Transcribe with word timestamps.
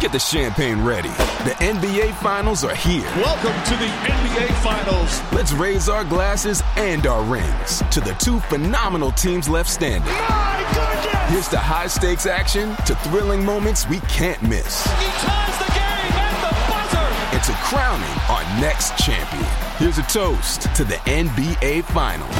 Get 0.00 0.12
the 0.12 0.18
champagne 0.18 0.82
ready. 0.82 1.10
The 1.44 1.54
NBA 1.60 2.14
Finals 2.22 2.64
are 2.64 2.74
here. 2.74 3.02
Welcome 3.16 3.52
to 3.64 3.76
the 3.76 3.84
NBA 3.84 4.48
Finals. 4.62 5.20
Let's 5.30 5.52
raise 5.52 5.90
our 5.90 6.04
glasses 6.04 6.62
and 6.76 7.06
our 7.06 7.22
rings 7.22 7.82
to 7.90 8.00
the 8.00 8.14
two 8.14 8.40
phenomenal 8.48 9.12
teams 9.12 9.46
left 9.46 9.68
standing. 9.68 10.10
My 10.10 10.66
goodness! 10.72 11.30
Here's 11.30 11.48
to 11.48 11.58
high 11.58 11.86
stakes 11.86 12.24
action, 12.24 12.74
to 12.86 12.94
thrilling 13.10 13.44
moments 13.44 13.86
we 13.90 14.00
can't 14.08 14.40
miss. 14.40 14.84
He 14.84 15.04
ties 15.20 15.58
the 15.58 15.70
game 15.76 16.16
at 16.16 16.48
the 16.48 16.52
buzzer! 16.72 17.36
And 17.36 17.44
to 17.44 17.52
crowning 17.68 18.16
our 18.30 18.42
next 18.58 18.96
champion. 18.96 19.44
Here's 19.76 19.98
a 19.98 20.02
toast 20.04 20.62
to 20.76 20.84
the 20.84 20.96
NBA 21.04 21.84
Finals. 21.84 22.34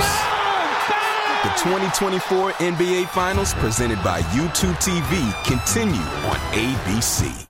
The 1.42 1.50
2024 1.61 2.52
NBA 2.52 3.08
Finals, 3.11 3.52
presented 3.52 4.02
by 4.02 4.22
YouTube 4.32 4.77
TV, 4.77 5.45
continue 5.45 6.00
on 6.00 6.36
ABC. 6.52 7.50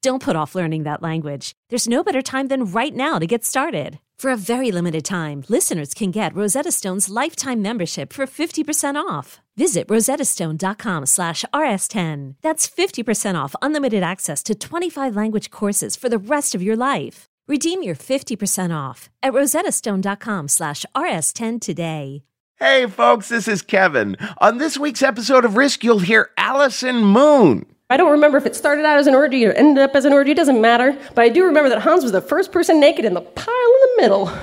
Don't 0.00 0.22
put 0.22 0.36
off 0.36 0.54
learning 0.54 0.84
that 0.84 1.02
language. 1.02 1.52
There's 1.70 1.88
no 1.88 2.04
better 2.04 2.22
time 2.22 2.46
than 2.48 2.64
right 2.66 2.94
now 2.94 3.18
to 3.18 3.26
get 3.26 3.44
started. 3.44 3.98
For 4.18 4.30
a 4.30 4.36
very 4.36 4.70
limited 4.70 5.04
time, 5.04 5.44
listeners 5.48 5.94
can 5.94 6.12
get 6.12 6.34
Rosetta 6.34 6.70
Stone's 6.72 7.08
lifetime 7.08 7.62
membership 7.62 8.12
for 8.12 8.26
50% 8.26 8.96
off. 8.96 9.40
Visit 9.56 9.88
rosettastone.com 9.88 11.06
slash 11.06 11.44
rs10. 11.52 12.34
That's 12.42 12.68
50% 12.68 13.34
off 13.34 13.56
unlimited 13.60 14.02
access 14.04 14.42
to 14.44 14.54
25 14.54 15.16
language 15.16 15.50
courses 15.50 15.96
for 15.96 16.08
the 16.08 16.18
rest 16.18 16.54
of 16.54 16.62
your 16.62 16.76
life. 16.76 17.26
Redeem 17.48 17.82
your 17.82 17.96
50% 17.96 18.76
off 18.76 19.08
at 19.22 19.32
rosettastone.com 19.32 20.48
slash 20.48 20.84
rs10 20.96 21.60
today. 21.60 22.22
Hey 22.60 22.86
folks, 22.86 23.28
this 23.28 23.46
is 23.46 23.62
Kevin. 23.62 24.16
On 24.38 24.58
this 24.58 24.76
week's 24.76 25.02
episode 25.02 25.44
of 25.44 25.56
Risk, 25.56 25.84
you'll 25.84 26.00
hear 26.00 26.30
Allison 26.36 27.04
Moon. 27.04 27.66
I 27.90 27.96
don't 27.96 28.10
remember 28.10 28.36
if 28.36 28.44
it 28.44 28.54
started 28.54 28.84
out 28.84 28.98
as 28.98 29.06
an 29.06 29.14
orgy 29.14 29.46
or 29.46 29.52
ended 29.52 29.82
up 29.82 29.96
as 29.96 30.04
an 30.04 30.12
orgy, 30.12 30.32
it 30.32 30.36
doesn't 30.36 30.60
matter. 30.60 30.96
But 31.14 31.22
I 31.22 31.30
do 31.30 31.44
remember 31.44 31.70
that 31.70 31.80
Hans 31.80 32.02
was 32.02 32.12
the 32.12 32.20
first 32.20 32.52
person 32.52 32.78
naked 32.80 33.06
in 33.06 33.14
the 33.14 33.22
pile 33.22 33.46
in 33.48 33.80
the 33.96 34.02
middle. 34.02 34.30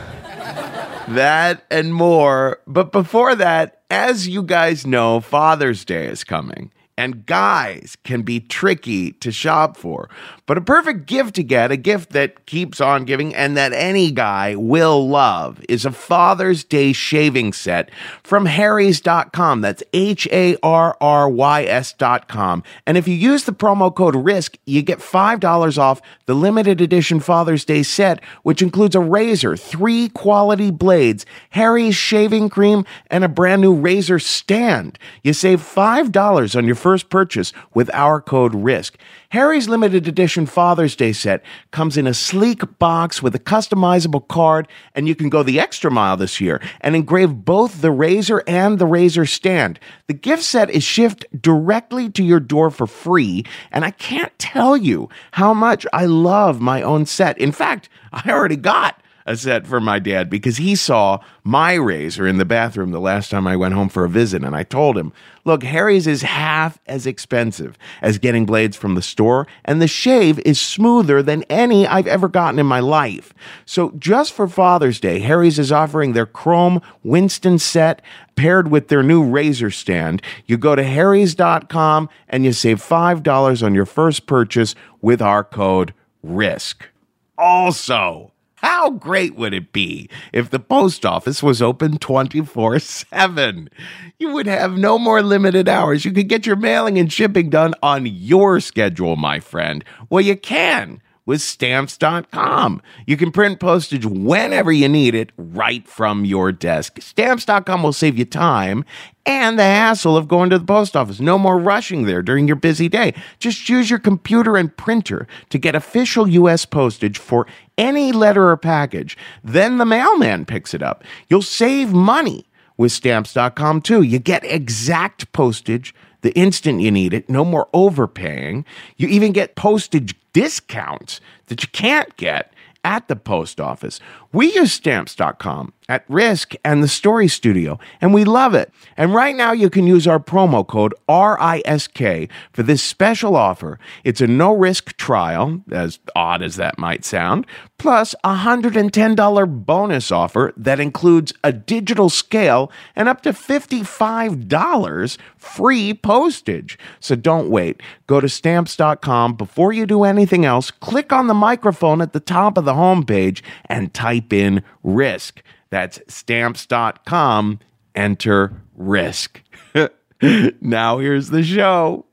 That 1.08 1.64
and 1.70 1.94
more. 1.94 2.60
But 2.66 2.92
before 2.92 3.36
that, 3.36 3.82
as 3.92 4.28
you 4.28 4.42
guys 4.42 4.88
know, 4.88 5.20
Father's 5.20 5.86
Day 5.86 6.08
is 6.08 6.24
coming. 6.24 6.72
And 6.98 7.26
guys 7.26 7.98
can 8.04 8.22
be 8.22 8.40
tricky 8.40 9.12
to 9.14 9.32
shop 9.32 9.76
for. 9.76 10.10
But 10.46 10.58
a 10.58 10.62
perfect 10.62 11.08
gift 11.08 11.36
to 11.36 11.44
get, 11.44 11.72
a 11.72 11.78
gift 11.78 12.12
that 12.12 12.46
keeps 12.46 12.80
on 12.80 13.04
giving 13.04 13.36
and 13.36 13.58
that 13.58 13.74
any 13.74 14.12
guy 14.12 14.56
will 14.56 15.08
love, 15.08 15.62
is 15.68 15.86
a 15.86 15.92
Father's 15.92 16.64
Day 16.64 16.94
shaving 16.94 17.52
set 17.52 17.90
from 18.24 18.46
Harry's.com. 18.46 19.62
That's 19.62 19.84
H 19.92 20.28
A 20.32 20.56
R 20.64 20.96
R 21.02 21.30
Y 21.30 21.64
S.com. 21.64 22.64
And 22.86 22.98
if 22.98 23.08
you 23.08 23.16
use 23.16 23.44
the 23.44 23.52
promo 23.54 23.94
code 23.94 24.16
RISK, 24.16 24.58
you 24.66 24.82
get 24.82 25.00
$5 25.00 25.78
off 25.78 26.02
the 26.28 26.34
limited 26.34 26.80
edition 26.80 27.20
Father's 27.20 27.66
Day 27.66 27.84
set, 27.84 28.24
which 28.44 28.62
includes 28.62 28.96
a 28.96 29.00
razor, 29.00 29.58
three 29.58 30.10
quality 30.10 30.72
blades, 30.72 31.26
Harry's 31.50 31.96
shaving 31.96 32.50
cream, 32.50 32.86
and 33.08 33.24
a 33.24 33.30
brand 33.30 33.62
new 33.62 33.74
razor 33.74 34.20
stand. 34.20 34.98
You 35.24 35.34
save 35.34 35.62
$5 35.62 36.56
on 36.56 36.66
your 36.66 36.76
first 36.86 37.10
purchase 37.10 37.52
with 37.74 37.90
our 37.96 38.22
code 38.22 38.54
RISK. 38.54 38.94
Harry's 39.30 39.68
limited 39.68 40.08
edition 40.08 40.46
Father's 40.46 40.96
Day 40.96 41.14
set 41.14 41.42
comes 41.72 41.98
in 41.98 42.06
a 42.06 42.14
sleek 42.14 42.62
box 42.78 43.24
with 43.24 43.34
a 43.34 43.40
customizable 43.40 44.28
card, 44.28 44.68
and 44.94 45.08
you 45.08 45.16
can 45.16 45.30
go 45.30 45.42
the 45.42 45.60
extra 45.60 45.90
mile 45.90 46.16
this 46.16 46.40
year 46.40 46.62
and 46.82 46.96
engrave 46.96 47.44
both 47.44 47.82
the 47.82 47.90
razor 47.90 48.44
and 48.46 48.78
the 48.78 48.86
razor 48.86 49.26
stand. 49.26 49.80
The 50.06 50.14
gift 50.14 50.44
set 50.44 50.70
is 50.70 50.84
shipped 50.84 51.26
directly 51.42 52.08
to 52.12 52.24
your 52.24 52.40
door 52.40 52.70
for 52.70 52.86
free, 52.86 53.46
and 53.72 53.84
I 53.84 53.90
can't 53.90 54.38
tell 54.38 54.78
you 54.78 55.10
how 55.32 55.56
much 55.56 55.88
I 55.92 56.06
love 56.06 56.62
my 56.62 56.84
own 56.84 57.08
set. 57.08 57.36
In 57.40 57.52
fact, 57.52 57.90
I 58.14 58.30
already 58.30 58.58
got 58.58 59.02
a 59.26 59.36
set 59.36 59.66
for 59.66 59.80
my 59.80 59.98
dad 59.98 60.30
because 60.30 60.58
he 60.58 60.76
saw 60.76 61.20
my 61.44 61.74
razor 61.74 62.28
in 62.28 62.38
the 62.38 62.46
bathroom 62.46 62.92
the 62.92 63.00
last 63.00 63.32
time 63.32 63.48
I 63.48 63.56
went 63.56 63.74
home 63.74 63.90
for 63.90 64.06
a 64.06 64.10
visit. 64.10 64.44
And 64.44 64.56
I 64.56 64.64
told 64.64 64.98
him, 64.98 65.12
look, 65.46 65.64
Harry's 65.64 66.06
is 66.06 66.22
half 66.22 66.80
as 66.86 67.08
expensive 67.08 67.78
as 68.02 68.20
getting 68.20 68.46
blades 68.46 68.78
from 68.78 68.96
the 68.96 69.02
store, 69.02 69.48
and 69.64 69.82
the 69.82 69.88
shave 69.88 70.40
is 70.46 70.62
smoother 70.62 71.24
than 71.24 71.44
any 71.44 71.88
I've 71.88 72.08
ever 72.08 72.28
gotten 72.28 72.60
in 72.60 72.68
my 72.68 72.80
life. 72.80 73.34
So 73.66 73.92
just 73.98 74.34
for 74.34 74.48
Father's 74.48 75.00
Day, 75.00 75.20
Harry's 75.20 75.58
is 75.58 75.72
offering 75.72 76.14
their 76.14 76.26
chrome 76.28 76.82
Winston 77.04 77.58
set 77.58 78.02
paired 78.36 78.70
with 78.70 78.90
their 78.90 79.02
new 79.02 79.24
razor 79.24 79.72
stand. 79.72 80.22
You 80.46 80.58
go 80.58 80.76
to 80.76 80.84
harrys.com 80.84 82.10
and 82.28 82.46
you 82.46 82.54
save 82.54 82.80
$5 82.80 83.64
on 83.64 83.74
your 83.74 83.86
first 83.86 84.28
purchase 84.28 84.76
with 85.02 85.22
our 85.22 85.44
code 85.44 85.94
RISK. 86.24 86.90
Also, 87.38 88.32
how 88.66 88.90
great 88.90 89.36
would 89.36 89.54
it 89.54 89.72
be 89.72 90.10
if 90.34 90.50
the 90.50 90.60
post 90.60 91.06
office 91.06 91.44
was 91.44 91.62
open 91.62 92.00
24 92.00 92.80
7? 92.80 93.70
You 94.18 94.34
would 94.34 94.48
have 94.48 94.76
no 94.76 94.98
more 94.98 95.22
limited 95.22 95.70
hours. 95.70 96.04
You 96.04 96.12
could 96.12 96.28
get 96.28 96.48
your 96.48 96.56
mailing 96.56 96.98
and 96.98 97.14
shipping 97.14 97.52
done 97.52 97.76
on 97.84 98.08
your 98.08 98.60
schedule, 98.60 99.18
my 99.18 99.40
friend. 99.40 99.86
Well, 100.10 100.22
you 100.22 100.36
can 100.36 101.00
with 101.28 101.42
stamps.com. 101.42 102.82
You 103.06 103.18
can 103.18 103.32
print 103.32 103.60
postage 103.60 104.06
whenever 104.06 104.72
you 104.72 104.90
need 104.90 105.14
it 105.14 105.32
right 105.38 105.88
from 105.88 106.26
your 106.26 106.52
desk. 106.52 107.00
Stamps.com 107.02 107.84
will 107.84 107.94
save 107.94 108.18
you 108.18 108.26
time 108.26 108.84
and 109.26 109.58
the 109.58 109.64
hassle 109.64 110.16
of 110.16 110.28
going 110.28 110.52
to 110.52 110.60
the 110.60 110.66
post 110.66 110.96
office. 110.96 111.20
No 111.20 111.38
more 111.38 111.58
rushing 111.58 112.06
there 112.06 112.22
during 112.22 112.48
your 112.48 112.56
busy 112.56 112.88
day. 112.88 113.14
Just 113.40 113.68
use 113.70 113.90
your 113.90 114.00
computer 114.00 114.56
and 114.56 114.76
printer 114.78 115.28
to 115.50 115.58
get 115.58 115.74
official 115.76 116.28
U.S. 116.28 116.66
postage 116.66 117.18
for 117.18 117.48
any 117.78 118.12
letter 118.12 118.50
or 118.50 118.58
package. 118.58 119.18
Then 119.44 119.78
the 119.78 119.86
mailman 119.86 120.46
picks 120.46 120.74
it 120.74 120.82
up. 120.82 121.04
You'll 121.30 121.42
save 121.42 121.94
money 121.94 122.46
with 122.78 122.92
stamps.com 122.92 123.82
too. 123.82 124.02
You 124.02 124.20
get 124.20 124.44
exact 124.44 125.32
postage 125.32 125.94
the 126.26 126.36
instant 126.36 126.82
you 126.82 126.90
need 126.90 127.14
it, 127.14 127.30
no 127.30 127.46
more 127.46 127.70
overpaying. 127.72 128.66
You 128.98 129.08
even 129.10 129.32
get 129.32 129.54
postage 129.54 130.16
discounts 130.34 131.22
that 131.46 131.62
you 131.62 131.70
can't 131.70 132.18
get 132.18 132.52
at 132.84 133.08
the 133.08 133.16
post 133.16 133.62
office. 133.62 134.00
We 134.32 134.52
use 134.52 134.74
stamps.com 134.74 135.74
at 135.88 136.04
risk 136.10 136.54
and 136.64 136.82
the 136.82 136.88
story 136.88 137.28
studio, 137.28 137.80
and 138.02 138.14
we 138.14 138.24
love 138.24 138.54
it. 138.54 138.72
And 138.98 139.14
right 139.14 139.36
now, 139.36 139.52
you 139.52 139.70
can 139.70 139.86
use 139.88 140.08
our 140.08 140.20
promo 140.20 140.66
code 140.66 140.94
RISK 141.08 142.30
for 142.54 142.64
this 142.64 142.84
special 142.84 143.36
offer. 143.36 143.80
It's 144.04 144.22
a 144.22 144.28
no 144.28 144.56
risk 144.56 144.98
trial, 144.98 145.62
as 145.72 146.00
odd 146.16 146.42
as 146.42 146.56
that 146.56 146.78
might 146.78 147.06
sound, 147.06 147.46
plus 147.78 148.16
a 148.24 148.38
$110 148.38 149.66
bonus 149.66 150.12
offer 150.12 150.54
that 150.58 150.80
includes 150.80 151.34
a 151.44 151.52
digital 151.52 152.10
scale 152.10 152.72
and 152.96 153.08
up 153.10 153.22
to 153.22 153.32
$55 153.32 155.18
free 155.38 155.94
postage. 155.94 156.80
So 157.00 157.16
don't 157.16 157.50
wait. 157.50 157.82
Go 158.08 158.20
to 158.20 158.30
stamps.com 158.30 159.36
before 159.36 159.74
you 159.74 159.86
do 159.86 160.04
anything 160.04 160.46
else, 160.46 160.72
click 160.72 161.14
on 161.14 161.28
the 161.28 161.34
microphone 161.34 162.02
at 162.02 162.14
the 162.14 162.20
top 162.20 162.58
of 162.58 162.66
the 162.66 162.74
homepage, 162.74 163.42
and 163.66 163.94
type 163.94 164.34
in 164.34 164.64
risk. 164.84 165.42
That's 165.76 166.00
stamps.com. 166.08 167.60
Enter 167.96 168.62
risk. 168.78 169.42
now 170.62 171.00
here's 171.00 171.32
the 171.32 171.44
show. 171.44 172.06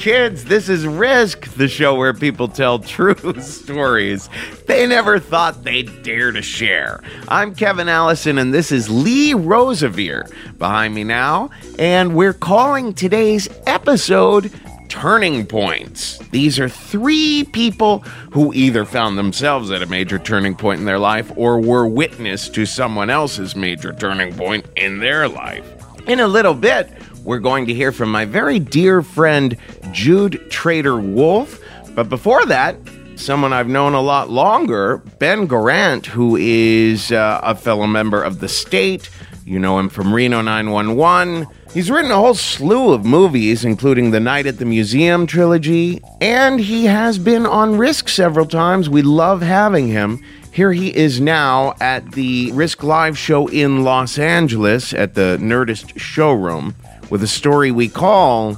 Kids. 0.00 0.46
This 0.46 0.70
is 0.70 0.86
Risk, 0.86 1.44
the 1.56 1.68
show 1.68 1.94
where 1.94 2.14
people 2.14 2.48
tell 2.48 2.78
true 2.78 3.34
stories 3.40 4.30
they 4.66 4.86
never 4.86 5.18
thought 5.18 5.62
they'd 5.62 6.02
dare 6.02 6.32
to 6.32 6.40
share. 6.40 7.02
I'm 7.28 7.54
Kevin 7.54 7.86
Allison, 7.86 8.38
and 8.38 8.54
this 8.54 8.72
is 8.72 8.88
Lee 8.88 9.34
Rosevere 9.34 10.26
behind 10.56 10.94
me 10.94 11.04
now, 11.04 11.50
and 11.78 12.16
we're 12.16 12.32
calling 12.32 12.94
today's 12.94 13.46
episode 13.66 14.50
turning 14.88 15.44
points. 15.44 16.16
These 16.30 16.58
are 16.58 16.68
three 16.70 17.44
people 17.52 17.98
who 18.32 18.54
either 18.54 18.86
found 18.86 19.18
themselves 19.18 19.70
at 19.70 19.82
a 19.82 19.86
major 19.86 20.18
turning 20.18 20.54
point 20.54 20.80
in 20.80 20.86
their 20.86 20.98
life 20.98 21.30
or 21.36 21.60
were 21.60 21.86
witness 21.86 22.48
to 22.48 22.64
someone 22.64 23.10
else's 23.10 23.54
major 23.54 23.92
turning 23.92 24.34
point 24.34 24.64
in 24.76 24.98
their 24.98 25.28
life. 25.28 25.66
In 26.08 26.20
a 26.20 26.26
little 26.26 26.54
bit, 26.54 26.90
we're 27.24 27.38
going 27.38 27.66
to 27.66 27.74
hear 27.74 27.92
from 27.92 28.10
my 28.10 28.24
very 28.24 28.58
dear 28.58 29.02
friend 29.02 29.56
Jude 29.92 30.42
Treder-Wolff. 30.50 31.60
But 31.94 32.08
before 32.08 32.44
that, 32.46 32.76
someone 33.16 33.52
I've 33.52 33.68
known 33.68 33.94
a 33.94 34.00
lot 34.00 34.30
longer, 34.30 34.98
Ben 35.18 35.46
Garant, 35.46 36.06
who 36.06 36.36
is 36.36 37.12
uh, 37.12 37.40
a 37.42 37.54
fellow 37.54 37.86
member 37.86 38.22
of 38.22 38.40
the 38.40 38.48
state. 38.48 39.10
You 39.44 39.58
know 39.58 39.78
him 39.78 39.88
from 39.88 40.14
Reno 40.14 40.40
911. 40.40 41.46
He's 41.72 41.90
written 41.90 42.10
a 42.10 42.16
whole 42.16 42.34
slew 42.34 42.92
of 42.92 43.04
movies, 43.04 43.64
including 43.64 44.10
the 44.10 44.20
Night 44.20 44.46
at 44.46 44.58
the 44.58 44.64
Museum 44.64 45.26
trilogy, 45.26 46.02
and 46.20 46.58
he 46.58 46.86
has 46.86 47.18
been 47.18 47.46
on 47.46 47.76
Risk 47.78 48.08
several 48.08 48.46
times. 48.46 48.88
We 48.88 49.02
love 49.02 49.42
having 49.42 49.88
him. 49.88 50.22
Here 50.52 50.72
he 50.72 50.96
is 50.96 51.20
now 51.20 51.74
at 51.80 52.12
the 52.12 52.50
Risk 52.52 52.82
Live 52.82 53.16
show 53.16 53.46
in 53.46 53.84
Los 53.84 54.18
Angeles 54.18 54.92
at 54.92 55.14
the 55.14 55.38
Nerdist 55.40 55.96
showroom 55.96 56.74
with 57.10 57.24
a 57.24 57.26
story 57.26 57.72
we 57.72 57.88
call 57.88 58.54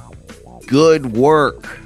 Good 0.67 1.17
Work. 1.17 1.79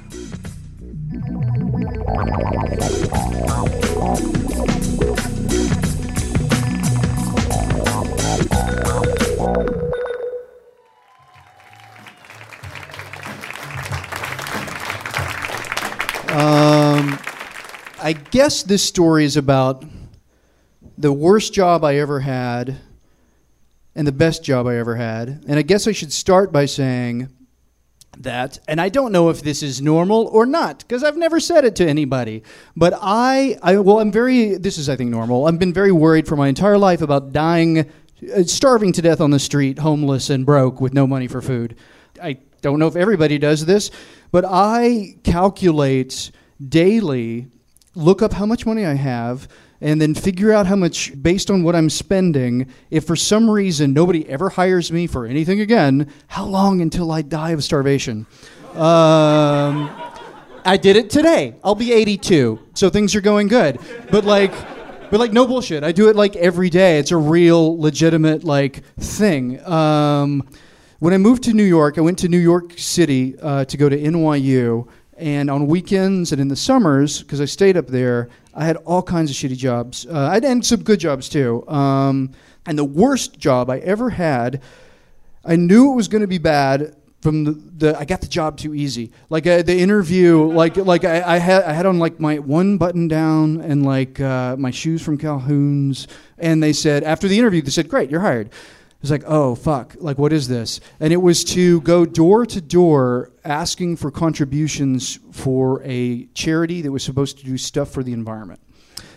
Um, 16.30 17.18
I 18.00 18.12
guess 18.30 18.62
this 18.62 18.84
story 18.84 19.24
is 19.24 19.38
about 19.38 19.84
the 20.98 21.12
worst 21.12 21.54
job 21.54 21.82
I 21.82 21.96
ever 21.96 22.20
had 22.20 22.78
and 23.98 24.06
the 24.06 24.12
best 24.12 24.44
job 24.44 24.68
I 24.68 24.76
ever 24.76 24.94
had. 24.94 25.44
And 25.48 25.58
I 25.58 25.62
guess 25.62 25.88
I 25.88 25.92
should 25.92 26.12
start 26.12 26.52
by 26.52 26.66
saying 26.66 27.30
that, 28.16 28.60
and 28.68 28.80
I 28.80 28.90
don't 28.90 29.10
know 29.10 29.28
if 29.28 29.42
this 29.42 29.60
is 29.60 29.82
normal 29.82 30.28
or 30.28 30.46
not, 30.46 30.78
because 30.78 31.02
I've 31.02 31.16
never 31.16 31.40
said 31.40 31.64
it 31.64 31.74
to 31.76 31.86
anybody. 31.86 32.44
But 32.76 32.94
I, 33.02 33.58
I, 33.60 33.76
well, 33.78 33.98
I'm 33.98 34.12
very, 34.12 34.56
this 34.56 34.78
is, 34.78 34.88
I 34.88 34.94
think, 34.94 35.10
normal. 35.10 35.48
I've 35.48 35.58
been 35.58 35.72
very 35.72 35.90
worried 35.90 36.28
for 36.28 36.36
my 36.36 36.46
entire 36.46 36.78
life 36.78 37.02
about 37.02 37.32
dying, 37.32 37.80
uh, 37.80 38.44
starving 38.44 38.92
to 38.92 39.02
death 39.02 39.20
on 39.20 39.32
the 39.32 39.40
street, 39.40 39.80
homeless 39.80 40.30
and 40.30 40.46
broke 40.46 40.80
with 40.80 40.94
no 40.94 41.04
money 41.04 41.26
for 41.26 41.42
food. 41.42 41.74
I 42.22 42.38
don't 42.62 42.78
know 42.78 42.86
if 42.86 42.94
everybody 42.94 43.36
does 43.36 43.66
this, 43.66 43.90
but 44.30 44.44
I 44.46 45.16
calculate 45.24 46.30
daily, 46.64 47.48
look 47.96 48.22
up 48.22 48.34
how 48.34 48.46
much 48.46 48.64
money 48.64 48.86
I 48.86 48.94
have, 48.94 49.48
and 49.80 50.00
then 50.00 50.14
figure 50.14 50.52
out 50.52 50.66
how 50.66 50.76
much, 50.76 51.12
based 51.20 51.50
on 51.50 51.62
what 51.62 51.76
I'm 51.76 51.90
spending, 51.90 52.66
if 52.90 53.04
for 53.04 53.16
some 53.16 53.48
reason 53.48 53.92
nobody 53.92 54.28
ever 54.28 54.48
hires 54.48 54.90
me 54.90 55.06
for 55.06 55.26
anything 55.26 55.60
again, 55.60 56.10
how 56.26 56.44
long 56.44 56.80
until 56.80 57.12
I 57.12 57.22
die 57.22 57.50
of 57.50 57.62
starvation? 57.62 58.26
Um, 58.74 59.90
I 60.64 60.76
did 60.80 60.96
it 60.96 61.10
today. 61.10 61.54
I'll 61.62 61.74
be 61.74 61.92
82, 61.92 62.58
so 62.74 62.90
things 62.90 63.14
are 63.14 63.20
going 63.20 63.48
good. 63.48 63.78
But 64.10 64.24
like, 64.24 64.52
but 65.10 65.20
like 65.20 65.32
no 65.32 65.46
bullshit. 65.46 65.84
I 65.84 65.92
do 65.92 66.08
it 66.08 66.16
like 66.16 66.36
every 66.36 66.70
day. 66.70 66.98
It's 66.98 67.12
a 67.12 67.16
real, 67.16 67.80
legitimate 67.80 68.44
like 68.44 68.84
thing. 68.98 69.64
Um, 69.66 70.48
when 70.98 71.14
I 71.14 71.18
moved 71.18 71.44
to 71.44 71.52
New 71.52 71.64
York, 71.64 71.96
I 71.96 72.00
went 72.00 72.18
to 72.18 72.28
New 72.28 72.38
York 72.38 72.72
City 72.76 73.38
uh, 73.40 73.64
to 73.66 73.76
go 73.76 73.88
to 73.88 73.96
NYU. 73.96 74.88
And 75.18 75.50
on 75.50 75.66
weekends 75.66 76.32
and 76.32 76.40
in 76.40 76.48
the 76.48 76.56
summers, 76.56 77.22
because 77.22 77.40
I 77.40 77.44
stayed 77.44 77.76
up 77.76 77.88
there, 77.88 78.28
I 78.54 78.64
had 78.64 78.76
all 78.78 79.02
kinds 79.02 79.30
of 79.30 79.36
shitty 79.36 79.56
jobs. 79.56 80.06
Uh, 80.06 80.28
I 80.30 80.34
had 80.34 80.64
some 80.64 80.82
good 80.82 81.00
jobs 81.00 81.28
too. 81.28 81.68
Um, 81.68 82.30
and 82.66 82.78
the 82.78 82.84
worst 82.84 83.38
job 83.38 83.68
I 83.68 83.78
ever 83.78 84.10
had, 84.10 84.62
I 85.44 85.56
knew 85.56 85.92
it 85.92 85.96
was 85.96 86.08
going 86.08 86.20
to 86.22 86.28
be 86.28 86.38
bad 86.38 86.94
from 87.20 87.44
the, 87.44 87.52
the, 87.52 87.98
I 87.98 88.04
got 88.04 88.20
the 88.20 88.28
job 88.28 88.58
too 88.58 88.74
easy. 88.74 89.10
Like 89.28 89.46
uh, 89.46 89.62
the 89.62 89.78
interview, 89.78 90.44
like 90.44 90.76
like 90.76 91.04
I, 91.04 91.34
I, 91.34 91.38
had 91.38 91.64
I 91.64 91.72
had 91.72 91.86
on 91.86 91.98
like 91.98 92.20
my 92.20 92.38
one 92.38 92.78
button 92.78 93.08
down 93.08 93.60
and 93.60 93.84
like 93.84 94.20
uh, 94.20 94.56
my 94.56 94.70
shoes 94.70 95.02
from 95.02 95.18
Calhoun's, 95.18 96.06
and 96.38 96.62
they 96.62 96.72
said 96.72 97.02
after 97.02 97.26
the 97.26 97.38
interview 97.38 97.60
they 97.62 97.70
said, 97.70 97.88
"Great, 97.88 98.10
you're 98.10 98.20
hired." 98.20 98.50
It 98.98 99.02
was 99.02 99.10
like, 99.12 99.22
oh, 99.28 99.54
fuck, 99.54 99.94
like, 100.00 100.18
what 100.18 100.32
is 100.32 100.48
this? 100.48 100.80
And 100.98 101.12
it 101.12 101.18
was 101.18 101.44
to 101.44 101.80
go 101.82 102.04
door 102.04 102.44
to 102.44 102.60
door 102.60 103.30
asking 103.44 103.94
for 103.96 104.10
contributions 104.10 105.20
for 105.30 105.80
a 105.84 106.24
charity 106.34 106.82
that 106.82 106.90
was 106.90 107.04
supposed 107.04 107.38
to 107.38 107.44
do 107.44 107.56
stuff 107.56 107.92
for 107.92 108.02
the 108.02 108.12
environment. 108.12 108.58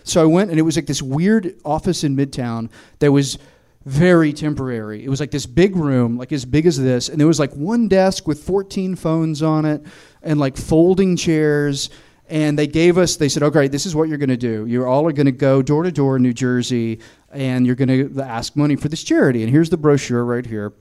So 0.03 0.21
I 0.21 0.25
went, 0.25 0.51
and 0.51 0.59
it 0.59 0.63
was 0.63 0.75
like 0.75 0.85
this 0.85 1.01
weird 1.01 1.55
office 1.65 2.03
in 2.03 2.15
Midtown 2.15 2.69
that 2.99 3.11
was 3.11 3.39
very 3.85 4.33
temporary. 4.33 5.03
It 5.03 5.09
was 5.09 5.19
like 5.19 5.31
this 5.31 5.47
big 5.47 5.75
room, 5.75 6.15
like 6.15 6.31
as 6.31 6.45
big 6.45 6.67
as 6.67 6.77
this, 6.77 7.09
and 7.09 7.19
there 7.19 7.27
was 7.27 7.39
like 7.39 7.53
one 7.53 7.87
desk 7.87 8.27
with 8.27 8.43
14 8.43 8.95
phones 8.95 9.41
on 9.41 9.65
it 9.65 9.83
and 10.21 10.39
like 10.39 10.57
folding 10.57 11.15
chairs 11.15 11.89
and 12.31 12.57
they 12.57 12.65
gave 12.65 12.97
us 12.97 13.17
they 13.17 13.29
said 13.29 13.43
okay 13.43 13.67
this 13.67 13.85
is 13.85 13.95
what 13.95 14.09
you're 14.09 14.17
going 14.17 14.29
to 14.29 14.37
do 14.37 14.65
you 14.65 14.83
all 14.85 15.07
are 15.07 15.11
going 15.11 15.25
to 15.27 15.31
go 15.31 15.61
door 15.61 15.83
to 15.83 15.91
door 15.91 16.15
in 16.15 16.23
new 16.23 16.33
jersey 16.33 16.99
and 17.33 17.65
you're 17.65 17.75
going 17.75 18.13
to 18.13 18.21
ask 18.21 18.55
money 18.55 18.75
for 18.75 18.89
this 18.89 19.03
charity. 19.03 19.43
And 19.43 19.51
here's 19.51 19.69
the 19.69 19.77
brochure 19.77 20.23
right 20.23 20.45
here. 20.45 20.73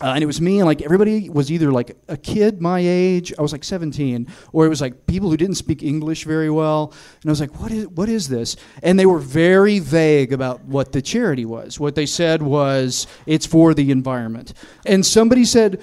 Uh, 0.00 0.14
and 0.14 0.22
it 0.22 0.26
was 0.26 0.40
me, 0.40 0.58
and 0.58 0.66
like 0.66 0.82
everybody 0.82 1.30
was 1.30 1.52
either 1.52 1.70
like 1.70 1.96
a 2.08 2.16
kid 2.16 2.60
my 2.60 2.80
age, 2.80 3.32
I 3.38 3.42
was 3.42 3.52
like 3.52 3.62
17, 3.62 4.26
or 4.52 4.66
it 4.66 4.68
was 4.68 4.80
like 4.80 5.06
people 5.06 5.30
who 5.30 5.36
didn't 5.36 5.54
speak 5.54 5.84
English 5.84 6.24
very 6.24 6.50
well. 6.50 6.92
And 7.20 7.30
I 7.30 7.30
was 7.30 7.40
like, 7.40 7.60
what 7.60 7.70
is, 7.70 7.86
what 7.86 8.08
is 8.08 8.28
this? 8.28 8.56
And 8.82 8.98
they 8.98 9.06
were 9.06 9.20
very 9.20 9.78
vague 9.78 10.32
about 10.32 10.64
what 10.64 10.90
the 10.90 11.02
charity 11.02 11.44
was. 11.44 11.78
What 11.78 11.94
they 11.94 12.06
said 12.06 12.42
was, 12.42 13.06
it's 13.26 13.46
for 13.46 13.74
the 13.74 13.92
environment. 13.92 14.54
And 14.86 15.06
somebody 15.06 15.44
said, 15.44 15.80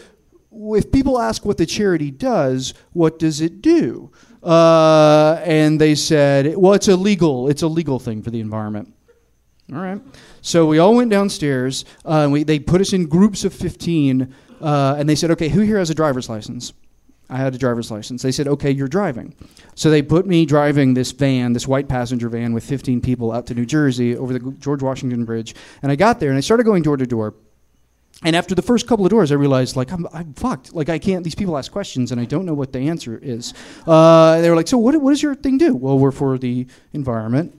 if 0.52 0.92
people 0.92 1.18
ask 1.18 1.46
what 1.46 1.58
the 1.58 1.66
charity 1.66 2.12
does, 2.12 2.74
what 2.92 3.20
does 3.20 3.40
it 3.40 3.62
do? 3.62 4.12
Uh, 4.42 5.42
and 5.44 5.80
they 5.80 5.96
said, 5.96 6.56
well, 6.56 6.74
it's 6.74 6.88
a 6.88 6.96
legal, 6.96 7.50
it's 7.50 7.62
a 7.62 7.68
legal 7.68 8.00
thing 8.00 8.22
for 8.22 8.32
the 8.32 8.40
environment. 8.40 8.94
All 9.74 9.80
right. 9.80 10.02
So 10.42 10.66
we 10.66 10.80
all 10.80 10.96
went 10.96 11.12
downstairs. 11.12 11.86
Uh, 12.06 12.28
we, 12.32 12.44
they 12.44 12.60
put 12.60 12.82
us 12.82 12.94
in 12.94 13.06
groups 13.06 13.44
of 13.44 13.54
15, 13.54 14.34
uh, 14.62 14.96
and 14.98 15.08
they 15.08 15.16
said, 15.16 15.32
okay, 15.32 15.50
who 15.50 15.62
here 15.62 15.78
has 15.78 15.90
a 15.90 15.96
driver's 15.96 16.30
license? 16.30 16.74
I 17.30 17.38
had 17.38 17.54
a 17.54 17.58
driver's 17.60 17.92
license. 17.92 18.24
They 18.24 18.32
said, 18.32 18.48
okay, 18.48 18.72
you're 18.72 18.88
driving. 18.88 19.36
So 19.76 19.92
they 19.92 20.02
put 20.02 20.26
me 20.26 20.48
driving 20.48 20.96
this 20.96 21.12
van, 21.12 21.54
this 21.54 21.68
white 21.68 21.88
passenger 21.88 22.28
van 22.28 22.54
with 22.54 22.64
15 22.64 23.02
people 23.02 23.32
out 23.32 23.46
to 23.48 23.54
New 23.54 23.68
Jersey 23.68 24.18
over 24.18 24.34
the 24.34 24.52
George 24.54 24.82
Washington 24.82 25.26
Bridge. 25.26 25.54
And 25.84 25.92
I 25.92 25.96
got 25.96 26.20
there 26.20 26.30
and 26.30 26.38
I 26.38 26.42
started 26.42 26.64
going 26.64 26.82
door 26.82 26.98
to 26.98 27.06
door. 27.06 27.36
And 28.24 28.36
after 28.36 28.54
the 28.54 28.62
first 28.62 28.86
couple 28.86 29.06
of 29.06 29.12
doors, 29.12 29.32
I 29.32 29.36
realized, 29.36 29.78
like, 29.78 29.94
I'm, 29.94 30.06
I'm 30.12 30.34
fucked. 30.34 30.74
Like, 30.76 30.90
I 30.90 31.00
can't, 31.00 31.24
these 31.24 31.36
people 31.36 31.58
ask 31.58 31.72
questions 31.72 32.12
and 32.12 32.20
I 32.20 32.26
don't 32.26 32.46
know 32.46 32.54
what 32.54 32.74
the 32.74 32.80
answer 32.80 33.18
is. 33.18 33.54
Uh, 33.88 34.42
they 34.42 34.50
were 34.50 34.58
like, 34.58 34.68
so 34.68 34.78
what, 34.78 34.96
what 35.02 35.12
does 35.12 35.24
your 35.24 35.36
thing 35.36 35.58
do? 35.58 35.74
Well, 35.74 35.98
we're 35.98 36.12
for 36.12 36.38
the 36.38 36.68
environment. 36.92 37.56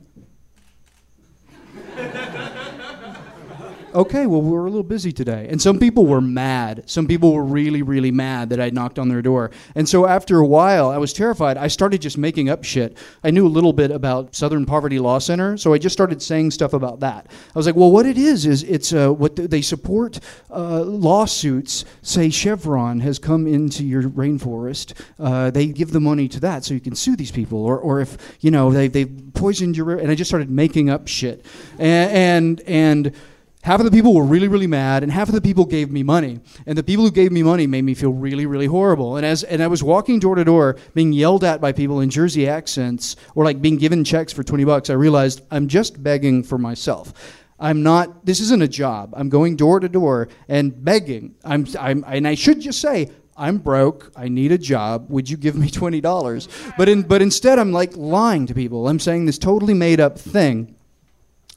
Okay, 3.95 4.27
well, 4.27 4.43
we 4.43 4.57
are 4.57 4.67
a 4.67 4.71
little 4.71 4.83
busy 4.83 5.13
today. 5.13 5.47
And 5.51 5.61
some 5.61 5.79
people 5.79 6.07
were 6.07 6.21
mad. 6.21 6.85
Some 6.87 7.07
people 7.07 7.33
were 7.33 7.45
really, 7.45 7.83
really 7.83 8.11
mad 8.11 8.51
that 8.51 8.61
I 8.61 8.71
knocked 8.71 8.99
on 8.99 9.09
their 9.09 9.23
door. 9.23 9.51
And 9.75 9.89
so 9.89 10.07
after 10.07 10.39
a 10.39 10.47
while, 10.47 10.89
I 10.89 10.99
was 10.99 11.13
terrified. 11.13 11.57
I 11.57 11.69
started 11.69 12.01
just 12.01 12.19
making 12.19 12.49
up 12.49 12.65
shit. 12.65 12.97
I 13.25 13.31
knew 13.31 13.47
a 13.47 13.49
little 13.49 13.73
bit 13.73 13.91
about 13.91 14.35
Southern 14.35 14.67
Poverty 14.67 14.99
Law 14.99 15.19
Center, 15.19 15.57
so 15.57 15.73
I 15.73 15.79
just 15.79 15.93
started 15.93 16.23
saying 16.23 16.53
stuff 16.53 16.73
about 16.73 17.01
that. 17.01 17.27
I 17.31 17.59
was 17.59 17.67
like, 17.67 17.77
well, 17.77 17.91
what 17.91 18.07
it 18.07 18.19
is, 18.19 18.47
is 18.47 18.63
it's 18.63 18.93
uh, 18.93 19.11
what 19.11 19.37
they 19.37 19.63
support 19.63 20.21
uh, 20.51 20.83
lawsuits. 20.83 21.85
Say 22.03 22.31
Chevron 22.31 23.01
has 23.01 23.19
come 23.19 23.47
into 23.47 23.85
your 23.85 24.03
rainforest, 24.05 24.95
uh, 25.19 25.51
they 25.51 25.67
give 25.67 25.91
the 25.91 26.01
money 26.01 26.29
to 26.29 26.41
that 26.41 26.65
so 26.65 26.75
you 26.75 26.81
can 26.81 26.95
sue 26.95 27.17
these 27.17 27.33
people. 27.33 27.65
Or, 27.65 27.79
or 27.79 28.01
if, 28.01 28.37
you 28.41 28.51
know, 28.51 28.71
they, 28.71 28.89
they've 28.89 29.31
poisoned 29.35 29.77
your. 29.77 29.99
And 29.99 30.11
I 30.11 30.15
just 30.15 30.31
started 30.31 30.51
making 30.51 30.91
up 30.91 31.09
shit. 31.09 31.45
and, 31.79 32.61
and, 32.61 32.61
and 32.67 33.15
Half 33.63 33.81
of 33.81 33.85
the 33.85 33.93
people 33.93 34.15
were 34.15 34.25
really, 34.25 34.49
really 34.49 34.67
mad, 34.67 35.03
and 35.03 35.13
half 35.13 35.29
of 35.29 35.35
the 35.35 35.41
people 35.41 35.67
gave 35.67 35.91
me 35.91 36.03
money. 36.03 36.41
And 36.67 36.79
the 36.79 36.83
people 36.83 37.05
who 37.05 37.11
gave 37.11 37.31
me 37.31 37.43
money 37.43 37.67
made 37.67 37.83
me 37.83 37.93
feel 37.93 38.11
really, 38.11 38.47
really 38.47 38.67
horrible. 38.67 39.17
And 39.17 39.27
as 39.27 39.43
and 39.43 39.63
I 39.63 39.67
was 39.67 39.83
walking 39.83 40.19
door 40.19 40.35
to 40.35 40.45
door, 40.45 40.77
being 40.95 41.13
yelled 41.13 41.45
at 41.45 41.61
by 41.61 41.73
people 41.73 42.01
in 42.01 42.09
Jersey 42.09 42.49
accents, 42.49 43.17
or 43.35 43.45
like 43.45 43.61
being 43.61 43.77
given 43.77 44.03
checks 44.03 44.33
for 44.33 44.43
twenty 44.43 44.65
bucks, 44.65 44.89
I 44.89 44.95
realized 44.95 45.43
I'm 45.51 45.69
just 45.69 46.03
begging 46.03 46.43
for 46.43 46.57
myself. 46.57 47.13
I'm 47.59 47.83
not. 47.83 48.25
This 48.25 48.41
isn't 48.41 48.63
a 48.63 48.69
job. 48.69 49.13
I'm 49.15 49.29
going 49.29 49.57
door 49.57 49.79
to 49.79 49.89
door 49.91 50.29
and 50.49 50.83
begging. 50.83 51.35
I'm. 51.45 51.67
I'm. 51.79 52.03
And 52.07 52.27
I 52.27 52.37
should 52.37 52.63
just 52.63 52.81
say 52.81 53.11
I'm 53.37 53.59
broke. 53.59 54.11
I 54.17 54.29
need 54.29 54.53
a 54.53 54.59
job. 54.59 55.11
Would 55.11 55.29
you 55.29 55.37
give 55.37 55.55
me 55.55 55.69
twenty 55.69 56.01
dollars? 56.01 56.49
But 56.79 56.89
in, 56.89 57.03
but 57.03 57.21
instead, 57.21 57.59
I'm 57.59 57.73
like 57.73 57.95
lying 57.95 58.47
to 58.47 58.55
people. 58.55 58.89
I'm 58.89 58.99
saying 58.99 59.27
this 59.27 59.37
totally 59.37 59.75
made 59.75 60.01
up 60.01 60.19
thing. 60.19 60.77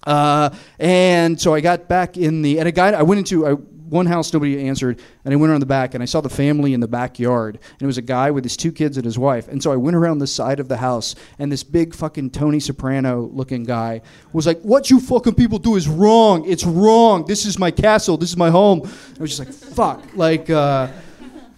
Uh, 0.05 0.49
and 0.79 1.39
so 1.39 1.53
I 1.53 1.61
got 1.61 1.87
back 1.87 2.17
in 2.17 2.41
the 2.41 2.59
and 2.59 2.67
a 2.67 2.71
guy 2.71 2.91
I 2.91 3.03
went 3.03 3.19
into 3.19 3.47
I, 3.47 3.53
one 3.93 4.05
house 4.07 4.33
nobody 4.33 4.67
answered 4.67 4.99
and 5.23 5.33
I 5.33 5.37
went 5.37 5.51
around 5.51 5.59
the 5.59 5.67
back 5.67 5.93
and 5.93 6.01
I 6.01 6.07
saw 6.07 6.19
the 6.19 6.29
family 6.29 6.73
in 6.73 6.79
the 6.79 6.87
backyard 6.87 7.59
and 7.61 7.81
it 7.81 7.85
was 7.85 7.99
a 7.99 8.01
guy 8.01 8.31
with 8.31 8.43
his 8.43 8.57
two 8.57 8.71
kids 8.71 8.97
and 8.97 9.05
his 9.05 9.19
wife 9.19 9.47
and 9.47 9.61
so 9.61 9.71
I 9.71 9.75
went 9.75 9.95
around 9.95 10.17
the 10.17 10.27
side 10.27 10.59
of 10.59 10.67
the 10.67 10.77
house 10.77 11.13
and 11.37 11.51
this 11.51 11.63
big 11.63 11.93
fucking 11.93 12.31
Tony 12.31 12.59
Soprano 12.59 13.29
looking 13.31 13.63
guy 13.63 14.01
was 14.33 14.47
like 14.47 14.59
what 14.61 14.89
you 14.89 14.99
fucking 14.99 15.35
people 15.35 15.59
do 15.59 15.75
is 15.75 15.87
wrong. 15.87 16.43
It's 16.49 16.65
wrong. 16.65 17.25
This 17.25 17.45
is 17.45 17.59
my 17.59 17.69
castle. 17.69 18.17
This 18.17 18.29
is 18.29 18.37
my 18.37 18.49
home. 18.49 18.81
I 18.83 19.21
was 19.21 19.37
just 19.37 19.39
like 19.39 19.53
fuck. 19.53 20.03
Like 20.15 20.49
uh, 20.49 20.87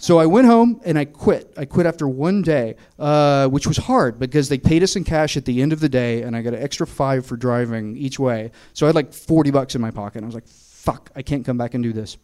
so 0.06 0.20
I 0.20 0.28
went 0.28 0.46
home 0.46 0.80
and 0.86 1.00
I 1.00 1.06
quit. 1.06 1.52
I 1.58 1.66
quit 1.66 1.88
after 1.88 2.08
one 2.08 2.44
day, 2.44 2.76
uh, 3.00 3.48
which 3.48 3.66
was 3.66 3.76
hard 3.76 4.20
because 4.20 4.50
they 4.50 4.60
paid 4.60 4.84
us 4.84 4.96
in 4.96 5.04
cash 5.04 5.36
at 5.36 5.46
the 5.46 5.64
end 5.64 5.74
of 5.74 5.80
the 5.80 5.90
day, 5.90 6.22
and 6.22 6.36
I 6.36 6.44
got 6.44 6.54
an 6.54 6.62
extra 6.62 6.86
five 6.86 7.26
for 7.26 7.36
driving 7.36 7.98
each 7.98 8.20
way. 8.20 8.52
So 8.74 8.86
I 8.86 8.90
had 8.90 8.96
like 8.96 9.14
40 9.14 9.50
bucks 9.50 9.74
in 9.74 9.82
my 9.82 9.90
pocket. 9.90 10.18
And 10.18 10.26
I 10.26 10.28
was 10.28 10.36
like, 10.36 10.48
fuck, 10.48 11.10
I 11.16 11.24
can't 11.24 11.44
come 11.44 11.58
back 11.58 11.74
and 11.74 11.84
do 11.84 11.92
this. 11.92 12.18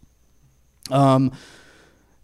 Um, 0.91 1.31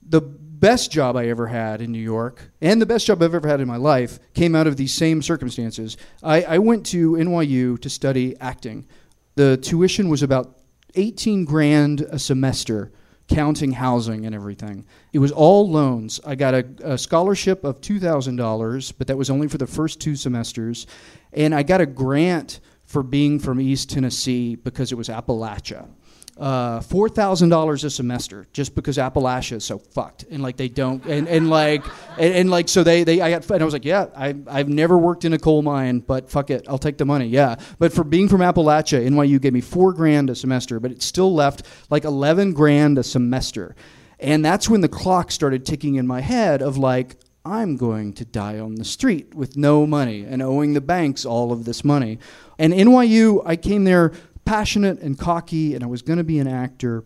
the 0.08 0.22
best 0.22 0.92
job 0.92 1.16
I 1.16 1.26
ever 1.30 1.48
had 1.48 1.82
in 1.82 1.92
New 1.92 2.04
York, 2.04 2.52
and 2.62 2.80
the 2.80 2.86
best 2.86 3.08
job 3.08 3.24
I've 3.24 3.34
ever 3.34 3.48
had 3.48 3.60
in 3.60 3.68
my 3.68 3.78
life, 3.78 4.20
came 4.36 4.54
out 4.54 4.68
of 4.68 4.78
these 4.78 4.94
same 4.94 5.24
circumstances. 5.24 5.98
I, 6.22 6.44
I 6.44 6.58
went 6.60 6.86
to 6.88 7.14
NYU 7.14 7.82
to 7.82 7.90
study 7.90 8.36
acting. 8.40 8.86
The 9.34 9.58
tuition 9.58 10.08
was 10.08 10.22
about 10.22 10.56
18 10.94 11.46
grand 11.46 12.02
a 12.02 12.20
semester 12.20 12.92
counting 13.28 13.74
housing 13.74 14.26
and 14.26 14.34
everything. 14.34 14.86
It 15.14 15.20
was 15.20 15.32
all 15.32 15.70
loans. 15.70 16.20
I 16.26 16.36
got 16.36 16.54
a, 16.54 16.66
a 16.84 16.98
scholarship 16.98 17.64
of 17.64 17.82
$2,000, 17.82 18.94
but 18.98 19.08
that 19.08 19.18
was 19.18 19.30
only 19.30 19.48
for 19.48 19.58
the 19.58 19.68
first 19.68 20.00
two 20.00 20.16
semesters. 20.16 20.88
And 21.34 21.54
I 21.54 21.64
got 21.64 21.82
a 21.82 21.86
grant 21.86 22.62
for 22.86 23.04
being 23.04 23.38
from 23.38 23.60
East 23.60 23.90
Tennessee 23.90 24.56
because 24.56 24.92
it 24.92 24.96
was 24.96 25.10
Appalachia. 25.10 25.88
Uh, 26.38 26.79
four 26.82 27.10
thousand 27.10 27.50
dollars 27.50 27.84
a 27.84 27.89
semester 27.89 28.48
just 28.53 28.75
because 28.75 28.98
Appalachia 28.98 29.53
is 29.53 29.65
so 29.65 29.79
fucked. 29.79 30.24
And 30.29 30.44
like 30.44 30.56
they 30.56 30.67
don't 30.67 31.03
and, 31.06 31.27
and 31.27 31.50
like 31.50 31.84
and, 32.20 32.32
and 32.32 32.50
like 32.51 32.70
so 32.70 32.84
they, 32.84 33.03
they 33.03 33.22
I 33.22 33.32
got 33.32 33.50
and 33.50 33.62
I 33.62 33.65
was 33.65 33.74
like 33.74 33.86
yeah 33.86 34.06
I 34.15 34.36
I've 34.48 34.70
never 34.70 35.00
worked 35.00 35.25
in 35.25 35.34
a 35.34 35.39
coal 35.39 35.63
mine 35.63 36.00
but 36.00 36.29
fuck 36.29 36.51
it 36.51 36.67
I'll 36.70 36.77
take 36.77 37.00
the 37.00 37.06
money 37.06 37.25
yeah. 37.25 37.56
But 37.79 37.91
for 37.91 38.03
being 38.03 38.29
from 38.29 38.41
Appalachia 38.41 39.08
NYU 39.08 39.41
gave 39.41 39.53
me 39.53 39.62
four 39.62 39.94
grand 39.94 40.29
a 40.29 40.36
semester 40.36 40.79
but 40.79 40.91
it 40.91 41.01
still 41.01 41.34
left 41.34 41.63
like 41.89 42.03
eleven 42.03 42.53
grand 42.53 43.00
a 43.00 43.03
semester. 43.03 43.75
And 44.20 44.46
that's 44.46 44.70
when 44.70 44.82
the 44.82 44.89
clock 44.89 45.32
started 45.32 45.65
ticking 45.65 45.96
in 45.96 46.06
my 46.06 46.22
head 46.22 46.62
of 46.62 46.77
like 46.77 47.15
I'm 47.48 47.77
going 47.77 48.13
to 48.13 48.25
die 48.25 48.60
on 48.60 48.75
the 48.75 48.84
street 48.84 49.34
with 49.34 49.56
no 49.56 49.88
money 49.88 50.25
and 50.25 50.41
owing 50.41 50.74
the 50.74 50.82
banks 50.82 51.25
all 51.25 51.51
of 51.51 51.65
this 51.65 51.84
money. 51.84 52.20
And 52.60 52.74
NYU, 52.74 53.41
I 53.46 53.56
came 53.56 53.86
there 53.86 54.12
passionate 54.48 55.00
and 55.01 55.20
cocky, 55.20 55.75
and 55.75 55.84
I 55.84 55.88
was 55.88 56.01
going 56.01 56.18
to 56.18 56.24
be 56.24 56.39
an 56.39 56.48
actor. 56.48 57.04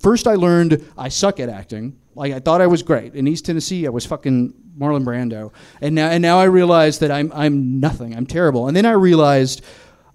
First, 0.00 0.26
I 0.26 0.34
learned 0.34 0.84
I 0.96 1.08
suck 1.10 1.38
at 1.38 1.48
acting. 1.48 1.98
Like 2.14 2.32
I 2.32 2.40
thought 2.40 2.60
I 2.60 2.66
was 2.66 2.82
great. 2.82 3.14
In 3.14 3.28
East 3.28 3.44
Tennessee, 3.44 3.86
I 3.86 3.90
was 3.90 4.06
fucking 4.06 4.54
Marlon 4.78 5.04
Brando, 5.04 5.52
and 5.80 5.94
now 5.94 6.08
and 6.08 6.22
now 6.22 6.38
I 6.38 6.44
realize 6.44 6.98
that 7.00 7.10
I'm 7.10 7.30
I'm 7.34 7.80
nothing. 7.80 8.16
I'm 8.16 8.26
terrible. 8.26 8.66
And 8.66 8.76
then 8.76 8.86
I 8.86 8.92
realized 8.92 9.62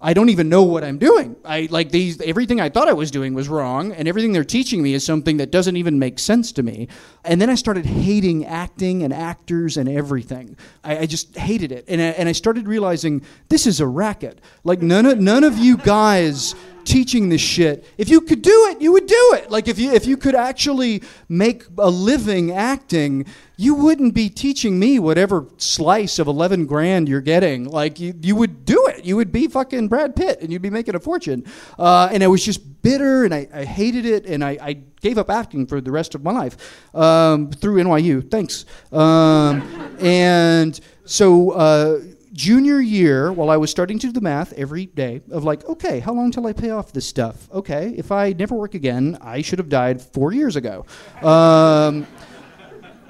I 0.02 0.14
don't 0.14 0.30
even 0.30 0.48
know 0.48 0.62
what 0.62 0.82
I'm 0.82 0.96
doing. 0.96 1.36
I 1.44 1.68
like 1.70 1.90
these 1.90 2.20
everything 2.22 2.58
I 2.58 2.70
thought 2.70 2.88
I 2.88 2.94
was 2.94 3.10
doing 3.10 3.34
was 3.34 3.48
wrong, 3.48 3.92
and 3.92 4.08
everything 4.08 4.32
they're 4.32 4.44
teaching 4.44 4.82
me 4.82 4.94
is 4.94 5.04
something 5.04 5.36
that 5.36 5.50
doesn't 5.50 5.76
even 5.76 5.98
make 5.98 6.18
sense 6.18 6.52
to 6.52 6.62
me. 6.62 6.88
And 7.22 7.40
then 7.40 7.50
I 7.50 7.54
started 7.54 7.84
hating 7.84 8.46
acting 8.46 9.02
and 9.02 9.12
actors 9.12 9.76
and 9.76 9.88
everything. 9.88 10.56
I, 10.82 11.00
I 11.00 11.06
just 11.06 11.36
hated 11.36 11.70
it, 11.70 11.84
and 11.86 12.00
I, 12.00 12.04
and 12.06 12.28
I 12.28 12.32
started 12.32 12.66
realizing 12.66 13.22
this 13.50 13.66
is 13.66 13.80
a 13.80 13.86
racket. 13.86 14.40
Like 14.64 14.80
none 14.80 15.04
of 15.04 15.20
none 15.20 15.44
of 15.44 15.58
you 15.58 15.76
guys 15.76 16.54
teaching 16.84 17.28
this 17.28 17.40
shit. 17.40 17.84
If 17.98 18.08
you 18.08 18.20
could 18.20 18.42
do 18.42 18.68
it, 18.70 18.80
you 18.80 18.92
would 18.92 19.06
do 19.06 19.30
it. 19.34 19.50
Like 19.50 19.68
if 19.68 19.78
you 19.78 19.92
if 19.92 20.06
you 20.06 20.16
could 20.16 20.34
actually 20.34 21.02
make 21.28 21.64
a 21.78 21.90
living 21.90 22.52
acting, 22.52 23.26
you 23.60 23.74
wouldn't 23.74 24.14
be 24.14 24.30
teaching 24.30 24.78
me 24.78 24.98
whatever 24.98 25.46
slice 25.58 26.18
of 26.18 26.26
11 26.26 26.64
grand 26.64 27.10
you're 27.10 27.20
getting. 27.20 27.64
Like 27.64 28.00
you, 28.00 28.14
you 28.22 28.34
would 28.34 28.64
do 28.64 28.86
it. 28.86 29.04
You 29.04 29.16
would 29.16 29.30
be 29.32 29.48
fucking 29.48 29.88
Brad 29.88 30.16
Pitt 30.16 30.40
and 30.40 30.50
you'd 30.50 30.62
be 30.62 30.70
making 30.70 30.94
a 30.94 30.98
fortune. 30.98 31.44
Uh, 31.78 32.08
and 32.10 32.22
I 32.22 32.26
was 32.26 32.42
just 32.42 32.80
bitter 32.80 33.24
and 33.24 33.34
I, 33.34 33.46
I 33.52 33.64
hated 33.64 34.06
it 34.06 34.24
and 34.24 34.42
I, 34.42 34.56
I, 34.62 34.72
gave 35.02 35.16
up 35.16 35.30
acting 35.30 35.66
for 35.66 35.80
the 35.80 35.90
rest 35.90 36.14
of 36.14 36.22
my 36.22 36.30
life 36.30 36.94
um, 36.94 37.50
through 37.50 37.82
NYU. 37.82 38.30
Thanks. 38.30 38.64
Um, 38.92 39.62
and 40.00 40.78
so. 41.04 41.50
Uh, 41.50 42.00
junior 42.40 42.80
year, 42.80 43.30
while 43.30 43.50
I 43.50 43.58
was 43.58 43.70
starting 43.70 43.98
to 43.98 44.06
do 44.06 44.12
the 44.14 44.22
math 44.22 44.54
every 44.54 44.86
day 44.86 45.20
of 45.30 45.44
like, 45.44 45.62
okay, 45.66 46.00
how 46.00 46.14
long 46.14 46.30
till 46.30 46.46
I 46.46 46.54
pay 46.54 46.70
off 46.70 46.90
this 46.90 47.06
stuff? 47.06 47.50
Okay, 47.52 47.92
if 47.98 48.10
I 48.10 48.32
never 48.32 48.54
work 48.54 48.74
again, 48.74 49.18
I 49.20 49.42
should 49.42 49.58
have 49.58 49.68
died 49.68 50.00
four 50.00 50.32
years 50.32 50.56
ago. 50.56 50.86
Um, 51.22 52.06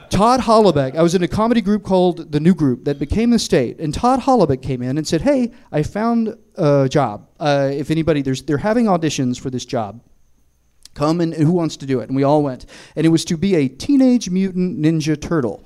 Todd 0.08 0.40
Holoubek, 0.40 0.96
I 0.96 1.02
was 1.02 1.14
in 1.14 1.22
a 1.22 1.28
comedy 1.28 1.60
group 1.60 1.84
called 1.84 2.32
The 2.32 2.40
New 2.40 2.56
Group 2.56 2.84
that 2.86 2.98
became 2.98 3.30
the 3.30 3.38
state, 3.38 3.78
and 3.78 3.94
Todd 3.94 4.18
Holoubek 4.18 4.62
came 4.62 4.82
in 4.82 4.98
and 4.98 5.06
said, 5.06 5.20
"Hey, 5.20 5.52
I 5.70 5.84
found 5.84 6.36
a 6.56 6.88
job. 6.88 7.28
Uh, 7.38 7.70
if 7.72 7.92
anybody, 7.92 8.22
there's 8.22 8.42
they're 8.42 8.58
having 8.58 8.86
auditions 8.86 9.38
for 9.38 9.48
this 9.48 9.64
job. 9.64 10.02
Come 10.94 11.20
and 11.20 11.32
who 11.32 11.52
wants 11.52 11.76
to 11.76 11.86
do 11.86 12.00
it?" 12.00 12.08
And 12.08 12.16
we 12.16 12.24
all 12.24 12.42
went, 12.42 12.66
and 12.96 13.06
it 13.06 13.10
was 13.10 13.24
to 13.26 13.36
be 13.36 13.54
a 13.54 13.68
teenage 13.68 14.28
mutant 14.28 14.80
ninja 14.84 15.16
turtle. 15.16 15.62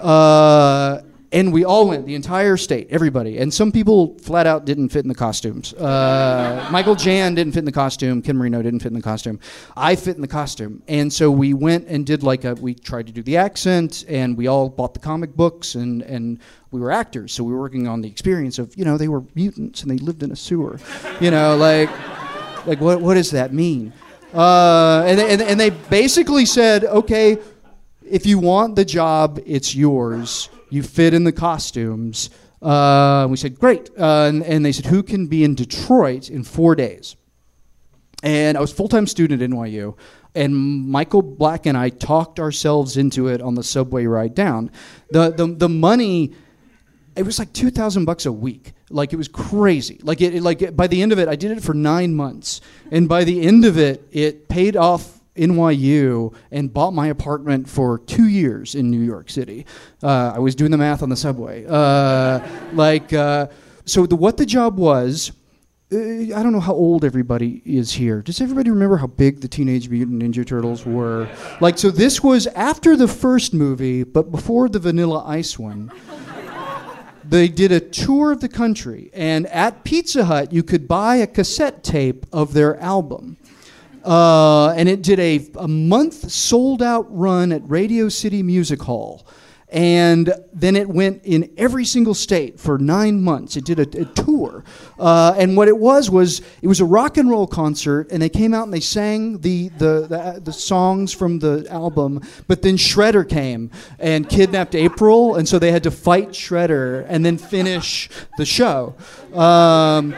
Uh, 0.00 1.02
and 1.34 1.52
we 1.52 1.64
all 1.64 1.88
went, 1.88 2.06
the 2.06 2.14
entire 2.14 2.56
state, 2.56 2.86
everybody. 2.90 3.38
And 3.38 3.52
some 3.52 3.72
people 3.72 4.16
flat 4.20 4.46
out 4.46 4.64
didn't 4.64 4.90
fit 4.90 5.04
in 5.04 5.08
the 5.08 5.16
costumes. 5.16 5.74
Uh, 5.74 6.68
Michael 6.70 6.94
Jann 6.94 7.34
didn't 7.34 7.54
fit 7.54 7.58
in 7.58 7.64
the 7.64 7.72
costume. 7.72 8.22
Ken 8.22 8.36
Marino 8.36 8.62
didn't 8.62 8.78
fit 8.78 8.88
in 8.88 8.94
the 8.94 9.02
costume. 9.02 9.40
I 9.76 9.96
fit 9.96 10.14
in 10.14 10.22
the 10.22 10.28
costume. 10.28 10.80
And 10.86 11.12
so 11.12 11.32
we 11.32 11.52
went 11.52 11.88
and 11.88 12.06
did 12.06 12.22
like 12.22 12.44
a, 12.44 12.54
we 12.54 12.72
tried 12.72 13.08
to 13.08 13.12
do 13.12 13.20
the 13.20 13.36
accent, 13.36 14.04
and 14.06 14.36
we 14.36 14.46
all 14.46 14.68
bought 14.68 14.94
the 14.94 15.00
comic 15.00 15.34
books, 15.34 15.74
and, 15.74 16.02
and 16.02 16.38
we 16.70 16.78
were 16.78 16.92
actors. 16.92 17.32
So 17.32 17.42
we 17.42 17.52
were 17.52 17.60
working 17.60 17.88
on 17.88 18.00
the 18.00 18.08
experience 18.08 18.60
of, 18.60 18.72
you 18.76 18.84
know, 18.84 18.96
they 18.96 19.08
were 19.08 19.24
mutants 19.34 19.82
and 19.82 19.90
they 19.90 19.98
lived 19.98 20.22
in 20.22 20.30
a 20.30 20.36
sewer. 20.36 20.78
You 21.20 21.32
know, 21.32 21.56
like, 21.56 21.90
like 22.64 22.80
what, 22.80 23.00
what 23.00 23.14
does 23.14 23.32
that 23.32 23.52
mean? 23.52 23.92
Uh, 24.32 25.02
and, 25.04 25.18
and, 25.18 25.42
and 25.42 25.58
they 25.58 25.70
basically 25.70 26.46
said, 26.46 26.84
okay, 26.84 27.38
if 28.08 28.24
you 28.24 28.38
want 28.38 28.76
the 28.76 28.84
job, 28.84 29.40
it's 29.44 29.74
yours 29.74 30.48
you 30.74 30.82
fit 30.82 31.14
in 31.14 31.22
the 31.22 31.32
costumes. 31.32 32.30
Uh, 32.60 33.26
we 33.30 33.36
said, 33.36 33.58
great. 33.58 33.90
Uh, 33.96 34.24
and, 34.28 34.42
and, 34.42 34.64
they 34.64 34.72
said, 34.72 34.86
who 34.86 35.02
can 35.02 35.28
be 35.28 35.44
in 35.44 35.54
Detroit 35.54 36.28
in 36.28 36.42
four 36.42 36.74
days? 36.74 37.14
And 38.24 38.56
I 38.56 38.60
was 38.60 38.72
full 38.72 38.88
time 38.88 39.06
student 39.06 39.40
at 39.40 39.50
NYU. 39.50 39.96
And 40.34 40.56
Michael 40.88 41.22
Black 41.22 41.66
and 41.66 41.78
I 41.78 41.90
talked 41.90 42.40
ourselves 42.40 42.96
into 42.96 43.28
it 43.28 43.40
on 43.40 43.54
the 43.54 43.62
subway 43.62 44.06
ride 44.06 44.34
down. 44.34 44.72
The, 45.10 45.30
the, 45.30 45.46
the 45.46 45.68
money, 45.68 46.34
it 47.14 47.22
was 47.22 47.38
like 47.38 47.52
2000 47.52 48.04
bucks 48.04 48.26
a 48.26 48.32
week. 48.32 48.72
Like 48.90 49.12
it 49.12 49.16
was 49.16 49.28
crazy. 49.28 50.00
Like 50.02 50.20
it, 50.20 50.42
like 50.42 50.74
by 50.74 50.88
the 50.88 51.02
end 51.02 51.12
of 51.12 51.20
it, 51.20 51.28
I 51.28 51.36
did 51.36 51.52
it 51.52 51.62
for 51.62 51.74
nine 51.74 52.14
months. 52.14 52.60
And 52.90 53.08
by 53.08 53.22
the 53.22 53.42
end 53.42 53.64
of 53.64 53.78
it, 53.78 54.08
it 54.10 54.48
paid 54.48 54.74
off 54.76 55.13
NYU 55.36 56.34
and 56.50 56.72
bought 56.72 56.92
my 56.92 57.08
apartment 57.08 57.68
for 57.68 57.98
two 57.98 58.28
years 58.28 58.74
in 58.74 58.90
New 58.90 59.00
York 59.00 59.30
City. 59.30 59.66
Uh, 60.02 60.32
I 60.34 60.38
was 60.38 60.54
doing 60.54 60.70
the 60.70 60.78
math 60.78 61.02
on 61.02 61.08
the 61.08 61.16
subway. 61.16 61.64
Uh, 61.68 62.46
like, 62.72 63.12
uh, 63.12 63.48
so 63.84 64.06
the, 64.06 64.16
what 64.16 64.36
the 64.36 64.46
job 64.46 64.78
was. 64.78 65.32
Uh, 65.92 65.96
I 65.98 66.42
don't 66.42 66.52
know 66.52 66.60
how 66.60 66.72
old 66.72 67.04
everybody 67.04 67.62
is 67.64 67.92
here. 67.92 68.22
Does 68.22 68.40
everybody 68.40 68.70
remember 68.70 68.96
how 68.96 69.06
big 69.06 69.40
the 69.40 69.48
Teenage 69.48 69.88
Mutant 69.88 70.22
Ninja 70.22 70.46
Turtles 70.46 70.86
were? 70.86 71.28
Like, 71.60 71.78
so 71.78 71.90
this 71.90 72.22
was 72.22 72.46
after 72.48 72.96
the 72.96 73.06
first 73.06 73.52
movie, 73.52 74.02
but 74.02 74.30
before 74.30 74.68
the 74.68 74.78
Vanilla 74.78 75.24
Ice 75.26 75.58
one. 75.58 75.92
they 77.22 77.48
did 77.48 77.70
a 77.72 77.80
tour 77.80 78.32
of 78.32 78.40
the 78.40 78.48
country, 78.48 79.10
and 79.12 79.46
at 79.48 79.84
Pizza 79.84 80.24
Hut, 80.24 80.52
you 80.52 80.62
could 80.62 80.88
buy 80.88 81.16
a 81.16 81.26
cassette 81.26 81.82
tape 81.82 82.26
of 82.32 82.54
their 82.54 82.78
album. 82.80 83.36
Uh, 84.04 84.68
and 84.76 84.88
it 84.88 85.02
did 85.02 85.18
a, 85.18 85.48
a 85.56 85.68
month 85.68 86.30
sold 86.30 86.82
out 86.82 87.06
run 87.08 87.52
at 87.52 87.62
Radio 87.68 88.08
City 88.08 88.42
Music 88.42 88.82
Hall. 88.82 89.26
And 89.70 90.32
then 90.52 90.76
it 90.76 90.88
went 90.88 91.24
in 91.24 91.52
every 91.56 91.84
single 91.84 92.14
state 92.14 92.60
for 92.60 92.78
nine 92.78 93.20
months. 93.20 93.56
It 93.56 93.64
did 93.64 93.80
a, 93.80 94.02
a 94.02 94.04
tour. 94.04 94.62
Uh, 95.00 95.34
and 95.36 95.56
what 95.56 95.66
it 95.66 95.76
was 95.76 96.08
was 96.10 96.42
it 96.62 96.68
was 96.68 96.80
a 96.80 96.84
rock 96.84 97.16
and 97.16 97.28
roll 97.28 97.48
concert, 97.48 98.12
and 98.12 98.22
they 98.22 98.28
came 98.28 98.54
out 98.54 98.64
and 98.64 98.72
they 98.72 98.78
sang 98.78 99.40
the, 99.40 99.70
the, 99.70 100.06
the, 100.06 100.42
the 100.44 100.52
songs 100.52 101.12
from 101.12 101.40
the 101.40 101.66
album. 101.70 102.20
But 102.46 102.62
then 102.62 102.76
Shredder 102.76 103.28
came 103.28 103.72
and 103.98 104.28
kidnapped 104.28 104.76
April, 104.76 105.34
and 105.34 105.48
so 105.48 105.58
they 105.58 105.72
had 105.72 105.82
to 105.84 105.90
fight 105.90 106.28
Shredder 106.28 107.04
and 107.08 107.26
then 107.26 107.36
finish 107.36 108.08
the 108.38 108.46
show. 108.46 108.94
Um, 109.32 110.14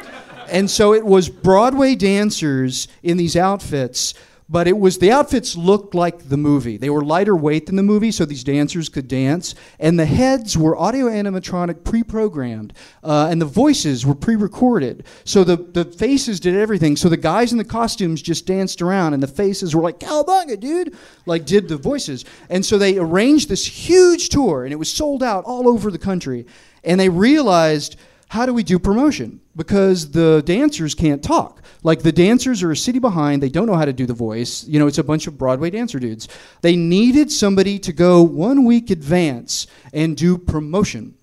and 0.51 0.71
so 0.71 0.95
it 0.95 1.05
was 1.05 1.29
Broadway 1.29 1.95
dancers 1.95 2.89
in 3.03 3.17
these 3.17 3.37
outfits 3.37 4.15
but 4.49 4.69
it 4.69 4.79
was 4.79 4.99
the 4.99 5.11
outfits 5.11 5.57
looked 5.57 5.95
like 5.95 6.29
the 6.29 6.37
movie. 6.37 6.77
They 6.77 6.91
were 6.91 7.05
lighter 7.05 7.35
weight 7.35 7.67
than 7.67 7.77
the 7.77 7.83
movie, 7.83 8.13
so 8.13 8.25
these 8.25 8.45
dancers 8.45 8.89
could 8.89 9.09
dance. 9.09 9.55
And 9.81 9.99
the 9.99 10.07
heads 10.07 10.57
were 10.57 10.77
audio 10.77 11.07
animatronic 11.07 11.83
pre-programmed, 11.83 12.73
uh, 13.03 13.29
and 13.31 13.41
the 13.41 13.47
voices 13.47 14.07
were 14.07 14.15
pre-recorded. 14.15 15.05
So 15.25 15.43
the 15.43 15.57
the 15.57 15.85
faces 15.85 16.39
did 16.39 16.55
everything. 16.55 16.97
So 16.97 17.09
the 17.09 17.17
guys 17.17 17.51
in 17.53 17.59
the 17.59 17.65
costumes 17.65 18.23
just 18.23 18.47
danced 18.47 18.81
around, 18.83 19.15
and 19.15 19.23
the 19.23 19.29
faces 19.29 19.75
were 19.75 19.83
like 19.83 19.99
"Cowabunga, 19.99 20.61
dude!" 20.61 20.95
Like 21.27 21.45
did 21.45 21.69
the 21.69 21.77
voices. 21.77 22.25
And 22.49 22.65
so 22.65 22.79
they 22.79 22.99
arranged 22.99 23.49
this 23.49 23.67
huge 23.67 24.29
tour, 24.29 24.65
and 24.65 24.73
it 24.73 24.77
was 24.77 24.91
sold 24.91 25.23
out 25.23 25.45
all 25.45 25.69
over 25.69 25.91
the 25.91 25.99
country. 25.99 26.47
And 26.85 27.01
they 27.01 27.09
realized 27.09 27.97
how 28.29 28.45
do 28.45 28.53
we 28.53 28.63
do 28.63 28.79
promotion? 28.79 29.41
Because 29.55 30.11
the 30.11 30.43
dancers 30.45 30.95
can't 30.95 31.23
talk. 31.23 31.63
Like 31.83 32.03
the 32.03 32.13
dancers 32.13 32.63
are 32.63 32.73
a 32.73 32.77
city 32.77 32.99
behind, 32.99 33.43
they 33.43 33.49
don't 33.49 33.67
know 33.67 33.77
how 33.77 33.85
to 33.85 33.93
do 33.93 34.07
the 34.07 34.15
voice. 34.15 34.65
You 34.67 34.81
know, 34.81 34.89
it's 34.89 34.99
a 34.99 35.05
bunch 35.05 35.27
of 35.27 35.39
Broadway 35.39 35.71
dancer 35.71 35.99
dudes. 35.99 36.29
They 36.63 36.75
needed 36.75 37.31
somebody 37.31 37.79
to 37.81 37.93
go 37.93 38.23
one 38.23 38.65
week 38.65 38.91
advance 38.91 39.67
and 39.93 40.17
do 40.17 40.37
promotion. 40.37 41.15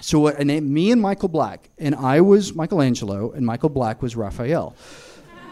So 0.00 0.28
and 0.28 0.48
me 0.70 0.92
and 0.92 1.00
Michael 1.00 1.28
Black, 1.28 1.70
and 1.78 1.94
I 1.94 2.20
was 2.20 2.54
Michelangelo, 2.54 3.32
and 3.32 3.44
Michael 3.44 3.68
Black 3.68 4.00
was 4.00 4.16
Raphael. 4.16 4.74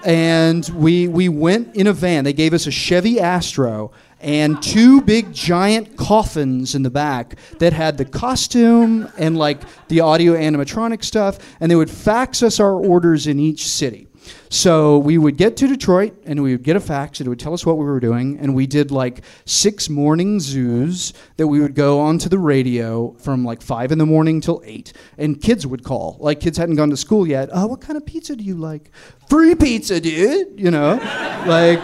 And 0.05 0.69
we 0.75 1.09
we 1.09 1.29
went 1.29 1.75
in 1.75 1.87
a 1.87 1.93
van. 1.93 2.25
They 2.25 2.33
gave 2.33 2.55
us 2.55 2.67
a 2.67 2.71
Chevy 2.71 3.21
Astro 3.21 3.91
and 4.21 4.61
two 4.63 5.01
big 5.03 5.33
giant 5.33 5.97
coffins 5.97 6.75
in 6.75 6.83
the 6.83 6.91
back 6.91 7.37
that 7.59 7.73
had 7.73 7.99
the 7.99 8.05
costume 8.05 9.09
and 9.17 9.37
like 9.37 9.61
the 9.89 10.01
audio 10.01 10.35
animatronic 10.35 11.05
stuff, 11.05 11.39
and 11.61 11.71
they 11.71 11.77
would 11.77 11.91
fax 11.91 12.43
us 12.43 12.59
our 12.59 12.75
orders 12.75 13.27
in 13.27 13.39
each 13.39 13.67
city. 13.67 14.08
So 14.49 14.99
we 14.99 15.19
would 15.19 15.37
get 15.37 15.57
to 15.59 15.67
Detroit 15.67 16.15
and 16.25 16.43
we 16.43 16.53
would 16.53 16.63
get 16.63 16.77
a 16.77 16.81
fax 16.81 17.21
and 17.21 17.27
it 17.27 17.31
would 17.31 17.41
tell 17.41 17.55
us 17.55 17.65
what 17.65 17.79
we 17.79 17.85
were 17.85 18.01
doing. 18.01 18.39
And 18.39 18.55
we 18.55 18.67
did 18.67 18.91
like 18.91 19.23
six 19.45 19.89
morning 19.89 20.41
zoos 20.41 21.13
that 21.37 21.47
we 21.47 21.61
would 21.61 21.75
go 21.75 22.01
onto 22.01 22.29
the 22.29 22.39
radio 22.39 23.13
from 23.19 23.45
like 23.45 23.63
five 23.63 23.93
in 23.93 23.99
the 23.99 24.07
morning 24.07 24.41
till 24.41 24.63
eight. 24.65 24.93
And 25.17 25.41
kids 25.41 25.67
would 25.67 25.85
call. 25.85 26.17
Like 26.21 26.41
kids 26.41 26.59
hadn't 26.59 26.77
gone 26.77 26.91
to 26.91 26.97
school 26.97 27.27
yet. 27.27 27.51
Uh, 27.51 27.67
what 27.67 27.81
kind 27.81 27.97
of 27.97 28.07
pizza 28.07 28.37
do 28.37 28.45
you 28.45 28.55
like? 28.55 28.91
Free 29.29 29.55
pizza, 29.55 30.01
dude. 30.01 30.59
You 30.59 30.71
know? 30.71 30.95
like 31.47 31.81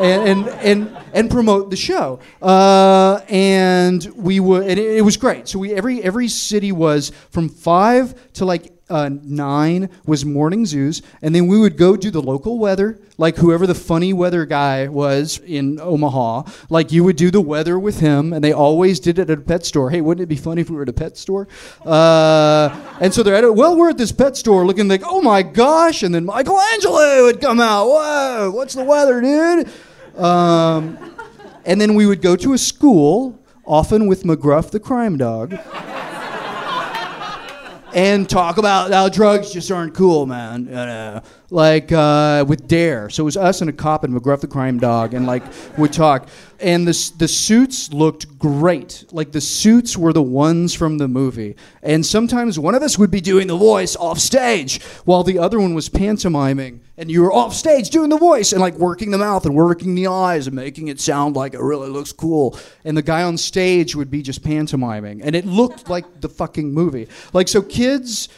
and 0.00 0.28
and 0.28 0.48
and, 0.48 0.96
and 1.12 1.30
promote 1.30 1.70
the 1.70 1.76
show. 1.76 2.20
Uh, 2.40 3.20
and 3.28 4.04
we 4.16 4.40
would, 4.40 4.62
and 4.66 4.78
it, 4.78 4.98
it 4.98 5.02
was 5.02 5.16
great. 5.16 5.48
So 5.48 5.58
we 5.58 5.74
every 5.74 6.02
every 6.02 6.28
city 6.28 6.72
was 6.72 7.12
from 7.30 7.48
five 7.48 8.32
to 8.34 8.44
like 8.44 8.72
uh, 8.90 9.08
nine 9.22 9.88
was 10.04 10.24
morning 10.24 10.66
zoos, 10.66 11.00
and 11.22 11.34
then 11.34 11.46
we 11.46 11.58
would 11.58 11.76
go 11.76 11.96
do 11.96 12.10
the 12.10 12.20
local 12.20 12.58
weather, 12.58 12.98
like 13.16 13.36
whoever 13.36 13.66
the 13.66 13.74
funny 13.74 14.12
weather 14.12 14.44
guy 14.44 14.88
was 14.88 15.38
in 15.46 15.80
Omaha. 15.80 16.42
Like 16.68 16.90
you 16.92 17.04
would 17.04 17.16
do 17.16 17.30
the 17.30 17.40
weather 17.40 17.78
with 17.78 18.00
him, 18.00 18.32
and 18.32 18.42
they 18.42 18.52
always 18.52 18.98
did 19.00 19.18
it 19.18 19.30
at 19.30 19.38
a 19.38 19.40
pet 19.40 19.64
store. 19.64 19.90
Hey, 19.90 20.00
wouldn't 20.00 20.22
it 20.22 20.28
be 20.28 20.36
funny 20.36 20.62
if 20.62 20.70
we 20.70 20.76
were 20.76 20.82
at 20.82 20.88
a 20.88 20.92
pet 20.92 21.16
store? 21.16 21.48
Uh, 21.86 22.68
and 23.00 23.14
so 23.14 23.22
they're 23.22 23.36
at 23.36 23.44
it. 23.44 23.54
Well, 23.54 23.76
we're 23.76 23.90
at 23.90 23.98
this 23.98 24.12
pet 24.12 24.36
store, 24.36 24.66
looking 24.66 24.88
like, 24.88 25.02
oh 25.04 25.22
my 25.22 25.42
gosh, 25.42 26.02
and 26.02 26.14
then 26.14 26.24
Michelangelo 26.24 27.24
would 27.24 27.40
come 27.40 27.60
out. 27.60 27.86
Whoa, 27.86 28.50
what's 28.50 28.74
the 28.74 28.84
weather, 28.84 29.20
dude? 29.20 29.68
Um, 30.16 30.98
and 31.64 31.80
then 31.80 31.94
we 31.94 32.06
would 32.06 32.20
go 32.20 32.34
to 32.36 32.52
a 32.52 32.58
school, 32.58 33.38
often 33.64 34.08
with 34.08 34.24
McGruff 34.24 34.70
the 34.70 34.80
crime 34.80 35.16
dog 35.16 35.56
and 37.94 38.28
talk 38.28 38.58
about 38.58 38.90
how 38.90 39.08
drugs 39.08 39.52
just 39.52 39.70
aren't 39.70 39.94
cool, 39.94 40.26
man. 40.26 41.22
Like 41.50 41.90
uh, 41.92 42.44
with 42.46 42.68
Dare. 42.68 43.10
So 43.10 43.22
it 43.22 43.24
was 43.24 43.36
us 43.36 43.60
and 43.60 43.68
a 43.68 43.72
cop 43.72 44.04
and 44.04 44.14
McGruff 44.14 44.40
the 44.40 44.46
crime 44.46 44.78
dog, 44.78 45.14
and 45.14 45.26
like 45.26 45.42
would 45.76 45.92
talk. 45.92 46.28
And 46.60 46.86
the 46.86 47.12
the 47.18 47.28
suits 47.28 47.92
looked 47.92 48.38
great. 48.38 49.04
Like 49.12 49.32
the 49.32 49.40
suits 49.40 49.96
were 49.96 50.12
the 50.12 50.22
ones 50.22 50.74
from 50.74 50.98
the 50.98 51.08
movie. 51.08 51.56
And 51.82 52.04
sometimes 52.04 52.58
one 52.58 52.74
of 52.74 52.82
us 52.82 52.98
would 52.98 53.10
be 53.10 53.20
doing 53.20 53.46
the 53.46 53.56
voice 53.56 53.96
off 53.96 54.18
stage 54.18 54.82
while 55.04 55.24
the 55.24 55.38
other 55.38 55.58
one 55.58 55.74
was 55.74 55.88
pantomiming. 55.88 56.80
And 56.96 57.10
you 57.10 57.22
were 57.22 57.32
off 57.32 57.54
stage 57.54 57.88
doing 57.88 58.10
the 58.10 58.18
voice 58.18 58.52
and 58.52 58.60
like 58.60 58.74
working 58.74 59.10
the 59.10 59.16
mouth 59.16 59.46
and 59.46 59.54
working 59.54 59.94
the 59.94 60.08
eyes 60.08 60.46
and 60.46 60.54
making 60.54 60.88
it 60.88 61.00
sound 61.00 61.34
like 61.34 61.54
it 61.54 61.60
really 61.60 61.88
looks 61.88 62.12
cool. 62.12 62.58
And 62.84 62.94
the 62.94 63.02
guy 63.02 63.22
on 63.22 63.38
stage 63.38 63.96
would 63.96 64.10
be 64.10 64.20
just 64.20 64.44
pantomiming. 64.44 65.22
And 65.22 65.34
it 65.34 65.46
looked 65.46 65.88
like 65.88 66.20
the 66.20 66.28
fucking 66.28 66.74
movie. 66.74 67.08
Like, 67.32 67.48
so 67.48 67.62
kids 67.62 68.28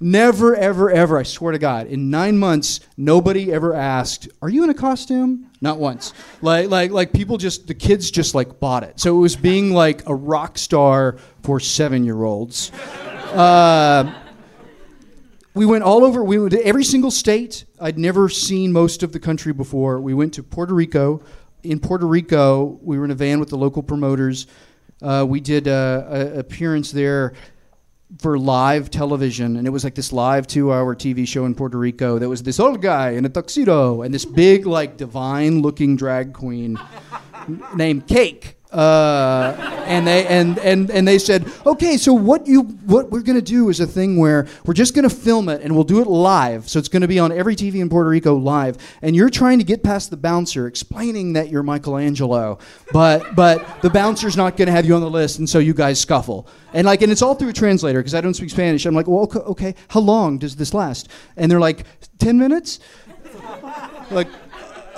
never, 0.00 0.54
ever, 0.54 0.90
ever, 0.90 1.18
I 1.18 1.22
swear 1.22 1.52
to 1.52 1.58
God, 1.58 1.86
in 1.86 2.10
nine 2.10 2.38
months, 2.38 2.80
nobody 2.96 3.52
ever 3.52 3.74
asked, 3.74 4.28
Are 4.42 4.48
you 4.48 4.64
in 4.64 4.70
a 4.70 4.74
costume? 4.74 5.50
Not 5.60 5.78
once. 5.78 6.12
Like, 6.42 6.68
like, 6.68 6.90
like 6.90 7.12
people 7.12 7.38
just, 7.38 7.66
the 7.66 7.74
kids 7.74 8.10
just 8.10 8.34
like 8.34 8.60
bought 8.60 8.82
it. 8.82 9.00
So 9.00 9.16
it 9.16 9.20
was 9.20 9.36
being 9.36 9.72
like 9.72 10.06
a 10.08 10.14
rock 10.14 10.58
star 10.58 11.16
for 11.42 11.60
seven 11.60 12.04
year 12.04 12.22
olds. 12.24 12.70
Uh, 13.32 14.12
we 15.54 15.64
went 15.64 15.84
all 15.84 16.04
over. 16.04 16.22
We 16.22 16.38
went 16.38 16.52
to 16.52 16.64
every 16.66 16.84
single 16.84 17.10
state. 17.10 17.64
I'd 17.80 17.98
never 17.98 18.28
seen 18.28 18.72
most 18.72 19.02
of 19.02 19.12
the 19.12 19.18
country 19.18 19.54
before. 19.54 20.00
We 20.00 20.12
went 20.12 20.34
to 20.34 20.42
Puerto 20.42 20.74
Rico. 20.74 21.22
In 21.62 21.80
Puerto 21.80 22.06
Rico, 22.06 22.78
we 22.82 22.98
were 22.98 23.06
in 23.06 23.10
a 23.10 23.14
van 23.14 23.40
with 23.40 23.48
the 23.48 23.56
local 23.56 23.82
promoters. 23.82 24.46
Uh, 25.02 25.24
we 25.26 25.40
did 25.40 25.66
an 25.66 26.38
appearance 26.38 26.92
there 26.92 27.32
for 28.18 28.38
live 28.38 28.90
television, 28.90 29.56
and 29.56 29.66
it 29.66 29.70
was 29.70 29.84
like 29.84 29.94
this 29.94 30.12
live 30.12 30.46
two-hour 30.46 30.94
TV 30.94 31.26
show 31.26 31.44
in 31.44 31.54
Puerto 31.54 31.78
Rico. 31.78 32.18
That 32.18 32.28
was 32.28 32.42
this 32.42 32.60
old 32.60 32.80
guy 32.80 33.10
in 33.10 33.24
a 33.24 33.28
tuxedo 33.28 34.02
and 34.02 34.14
this 34.14 34.24
big, 34.24 34.66
like, 34.66 34.96
divine-looking 34.96 35.96
drag 35.96 36.32
queen 36.32 36.78
named 37.74 38.06
Cake 38.06 38.55
uh, 38.72 39.84
and 39.86 40.06
they 40.06 40.26
and, 40.26 40.58
and 40.58 40.90
and 40.90 41.06
they 41.06 41.18
said, 41.18 41.50
okay, 41.64 41.96
so 41.96 42.12
what 42.12 42.46
you 42.46 42.62
what 42.62 43.10
we're 43.10 43.22
gonna 43.22 43.40
do 43.40 43.68
is 43.68 43.78
a 43.80 43.86
thing 43.86 44.16
where 44.16 44.48
we're 44.64 44.74
just 44.74 44.94
gonna 44.94 45.08
film 45.08 45.48
it 45.48 45.62
and 45.62 45.74
we'll 45.74 45.84
do 45.84 46.00
it 46.00 46.06
live. 46.06 46.68
So 46.68 46.78
it's 46.78 46.88
gonna 46.88 47.06
be 47.06 47.18
on 47.18 47.30
every 47.30 47.54
TV 47.54 47.76
in 47.76 47.88
Puerto 47.88 48.10
Rico 48.10 48.34
live. 48.34 48.76
And 49.02 49.14
you're 49.14 49.30
trying 49.30 49.58
to 49.58 49.64
get 49.64 49.84
past 49.84 50.10
the 50.10 50.16
bouncer, 50.16 50.66
explaining 50.66 51.34
that 51.34 51.48
you're 51.48 51.62
Michelangelo, 51.62 52.58
but 52.92 53.36
but 53.36 53.82
the 53.82 53.90
bouncer's 53.90 54.36
not 54.36 54.56
gonna 54.56 54.72
have 54.72 54.84
you 54.84 54.94
on 54.94 55.00
the 55.00 55.10
list, 55.10 55.38
and 55.38 55.48
so 55.48 55.58
you 55.58 55.72
guys 55.72 56.00
scuffle. 56.00 56.48
And 56.72 56.86
like, 56.86 57.02
and 57.02 57.12
it's 57.12 57.22
all 57.22 57.34
through 57.34 57.50
a 57.50 57.54
translator 57.54 58.00
because 58.00 58.14
I 58.14 58.20
don't 58.20 58.34
speak 58.34 58.50
Spanish. 58.50 58.84
I'm 58.84 58.94
like, 58.94 59.06
well, 59.06 59.20
okay, 59.20 59.38
okay, 59.38 59.74
how 59.88 60.00
long 60.00 60.38
does 60.38 60.56
this 60.56 60.74
last? 60.74 61.08
And 61.36 61.50
they're 61.50 61.60
like, 61.60 61.84
ten 62.18 62.36
minutes. 62.36 62.80
like 64.10 64.28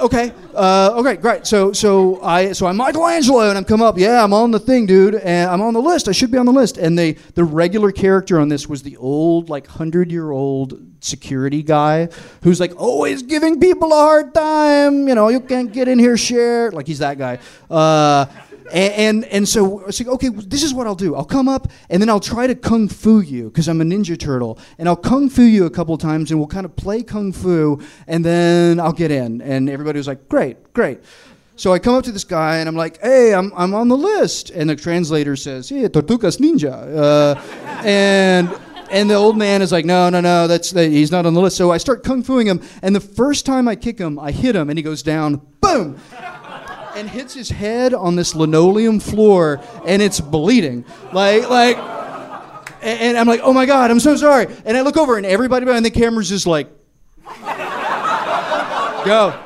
okay, 0.00 0.32
uh, 0.54 0.94
okay, 0.96 1.16
great. 1.16 1.46
So, 1.46 1.72
so 1.72 2.22
I, 2.22 2.52
so 2.52 2.66
I'm 2.66 2.76
Michelangelo, 2.76 3.48
and 3.48 3.58
I'm 3.58 3.64
come 3.64 3.82
up. 3.82 3.98
Yeah, 3.98 4.22
I'm 4.22 4.32
on 4.32 4.50
the 4.50 4.58
thing, 4.58 4.86
dude, 4.86 5.16
and 5.16 5.50
I'm 5.50 5.60
on 5.60 5.74
the 5.74 5.82
list. 5.82 6.08
I 6.08 6.12
should 6.12 6.30
be 6.30 6.38
on 6.38 6.46
the 6.46 6.52
list. 6.52 6.78
And 6.78 6.98
they, 6.98 7.12
the 7.12 7.44
regular 7.44 7.92
character 7.92 8.38
on 8.40 8.48
this 8.48 8.66
was 8.68 8.82
the 8.82 8.96
old, 8.96 9.48
like 9.48 9.66
hundred 9.66 10.10
year 10.10 10.30
old 10.30 10.80
security 11.00 11.62
guy 11.62 12.08
who's 12.42 12.60
like 12.60 12.78
always 12.80 13.22
giving 13.22 13.60
people 13.60 13.92
a 13.92 13.96
hard 13.96 14.34
time. 14.34 15.08
You 15.08 15.14
know, 15.14 15.28
you 15.28 15.40
can't 15.40 15.72
get 15.72 15.88
in 15.88 15.98
here, 15.98 16.16
share. 16.16 16.70
Like 16.70 16.86
he's 16.86 16.98
that 16.98 17.18
guy. 17.18 17.38
Uh, 17.70 18.26
and, 18.72 18.94
and, 18.94 19.24
and 19.26 19.48
so 19.48 19.80
I 19.80 19.84
like, 19.86 20.06
okay, 20.06 20.28
this 20.28 20.62
is 20.62 20.74
what 20.74 20.86
I'll 20.86 20.94
do. 20.94 21.14
I'll 21.14 21.24
come 21.24 21.48
up 21.48 21.68
and 21.90 22.00
then 22.00 22.08
I'll 22.08 22.20
try 22.20 22.46
to 22.46 22.54
kung 22.54 22.88
fu 22.88 23.20
you 23.20 23.44
because 23.44 23.68
I'm 23.68 23.80
a 23.80 23.84
ninja 23.84 24.18
turtle, 24.18 24.58
and 24.78 24.88
I'll 24.88 24.96
kung 24.96 25.28
fu 25.28 25.42
you 25.42 25.66
a 25.66 25.70
couple 25.70 25.96
times, 25.98 26.30
and 26.30 26.38
we'll 26.38 26.48
kind 26.48 26.64
of 26.66 26.76
play 26.76 27.02
kung 27.02 27.32
fu, 27.32 27.80
and 28.06 28.24
then 28.24 28.80
I'll 28.80 28.92
get 28.92 29.10
in. 29.10 29.40
And 29.42 29.68
everybody 29.68 29.98
was 29.98 30.06
like, 30.06 30.28
great, 30.28 30.72
great. 30.72 31.00
So 31.56 31.72
I 31.72 31.80
come 31.80 31.94
up 31.94 32.04
to 32.04 32.12
this 32.12 32.24
guy 32.24 32.58
and 32.58 32.68
I'm 32.68 32.76
like, 32.76 33.00
hey, 33.00 33.34
I'm, 33.34 33.52
I'm 33.56 33.74
on 33.74 33.88
the 33.88 33.96
list. 33.96 34.50
And 34.50 34.70
the 34.70 34.76
translator 34.76 35.34
says, 35.34 35.70
yeah, 35.72 35.88
Tortugas 35.88 36.38
Ninja. 36.38 36.96
Uh, 36.96 37.82
and 37.84 38.48
and 38.90 39.10
the 39.10 39.14
old 39.14 39.36
man 39.36 39.60
is 39.60 39.70
like, 39.70 39.84
no, 39.84 40.08
no, 40.08 40.20
no, 40.20 40.46
that's 40.46 40.70
that, 40.70 40.88
he's 40.88 41.10
not 41.10 41.26
on 41.26 41.34
the 41.34 41.40
list. 41.40 41.56
So 41.56 41.70
I 41.70 41.76
start 41.76 42.04
kung 42.04 42.22
fuing 42.22 42.46
him, 42.46 42.62
and 42.80 42.94
the 42.94 43.00
first 43.00 43.44
time 43.44 43.68
I 43.68 43.76
kick 43.76 43.98
him, 43.98 44.18
I 44.18 44.30
hit 44.30 44.56
him, 44.56 44.70
and 44.70 44.78
he 44.78 44.82
goes 44.82 45.02
down, 45.02 45.42
boom 45.60 45.98
and 46.98 47.08
hits 47.08 47.32
his 47.32 47.48
head 47.48 47.94
on 47.94 48.16
this 48.16 48.34
linoleum 48.34 48.98
floor 48.98 49.60
and 49.86 50.02
it's 50.02 50.20
bleeding. 50.20 50.84
Like, 51.12 51.48
like, 51.48 51.78
and 52.82 53.16
I'm 53.16 53.26
like, 53.26 53.40
oh 53.42 53.52
my 53.52 53.66
God, 53.66 53.90
I'm 53.90 54.00
so 54.00 54.16
sorry. 54.16 54.46
And 54.64 54.76
I 54.76 54.80
look 54.80 54.96
over 54.96 55.16
and 55.16 55.24
everybody 55.24 55.64
behind 55.64 55.84
the 55.84 55.90
camera's 55.90 56.28
just 56.28 56.46
like, 56.46 56.68
go, 59.04 59.38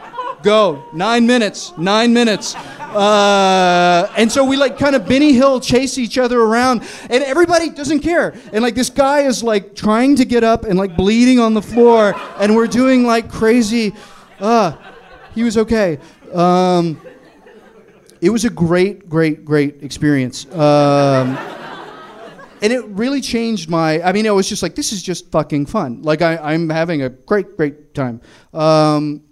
go, 0.43 0.85
nine 0.95 1.27
minutes, 1.27 1.77
nine 1.77 2.15
minutes. 2.15 2.55
Uh, 2.55 4.11
and 4.17 4.33
so 4.33 4.45
we 4.45 4.57
like 4.57 4.79
kind 4.79 4.97
of 4.97 5.07
Benny 5.07 5.33
Hill 5.35 5.61
chase 5.61 5.97
each 5.97 6.19
other 6.19 6.41
around, 6.41 6.83
and 7.09 7.25
everybody 7.25 7.71
doesn't 7.71 8.01
care. 8.01 8.35
And 8.53 8.63
like 8.63 8.75
this 8.75 8.91
guy 8.91 9.21
is 9.21 9.43
like 9.43 9.75
trying 9.75 10.17
to 10.17 10.27
get 10.27 10.45
up 10.45 10.65
and 10.65 10.79
like 10.79 10.95
bleeding 10.95 11.39
on 11.41 11.55
the 11.55 11.63
floor, 11.63 12.15
and 12.39 12.55
we're 12.55 12.67
doing 12.67 13.07
like 13.07 13.31
crazy. 13.31 13.95
Uh, 14.39 14.77
he 15.35 15.43
was 15.43 15.57
okay. 15.57 15.99
Um, 16.35 17.01
it 18.23 18.31
was 18.31 18.45
a 18.45 18.51
great, 18.51 19.09
great, 19.09 19.45
great 19.45 19.83
experience. 19.83 20.47
Um, 20.53 21.37
and 22.63 22.73
it 22.73 22.85
really 22.87 23.21
changed 23.21 23.69
my. 23.69 24.01
I 24.01 24.13
mean, 24.13 24.25
it 24.27 24.31
was 24.31 24.49
just 24.49 24.63
like 24.63 24.77
this 24.77 24.93
is 24.93 25.03
just 25.03 25.33
fucking 25.33 25.67
fun. 25.67 26.03
Like 26.03 26.23
I, 26.23 26.55
am 26.55 26.71
having 26.71 27.03
a 27.03 27.09
great, 27.09 27.57
great 27.57 27.95
time. 27.95 28.21
Um, 28.55 29.25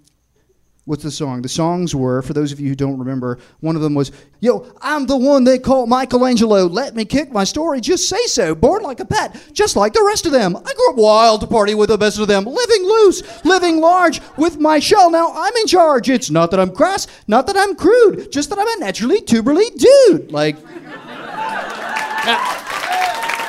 What's 0.87 1.03
the 1.03 1.11
song? 1.11 1.43
The 1.43 1.49
songs 1.49 1.95
were, 1.95 2.23
for 2.23 2.33
those 2.33 2.53
of 2.53 2.59
you 2.59 2.71
who 2.71 2.75
don't 2.75 2.99
remember, 2.99 3.39
one 3.61 3.77
of 3.77 3.83
them 3.83 3.95
was, 3.95 4.11
Yo, 4.41 4.67
I'm 4.81 5.07
the 5.07 5.17
one 5.17 5.45
they 5.45 5.59
call 5.59 5.87
Michelangelo. 5.87 6.67
Let 6.67 6.97
me 6.97 7.05
kick 7.05 7.31
my 7.31 7.45
story, 7.45 7.83
just 7.83 8.09
say 8.09 8.25
so. 8.27 8.55
Born 8.55 8.83
like 8.83 8.99
a 8.99 9.05
pet, 9.05 9.37
just 9.53 9.77
like 9.77 9.93
the 9.93 10.03
rest 10.03 10.25
of 10.25 10.33
them. 10.33 10.57
I 10.57 10.73
grew 10.75 10.91
up 10.91 10.97
wild 10.97 11.43
to 11.43 11.47
party 11.47 11.75
with 11.75 11.91
the 11.91 11.99
best 11.99 12.19
of 12.19 12.29
them. 12.29 12.45
Living 12.45 12.83
loose, 12.83 13.45
living 13.45 13.81
large 13.81 14.23
with 14.39 14.59
my 14.59 14.79
shell. 14.79 15.11
Now 15.11 15.33
I'm 15.35 15.55
in 15.57 15.67
charge. 15.67 16.09
It's 16.09 16.31
not 16.31 16.51
that 16.51 16.59
I'm 16.59 16.73
crass, 16.75 17.07
not 17.29 17.47
that 17.49 17.59
I'm 17.59 17.77
crude, 17.77 18.33
just 18.33 18.49
that 18.49 18.59
I'm 18.59 18.67
a 18.67 18.77
naturally 18.81 19.21
tuberly 19.21 19.69
dude. 19.71 20.33
Like, 20.33 20.57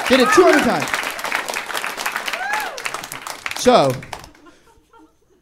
did 0.09 0.19
it 0.19 0.27
200 0.33 0.63
times. 0.63 1.01
So, 3.61 3.91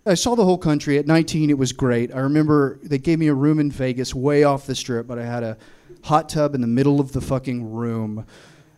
I 0.06 0.14
saw 0.14 0.36
the 0.36 0.46
whole 0.46 0.58
country 0.58 0.98
at 0.98 1.06
19. 1.06 1.50
It 1.50 1.58
was 1.58 1.72
great. 1.72 2.14
I 2.14 2.20
remember 2.20 2.80
they 2.82 2.98
gave 2.98 3.20
me 3.20 3.28
a 3.28 3.34
room 3.34 3.60
in 3.60 3.70
Vegas, 3.70 4.16
way 4.16 4.44
off 4.44 4.66
the 4.66 4.76
strip, 4.76 5.08
but 5.08 5.20
I 5.20 5.26
had 5.26 5.44
a 5.44 5.58
hot 6.04 6.30
tub 6.30 6.56
in 6.56 6.62
the 6.62 6.68
middle 6.68 7.00
of 7.00 7.12
the 7.12 7.22
fucking 7.22 7.72
room, 7.72 8.26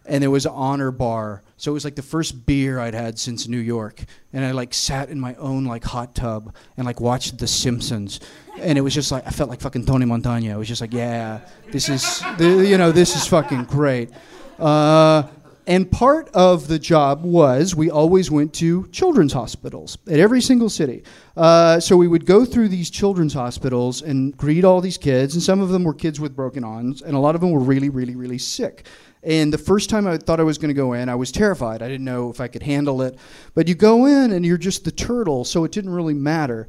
and 0.05 0.23
there 0.23 0.31
was 0.31 0.45
an 0.45 0.53
honor 0.53 0.91
bar. 0.91 1.43
So 1.57 1.71
it 1.71 1.73
was 1.75 1.85
like 1.85 1.95
the 1.95 2.01
first 2.01 2.45
beer 2.45 2.79
I'd 2.79 2.95
had 2.95 3.19
since 3.19 3.47
New 3.47 3.59
York, 3.59 4.03
and 4.33 4.43
I 4.43 4.51
like 4.51 4.73
sat 4.73 5.09
in 5.09 5.19
my 5.19 5.35
own 5.35 5.65
like 5.65 5.83
hot 5.83 6.15
tub 6.15 6.55
and 6.75 6.85
like 6.85 6.99
watched 6.99 7.37
The 7.37 7.47
Simpsons, 7.47 8.19
and 8.57 8.77
it 8.77 8.81
was 8.81 8.93
just 8.93 9.11
like 9.11 9.25
I 9.27 9.29
felt 9.29 9.49
like 9.49 9.61
fucking 9.61 9.85
Tony 9.85 10.05
Montana. 10.05 10.53
I 10.53 10.57
was 10.57 10.67
just 10.67 10.81
like, 10.81 10.93
yeah, 10.93 11.41
this 11.71 11.87
is 11.87 12.19
the, 12.39 12.65
you 12.67 12.77
know 12.77 12.91
this 12.91 13.15
is 13.15 13.27
fucking 13.27 13.65
great. 13.65 14.09
Uh, 14.57 15.23
and 15.71 15.89
part 15.89 16.27
of 16.33 16.67
the 16.67 16.77
job 16.77 17.23
was 17.23 17.73
we 17.73 17.89
always 17.89 18.29
went 18.29 18.53
to 18.55 18.89
children's 18.89 19.31
hospitals 19.31 19.97
at 20.05 20.19
every 20.19 20.41
single 20.41 20.69
city. 20.69 21.01
Uh, 21.37 21.79
so 21.79 21.95
we 21.95 22.09
would 22.09 22.25
go 22.25 22.43
through 22.43 22.67
these 22.67 22.89
children's 22.89 23.33
hospitals 23.33 24.01
and 24.01 24.35
greet 24.35 24.65
all 24.65 24.81
these 24.81 24.97
kids, 24.97 25.33
and 25.33 25.41
some 25.41 25.61
of 25.61 25.69
them 25.69 25.85
were 25.85 25.93
kids 25.93 26.19
with 26.19 26.35
broken 26.35 26.65
arms, 26.65 27.01
and 27.01 27.15
a 27.15 27.19
lot 27.19 27.35
of 27.35 27.41
them 27.41 27.51
were 27.51 27.61
really, 27.61 27.87
really, 27.87 28.17
really 28.17 28.37
sick. 28.37 28.85
And 29.23 29.53
the 29.53 29.57
first 29.57 29.89
time 29.89 30.07
I 30.07 30.17
thought 30.17 30.41
I 30.41 30.43
was 30.43 30.57
going 30.57 30.67
to 30.67 30.73
go 30.73 30.91
in, 30.91 31.07
I 31.07 31.15
was 31.15 31.31
terrified. 31.31 31.81
I 31.81 31.87
didn't 31.87 32.03
know 32.03 32.29
if 32.29 32.41
I 32.41 32.49
could 32.49 32.63
handle 32.63 33.01
it. 33.01 33.17
But 33.53 33.69
you 33.69 33.75
go 33.75 34.07
in 34.07 34.33
and 34.33 34.45
you're 34.45 34.57
just 34.57 34.83
the 34.83 34.91
turtle, 34.91 35.45
so 35.45 35.63
it 35.63 35.71
didn't 35.71 35.91
really 35.91 36.13
matter 36.13 36.67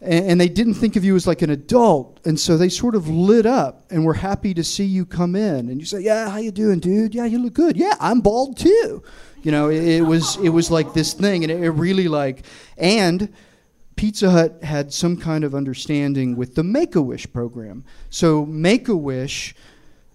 and, 0.00 0.40
they 0.40 0.48
didn't 0.48 0.74
think 0.74 0.96
of 0.96 1.04
you 1.04 1.16
as 1.16 1.26
like 1.26 1.42
an 1.42 1.50
adult. 1.50 2.20
And 2.26 2.38
so 2.38 2.56
they 2.56 2.68
sort 2.68 2.94
of 2.94 3.08
lit 3.08 3.46
up 3.46 3.86
and 3.90 4.04
were 4.04 4.14
happy 4.14 4.52
to 4.54 4.62
see 4.62 4.84
you 4.84 5.06
come 5.06 5.34
in. 5.34 5.68
And 5.68 5.80
you 5.80 5.86
say 5.86 6.00
yeah 6.00 6.28
how 6.28 6.38
you 6.38 6.50
doing 6.50 6.80
dude? 6.80 7.14
Yeah 7.14 7.24
you 7.24 7.38
look 7.38 7.54
good. 7.54 7.76
Yeah 7.76 7.94
i'm 8.00 8.20
bald 8.20 8.58
too. 8.58 9.02
You 9.42 9.52
know 9.52 9.68
it, 9.70 9.82
it 9.82 10.02
was 10.02 10.36
it 10.36 10.50
was 10.50 10.70
like 10.70 10.92
this 10.92 11.14
thing. 11.14 11.44
And 11.44 11.50
it, 11.50 11.62
it 11.62 11.70
really 11.70 12.08
like 12.08 12.44
and 12.76 13.32
Pizza 13.96 14.30
Hut 14.30 14.62
had 14.62 14.92
some 14.92 15.16
kind 15.16 15.42
of 15.42 15.54
understanding 15.54 16.36
with 16.36 16.54
the 16.54 16.62
Make 16.62 16.94
a 16.94 17.00
Wish 17.00 17.32
program. 17.32 17.82
So, 18.10 18.44
Make 18.44 18.88
a 18.88 18.96
Wish, 18.96 19.54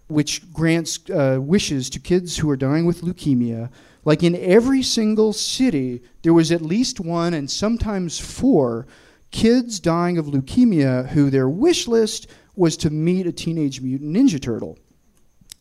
which 0.08 0.54
grants 0.54 1.00
uh, 1.10 1.40
wishes 1.42 1.90
to 1.90 2.00
kids 2.00 2.38
who 2.38 2.50
are 2.52 2.56
dying 2.56 2.86
with 2.86 3.02
leukemia, 3.02 3.72
like 4.06 4.22
in 4.22 4.36
every 4.36 4.84
single 4.84 5.34
city, 5.34 6.04
there 6.22 6.34
was 6.34 6.52
at 6.52 6.62
least 6.62 7.00
one 7.00 7.34
and 7.34 7.50
sometimes 7.50 8.20
four 8.20 8.86
kids 9.32 9.80
dying 9.80 10.18
of 10.18 10.28
leukemia 10.28 11.08
who 11.10 11.30
their 11.30 11.50
wish 11.50 11.88
list 11.88 12.28
was 12.56 12.78
to 12.78 12.90
meet 12.90 13.28
a 13.28 13.32
teenage 13.32 13.82
mutant 13.82 14.16
ninja 14.16 14.42
turtle. 14.42 14.78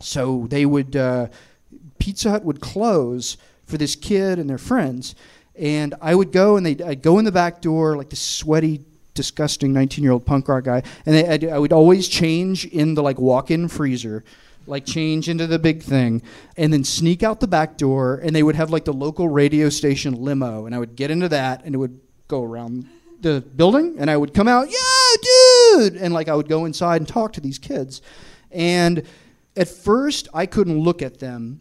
So 0.00 0.46
they 0.48 0.66
would, 0.66 0.96
uh, 0.96 1.28
Pizza 1.98 2.30
Hut 2.30 2.44
would 2.44 2.60
close 2.60 3.36
for 3.64 3.78
this 3.78 3.94
kid 3.94 4.38
and 4.38 4.50
their 4.50 4.58
friends. 4.58 5.14
And 5.54 5.94
I 6.00 6.14
would 6.14 6.32
go 6.32 6.56
and 6.56 6.66
they'd, 6.66 6.82
I'd 6.82 7.02
go 7.02 7.18
in 7.18 7.24
the 7.24 7.32
back 7.32 7.60
door, 7.60 7.96
like 7.96 8.10
this 8.10 8.20
sweaty, 8.20 8.84
disgusting 9.14 9.72
19 9.72 10.02
year 10.02 10.12
old 10.12 10.26
punk 10.26 10.48
rock 10.48 10.64
guy. 10.64 10.82
And 11.06 11.14
they, 11.14 11.28
I'd, 11.28 11.44
I 11.44 11.58
would 11.58 11.72
always 11.72 12.08
change 12.08 12.64
in 12.66 12.94
the 12.94 13.02
like 13.02 13.18
walk 13.18 13.50
in 13.50 13.68
freezer 13.68 14.24
like 14.66 14.84
change 14.84 15.28
into 15.28 15.46
the 15.46 15.58
big 15.58 15.82
thing 15.82 16.22
and 16.56 16.72
then 16.72 16.84
sneak 16.84 17.22
out 17.22 17.40
the 17.40 17.46
back 17.48 17.76
door 17.76 18.20
and 18.22 18.36
they 18.36 18.42
would 18.42 18.54
have 18.54 18.70
like 18.70 18.84
the 18.84 18.92
local 18.92 19.26
radio 19.28 19.68
station 19.68 20.22
limo 20.22 20.66
and 20.66 20.74
I 20.74 20.78
would 20.78 20.96
get 20.96 21.10
into 21.10 21.28
that 21.30 21.64
and 21.64 21.74
it 21.74 21.78
would 21.78 21.98
go 22.28 22.44
around 22.44 22.86
the 23.22 23.40
building 23.40 23.96
and 23.98 24.10
I 24.10 24.16
would 24.16 24.34
come 24.34 24.48
out, 24.48 24.68
yeah, 24.70 25.16
dude, 25.22 25.96
and 25.96 26.12
like 26.12 26.28
I 26.28 26.34
would 26.34 26.48
go 26.48 26.64
inside 26.64 27.00
and 27.00 27.08
talk 27.08 27.32
to 27.34 27.40
these 27.40 27.58
kids. 27.58 28.02
And 28.50 29.04
at 29.56 29.68
first, 29.68 30.28
I 30.34 30.46
couldn't 30.46 30.78
look 30.78 31.02
at 31.02 31.18
them, 31.18 31.60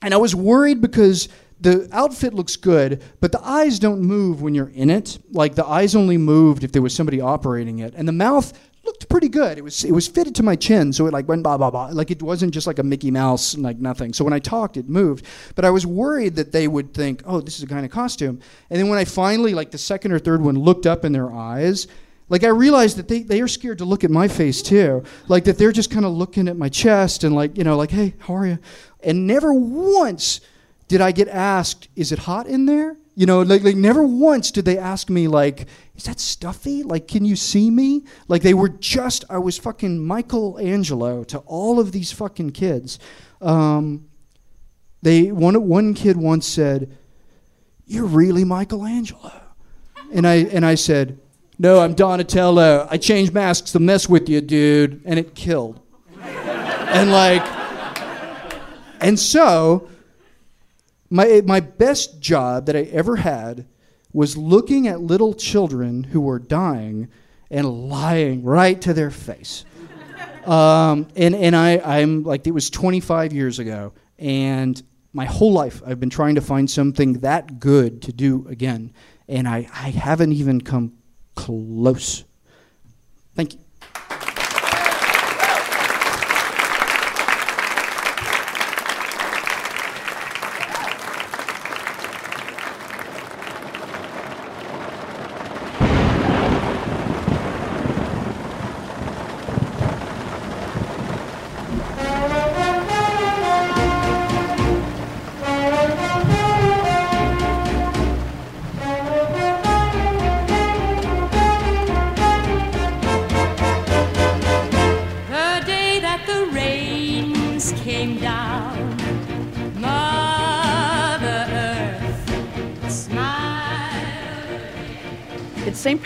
and 0.00 0.12
I 0.12 0.16
was 0.16 0.34
worried 0.34 0.80
because 0.80 1.28
the 1.60 1.88
outfit 1.92 2.34
looks 2.34 2.56
good, 2.56 3.02
but 3.20 3.30
the 3.30 3.40
eyes 3.44 3.78
don't 3.78 4.00
move 4.00 4.42
when 4.42 4.54
you're 4.54 4.72
in 4.74 4.90
it. 4.90 5.18
Like 5.30 5.54
the 5.54 5.64
eyes 5.64 5.94
only 5.94 6.18
moved 6.18 6.64
if 6.64 6.72
there 6.72 6.82
was 6.82 6.94
somebody 6.94 7.20
operating 7.20 7.78
it, 7.78 7.94
and 7.94 8.06
the 8.06 8.12
mouth 8.12 8.52
looked 8.92 9.08
pretty 9.08 9.28
good. 9.28 9.58
It 9.58 9.64
was 9.64 9.84
it 9.84 9.92
was 9.92 10.06
fitted 10.06 10.34
to 10.36 10.42
my 10.42 10.54
chin, 10.54 10.92
so 10.92 11.06
it 11.06 11.12
like 11.12 11.26
went 11.26 11.42
blah 11.42 11.56
blah 11.56 11.70
blah. 11.70 11.86
Like 11.92 12.10
it 12.10 12.22
wasn't 12.22 12.52
just 12.52 12.66
like 12.66 12.78
a 12.78 12.82
Mickey 12.82 13.10
Mouse, 13.10 13.56
like 13.56 13.78
nothing. 13.78 14.12
So 14.12 14.24
when 14.24 14.34
I 14.34 14.38
talked, 14.38 14.76
it 14.76 14.88
moved. 14.88 15.24
But 15.54 15.64
I 15.64 15.70
was 15.70 15.86
worried 15.86 16.36
that 16.36 16.52
they 16.52 16.68
would 16.68 16.92
think, 16.92 17.22
oh, 17.24 17.40
this 17.40 17.56
is 17.56 17.62
a 17.62 17.66
kind 17.66 17.84
of 17.84 17.90
costume. 17.90 18.40
And 18.70 18.78
then 18.78 18.88
when 18.88 18.98
I 18.98 19.04
finally, 19.04 19.54
like 19.54 19.70
the 19.70 19.78
second 19.78 20.12
or 20.12 20.18
third 20.18 20.42
one, 20.42 20.56
looked 20.56 20.86
up 20.86 21.04
in 21.04 21.12
their 21.12 21.32
eyes. 21.32 21.86
Like 22.28 22.44
I 22.44 22.48
realized 22.48 22.96
that 22.96 23.08
they, 23.08 23.22
they 23.22 23.40
are 23.42 23.48
scared 23.48 23.78
to 23.78 23.84
look 23.84 24.04
at 24.04 24.10
my 24.10 24.28
face 24.28 24.62
too. 24.62 25.04
Like 25.28 25.44
that 25.44 25.58
they're 25.58 25.72
just 25.72 25.90
kind 25.90 26.06
of 26.06 26.12
looking 26.12 26.48
at 26.48 26.56
my 26.56 26.68
chest 26.68 27.24
and 27.24 27.34
like, 27.34 27.58
you 27.58 27.64
know, 27.64 27.76
like, 27.76 27.90
hey, 27.90 28.14
how 28.20 28.36
are 28.36 28.46
you? 28.46 28.58
And 29.00 29.26
never 29.26 29.52
once 29.52 30.40
did 30.88 31.00
I 31.00 31.12
get 31.12 31.28
asked, 31.28 31.88
is 31.96 32.12
it 32.12 32.20
hot 32.20 32.46
in 32.46 32.66
there? 32.66 32.96
You 33.14 33.26
know, 33.26 33.42
like, 33.42 33.62
like 33.62 33.76
never 33.76 34.02
once 34.02 34.50
did 34.50 34.64
they 34.64 34.78
ask 34.78 35.10
me 35.10 35.28
like, 35.28 35.66
is 35.96 36.04
that 36.04 36.18
stuffy? 36.18 36.82
Like, 36.82 37.06
can 37.06 37.24
you 37.24 37.36
see 37.36 37.70
me? 37.70 38.04
Like 38.26 38.42
they 38.42 38.54
were 38.54 38.70
just, 38.70 39.24
I 39.28 39.38
was 39.38 39.58
fucking 39.58 40.04
Michelangelo 40.04 41.22
to 41.24 41.38
all 41.40 41.78
of 41.78 41.92
these 41.92 42.10
fucking 42.10 42.52
kids. 42.52 42.98
Um, 43.42 44.08
they 45.02 45.32
one 45.32 45.60
one 45.68 45.94
kid 45.94 46.16
once 46.16 46.46
said, 46.46 46.96
"You're 47.86 48.06
really 48.06 48.44
Michelangelo," 48.44 49.32
and 50.12 50.26
I 50.26 50.34
and 50.36 50.64
I 50.64 50.76
said, 50.76 51.18
"No, 51.58 51.80
I'm 51.80 51.94
Donatello. 51.94 52.86
I 52.88 52.98
change 52.98 53.32
masks 53.32 53.72
to 53.72 53.80
mess 53.80 54.08
with 54.08 54.28
you, 54.28 54.40
dude," 54.40 55.02
and 55.04 55.18
it 55.18 55.34
killed. 55.34 55.80
and 56.22 57.10
like, 57.10 57.42
and 59.00 59.18
so 59.18 59.88
my, 61.12 61.42
my 61.44 61.60
best 61.60 62.20
job 62.20 62.66
that 62.66 62.74
I 62.74 62.84
ever 62.84 63.16
had 63.16 63.66
was 64.14 64.36
looking 64.36 64.88
at 64.88 65.00
little 65.00 65.34
children 65.34 66.04
who 66.04 66.22
were 66.22 66.38
dying 66.38 67.08
and 67.50 67.66
lying 67.90 68.42
right 68.42 68.80
to 68.80 68.94
their 68.94 69.10
face. 69.10 69.66
Um, 70.46 71.06
and 71.14 71.34
and 71.34 71.54
I, 71.54 71.78
I'm 71.78 72.24
like, 72.24 72.46
it 72.46 72.50
was 72.50 72.70
25 72.70 73.32
years 73.32 73.58
ago. 73.58 73.92
And 74.18 74.82
my 75.12 75.26
whole 75.26 75.52
life, 75.52 75.82
I've 75.86 76.00
been 76.00 76.10
trying 76.10 76.34
to 76.36 76.40
find 76.40 76.68
something 76.68 77.20
that 77.20 77.60
good 77.60 78.02
to 78.02 78.12
do 78.12 78.46
again. 78.48 78.92
And 79.28 79.46
I, 79.46 79.68
I 79.72 79.90
haven't 79.90 80.32
even 80.32 80.62
come 80.62 80.94
close. 81.34 82.24
Thank 83.34 83.54
you. 83.54 83.60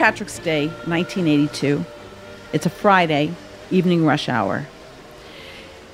Patrick's 0.07 0.39
Day, 0.39 0.69
1982. 0.69 1.85
It's 2.53 2.65
a 2.65 2.71
Friday, 2.71 3.35
evening 3.73 4.07
rush 4.07 4.29
hour. 4.29 4.69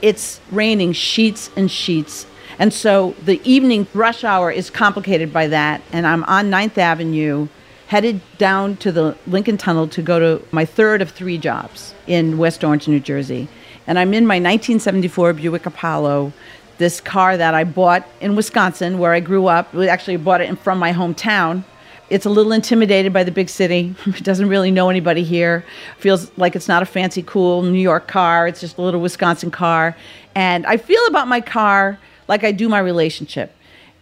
It's 0.02 0.38
raining 0.50 0.92
sheets 0.92 1.48
and 1.56 1.70
sheets. 1.70 2.26
And 2.58 2.74
so 2.74 3.14
the 3.24 3.40
evening 3.42 3.86
rush 3.94 4.22
hour 4.22 4.50
is 4.50 4.68
complicated 4.68 5.32
by 5.32 5.46
that. 5.46 5.80
And 5.94 6.06
I'm 6.06 6.24
on 6.24 6.50
9th 6.50 6.76
Avenue, 6.76 7.48
headed 7.86 8.20
down 8.36 8.76
to 8.84 8.92
the 8.92 9.16
Lincoln 9.26 9.56
Tunnel 9.56 9.88
to 9.88 10.02
go 10.02 10.18
to 10.18 10.46
my 10.50 10.66
third 10.66 11.00
of 11.00 11.12
three 11.12 11.38
jobs 11.38 11.94
in 12.06 12.36
West 12.36 12.62
Orange, 12.62 12.86
New 12.88 13.00
Jersey. 13.00 13.48
And 13.86 13.98
I'm 13.98 14.12
in 14.12 14.26
my 14.26 14.34
1974 14.34 15.32
Buick 15.32 15.64
Apollo, 15.64 16.34
this 16.76 17.00
car 17.00 17.38
that 17.38 17.54
I 17.54 17.64
bought 17.64 18.06
in 18.20 18.36
Wisconsin, 18.36 18.98
where 18.98 19.14
I 19.14 19.20
grew 19.20 19.46
up. 19.46 19.72
We 19.72 19.88
actually 19.88 20.18
bought 20.18 20.42
it 20.42 20.58
from 20.58 20.78
my 20.78 20.92
hometown. 20.92 21.64
It's 22.12 22.26
a 22.26 22.28
little 22.28 22.52
intimidated 22.52 23.10
by 23.14 23.24
the 23.24 23.30
big 23.30 23.48
city. 23.48 23.94
It 24.06 24.22
doesn't 24.22 24.50
really 24.50 24.70
know 24.70 24.90
anybody 24.90 25.24
here. 25.24 25.64
Feels 25.96 26.30
like 26.36 26.54
it's 26.54 26.68
not 26.68 26.82
a 26.82 26.86
fancy, 26.86 27.22
cool 27.22 27.62
New 27.62 27.80
York 27.80 28.06
car. 28.06 28.46
It's 28.46 28.60
just 28.60 28.76
a 28.76 28.82
little 28.82 29.00
Wisconsin 29.00 29.50
car. 29.50 29.96
And 30.34 30.66
I 30.66 30.76
feel 30.76 31.00
about 31.06 31.26
my 31.26 31.40
car 31.40 31.98
like 32.28 32.44
I 32.44 32.52
do 32.52 32.68
my 32.68 32.80
relationship. 32.80 33.56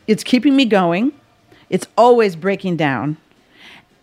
It's 0.09 0.25
keeping 0.25 0.57
me 0.57 0.65
going. 0.65 1.13
It's 1.69 1.87
always 1.97 2.35
breaking 2.35 2.79
down. 2.79 3.17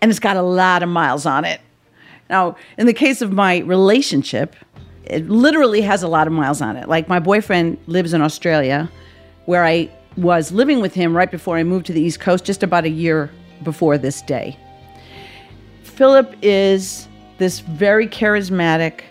And 0.02 0.10
it's 0.10 0.22
got 0.22 0.38
a 0.38 0.42
lot 0.42 0.84
of 0.84 0.88
miles 0.90 1.26
on 1.26 1.44
it. 1.44 1.60
Now, 2.30 2.56
in 2.78 2.86
the 2.86 2.94
case 2.94 3.22
of 3.22 3.34
my 3.34 3.58
relationship, 3.58 4.56
it 5.04 5.30
literally 5.30 5.82
has 5.82 6.02
a 6.02 6.08
lot 6.08 6.28
of 6.28 6.34
miles 6.34 6.62
on 6.62 6.78
it. 6.78 6.88
Like 6.88 7.10
my 7.10 7.20
boyfriend 7.20 7.78
lives 7.88 8.14
in 8.14 8.22
Australia, 8.22 8.90
where 9.48 9.66
I 9.66 9.90
was 10.16 10.54
living 10.54 10.80
with 10.80 10.94
him 10.94 11.14
right 11.16 11.30
before 11.30 11.58
I 11.58 11.64
moved 11.64 11.88
to 11.88 11.94
the 11.94 12.02
East 12.02 12.22
Coast, 12.22 12.46
just 12.46 12.64
about 12.64 12.86
a 12.86 12.90
year 12.90 13.30
before 13.64 13.98
this 13.98 14.22
day. 14.22 14.58
Philip 15.84 16.36
is 16.42 17.08
this 17.38 17.60
very 17.60 18.08
charismatic, 18.08 19.02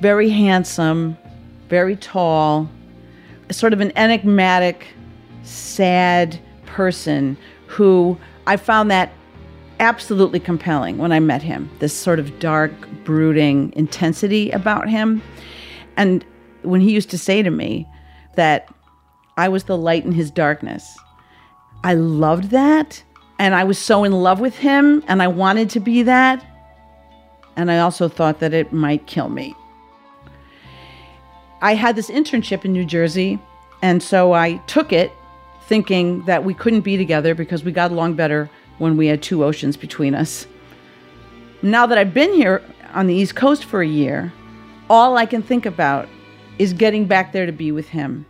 very 0.00 0.28
handsome, 0.28 1.16
very 1.68 1.96
tall, 1.96 2.68
sort 3.50 3.72
of 3.72 3.80
an 3.80 3.92
enigmatic, 3.96 4.86
sad 5.42 6.38
person 6.66 7.36
who 7.66 8.18
I 8.46 8.56
found 8.56 8.90
that 8.90 9.12
absolutely 9.80 10.40
compelling 10.40 10.98
when 10.98 11.12
I 11.12 11.20
met 11.20 11.42
him. 11.42 11.70
This 11.78 11.94
sort 11.94 12.18
of 12.18 12.38
dark, 12.38 12.72
brooding 13.04 13.72
intensity 13.76 14.50
about 14.50 14.88
him. 14.88 15.22
And 15.96 16.24
when 16.62 16.80
he 16.80 16.92
used 16.92 17.10
to 17.10 17.18
say 17.18 17.42
to 17.42 17.50
me 17.50 17.86
that 18.36 18.72
I 19.36 19.48
was 19.48 19.64
the 19.64 19.76
light 19.76 20.04
in 20.04 20.12
his 20.12 20.30
darkness, 20.30 20.96
I 21.84 21.94
loved 21.94 22.50
that. 22.50 23.02
And 23.38 23.54
I 23.54 23.64
was 23.64 23.78
so 23.78 24.04
in 24.04 24.12
love 24.12 24.40
with 24.40 24.56
him, 24.56 25.04
and 25.06 25.22
I 25.22 25.28
wanted 25.28 25.70
to 25.70 25.80
be 25.80 26.02
that. 26.02 26.44
And 27.56 27.70
I 27.70 27.78
also 27.78 28.08
thought 28.08 28.40
that 28.40 28.52
it 28.52 28.72
might 28.72 29.06
kill 29.06 29.28
me. 29.28 29.54
I 31.60 31.74
had 31.74 31.96
this 31.96 32.10
internship 32.10 32.64
in 32.64 32.72
New 32.72 32.84
Jersey, 32.84 33.38
and 33.82 34.02
so 34.02 34.32
I 34.32 34.56
took 34.66 34.92
it 34.92 35.12
thinking 35.62 36.24
that 36.24 36.44
we 36.44 36.54
couldn't 36.54 36.80
be 36.80 36.96
together 36.96 37.34
because 37.34 37.64
we 37.64 37.72
got 37.72 37.90
along 37.90 38.14
better 38.14 38.48
when 38.78 38.96
we 38.96 39.06
had 39.06 39.22
two 39.22 39.44
oceans 39.44 39.76
between 39.76 40.14
us. 40.14 40.46
Now 41.62 41.86
that 41.86 41.98
I've 41.98 42.14
been 42.14 42.32
here 42.32 42.62
on 42.94 43.06
the 43.06 43.14
East 43.14 43.34
Coast 43.34 43.64
for 43.64 43.82
a 43.82 43.86
year, 43.86 44.32
all 44.88 45.16
I 45.16 45.26
can 45.26 45.42
think 45.42 45.66
about 45.66 46.08
is 46.58 46.72
getting 46.72 47.06
back 47.06 47.32
there 47.32 47.46
to 47.46 47.52
be 47.52 47.72
with 47.72 47.88
him. 47.88 48.24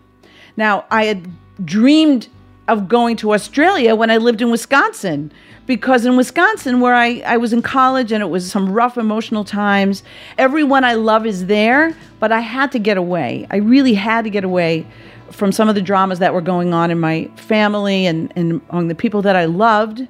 Now, 0.57 0.87
I 0.91 1.05
had 1.05 1.31
dreamed 1.65 2.29
of 2.69 2.89
going 2.89 3.17
to 3.17 3.33
Australia 3.33 3.95
when 3.95 4.11
I 4.11 4.19
lived 4.19 4.41
in 4.43 4.51
Wisconsin 4.51 5.33
because 5.67 6.07
in 6.07 6.17
Wisconsin, 6.17 6.81
where 6.81 6.95
I, 6.95 7.23
I 7.27 7.37
was 7.37 7.53
in 7.53 7.61
college 7.61 8.11
and 8.11 8.23
it 8.23 8.29
was 8.29 8.51
some 8.51 8.73
rough 8.73 8.97
emotional 8.97 9.45
times, 9.45 10.03
everyone 10.39 10.83
I 10.83 10.95
love 10.95 11.27
is 11.27 11.47
there, 11.47 11.95
but 12.21 12.33
I 12.33 12.41
had 12.41 12.73
to 12.73 12.79
get 12.79 12.97
away. 12.97 13.47
I 13.51 13.57
really 13.57 13.93
had 13.93 14.25
to 14.25 14.31
get 14.31 14.45
away 14.45 14.87
from 15.31 15.53
some 15.53 15.69
of 15.69 15.75
the 15.75 15.83
dramas 15.83 16.21
that 16.21 16.33
were 16.33 16.41
going 16.41 16.73
on 16.73 16.91
in 16.91 16.99
my 16.99 17.31
family 17.37 18.07
and, 18.07 18.33
and 18.35 18.63
among 18.71 18.89
the 18.89 18.95
people 18.95 19.21
that 19.23 19.37
I 19.37 19.45
loved. 19.45 20.09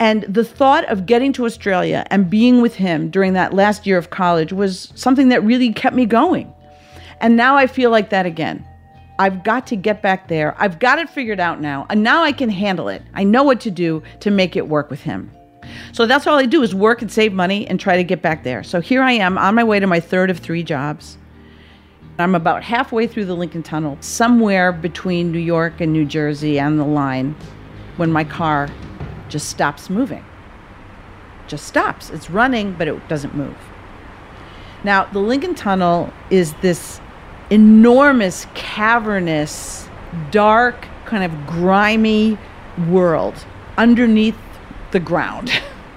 And 0.00 0.22
the 0.24 0.44
thought 0.44 0.84
of 0.86 1.06
getting 1.06 1.32
to 1.34 1.46
Australia 1.46 2.04
and 2.10 2.28
being 2.28 2.60
with 2.60 2.74
him 2.74 3.08
during 3.08 3.34
that 3.34 3.54
last 3.54 3.86
year 3.86 3.98
of 3.98 4.10
college 4.10 4.52
was 4.52 4.92
something 4.96 5.28
that 5.28 5.44
really 5.44 5.72
kept 5.72 5.94
me 5.94 6.06
going. 6.06 6.52
And 7.20 7.36
now 7.36 7.56
I 7.56 7.68
feel 7.68 7.90
like 7.90 8.10
that 8.10 8.26
again. 8.26 8.66
I've 9.18 9.44
got 9.44 9.66
to 9.68 9.76
get 9.76 10.02
back 10.02 10.28
there. 10.28 10.54
I've 10.58 10.78
got 10.78 10.98
it 10.98 11.08
figured 11.08 11.40
out 11.40 11.60
now. 11.60 11.86
And 11.88 12.02
now 12.02 12.22
I 12.22 12.32
can 12.32 12.50
handle 12.50 12.88
it. 12.88 13.02
I 13.14 13.24
know 13.24 13.42
what 13.42 13.60
to 13.62 13.70
do 13.70 14.02
to 14.20 14.30
make 14.30 14.56
it 14.56 14.68
work 14.68 14.90
with 14.90 15.00
him. 15.00 15.30
So 15.92 16.06
that's 16.06 16.26
all 16.26 16.38
I 16.38 16.46
do 16.46 16.62
is 16.62 16.74
work 16.74 17.02
and 17.02 17.10
save 17.10 17.32
money 17.32 17.66
and 17.66 17.80
try 17.80 17.96
to 17.96 18.04
get 18.04 18.22
back 18.22 18.44
there. 18.44 18.62
So 18.62 18.80
here 18.80 19.02
I 19.02 19.12
am 19.12 19.38
on 19.38 19.54
my 19.54 19.64
way 19.64 19.80
to 19.80 19.86
my 19.86 20.00
third 20.00 20.30
of 20.30 20.38
three 20.38 20.62
jobs. 20.62 21.18
I'm 22.18 22.34
about 22.34 22.62
halfway 22.62 23.06
through 23.06 23.26
the 23.26 23.34
Lincoln 23.34 23.62
Tunnel, 23.62 23.98
somewhere 24.00 24.72
between 24.72 25.32
New 25.32 25.38
York 25.38 25.80
and 25.80 25.92
New 25.92 26.04
Jersey 26.06 26.58
and 26.58 26.78
the 26.78 26.84
line, 26.84 27.34
when 27.96 28.10
my 28.10 28.24
car 28.24 28.68
just 29.28 29.48
stops 29.48 29.90
moving. 29.90 30.24
Just 31.46 31.66
stops. 31.66 32.10
It's 32.10 32.30
running, 32.30 32.72
but 32.72 32.88
it 32.88 33.08
doesn't 33.08 33.34
move. 33.34 33.56
Now, 34.84 35.04
the 35.04 35.18
Lincoln 35.18 35.54
Tunnel 35.54 36.12
is 36.30 36.54
this 36.62 37.00
enormous, 37.50 38.46
cavernous, 38.54 39.88
dark, 40.30 40.86
kind 41.04 41.24
of 41.24 41.46
grimy 41.46 42.38
world 42.88 43.46
underneath 43.76 44.36
the 44.92 45.00
ground. 45.00 45.50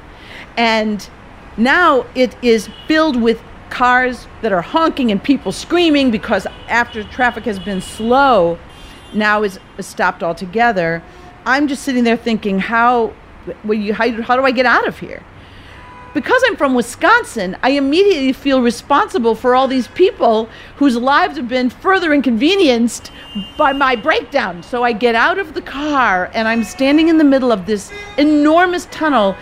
and 0.58 1.10
now 1.58 2.06
it 2.16 2.36
is 2.42 2.70
filled 2.88 3.22
with 3.22 3.42
cars 3.70 4.28
that 4.42 4.52
are 4.52 4.62
honking 4.62 5.12
and 5.12 5.24
people 5.24 5.52
screaming 5.52 6.12
because 6.12 6.48
after 6.68 7.04
traffic 7.04 7.46
has 7.46 7.60
been 7.60 7.82
slow, 7.82 8.58
now 9.14 9.44
is 9.44 9.60
stopped 9.80 10.24
altogether. 10.24 11.04
I'm 11.46 11.68
just 11.68 11.84
sitting 11.84 12.04
there 12.04 12.18
thinking, 12.18 12.60
how, 12.60 13.14
you, 13.68 13.94
how, 13.94 14.10
how 14.22 14.36
do 14.36 14.44
I 14.44 14.52
get 14.52 14.66
out 14.66 14.88
of 14.88 15.00
here? 15.00 15.24
Because 16.14 16.42
I'm 16.48 16.56
from 16.56 16.74
Wisconsin, 16.74 17.56
I 17.62 17.72
immediately 17.72 18.34
feel 18.34 18.62
responsible 18.62 19.36
for 19.36 19.54
all 19.54 19.68
these 19.68 19.88
people 19.90 20.50
whose 20.78 20.98
lives 20.98 21.38
have 21.38 21.48
been 21.48 21.70
further 21.70 22.14
inconvenienced 22.14 23.12
by 23.58 23.74
my 23.74 23.96
breakdown. 23.96 24.64
So 24.64 24.84
I 24.84 24.92
get 24.92 25.14
out 25.14 25.38
of 25.38 25.54
the 25.54 25.62
car 25.62 26.32
and 26.34 26.48
I'm 26.48 26.64
standing 26.64 27.10
in 27.10 27.20
the 27.20 27.24
middle 27.24 27.52
of 27.52 27.68
this 27.68 27.92
enormous 28.18 28.88
tunnel 28.88 29.36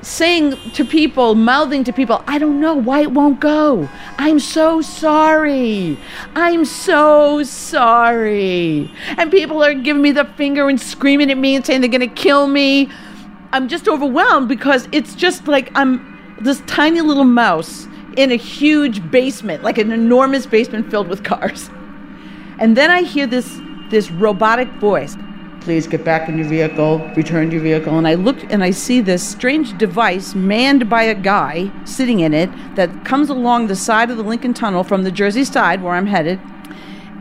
saying 0.00 0.54
to 0.72 0.84
people, 0.84 1.34
mouthing 1.34 1.84
to 1.84 1.92
people, 1.92 2.22
I 2.26 2.38
don't 2.38 2.60
know 2.60 2.74
why 2.74 3.00
it 3.00 3.10
won't 3.10 3.40
go. 3.40 3.88
I'm 4.18 4.38
so 4.38 4.80
sorry. 4.80 5.98
I'm 6.34 6.64
so 6.64 7.42
sorry. 7.42 8.90
And 9.16 9.30
people 9.30 9.62
are 9.62 9.74
giving 9.74 10.02
me 10.02 10.12
the 10.12 10.24
finger 10.24 10.68
and 10.68 10.80
screaming 10.80 11.30
at 11.30 11.38
me 11.38 11.56
and 11.56 11.64
saying 11.64 11.80
they're 11.80 11.90
going 11.90 12.00
to 12.00 12.06
kill 12.08 12.46
me. 12.46 12.90
I'm 13.52 13.68
just 13.68 13.88
overwhelmed 13.88 14.48
because 14.48 14.88
it's 14.92 15.14
just 15.14 15.48
like 15.48 15.70
I'm 15.74 16.13
this 16.40 16.62
tiny 16.66 17.00
little 17.00 17.24
mouse 17.24 17.86
in 18.16 18.30
a 18.30 18.36
huge 18.36 19.10
basement, 19.10 19.62
like 19.62 19.78
an 19.78 19.92
enormous 19.92 20.46
basement 20.46 20.90
filled 20.90 21.08
with 21.08 21.24
cars. 21.24 21.70
And 22.58 22.76
then 22.76 22.90
I 22.90 23.02
hear 23.02 23.26
this 23.26 23.60
this 23.90 24.10
robotic 24.10 24.68
voice 24.74 25.16
please 25.64 25.86
get 25.86 26.04
back 26.04 26.28
in 26.28 26.36
your 26.36 26.46
vehicle, 26.46 26.98
return 27.16 27.48
to 27.48 27.54
your 27.54 27.62
vehicle. 27.62 27.96
And 27.96 28.06
I 28.06 28.14
look 28.14 28.36
and 28.52 28.62
I 28.62 28.70
see 28.70 29.00
this 29.00 29.26
strange 29.26 29.76
device 29.78 30.34
manned 30.34 30.90
by 30.90 31.04
a 31.04 31.14
guy 31.14 31.72
sitting 31.86 32.20
in 32.20 32.34
it 32.34 32.50
that 32.76 33.06
comes 33.06 33.30
along 33.30 33.66
the 33.66 33.76
side 33.76 34.10
of 34.10 34.18
the 34.18 34.22
Lincoln 34.22 34.52
Tunnel 34.52 34.84
from 34.84 35.04
the 35.04 35.10
Jersey 35.10 35.42
side 35.42 35.82
where 35.82 35.94
I'm 35.94 36.06
headed 36.06 36.38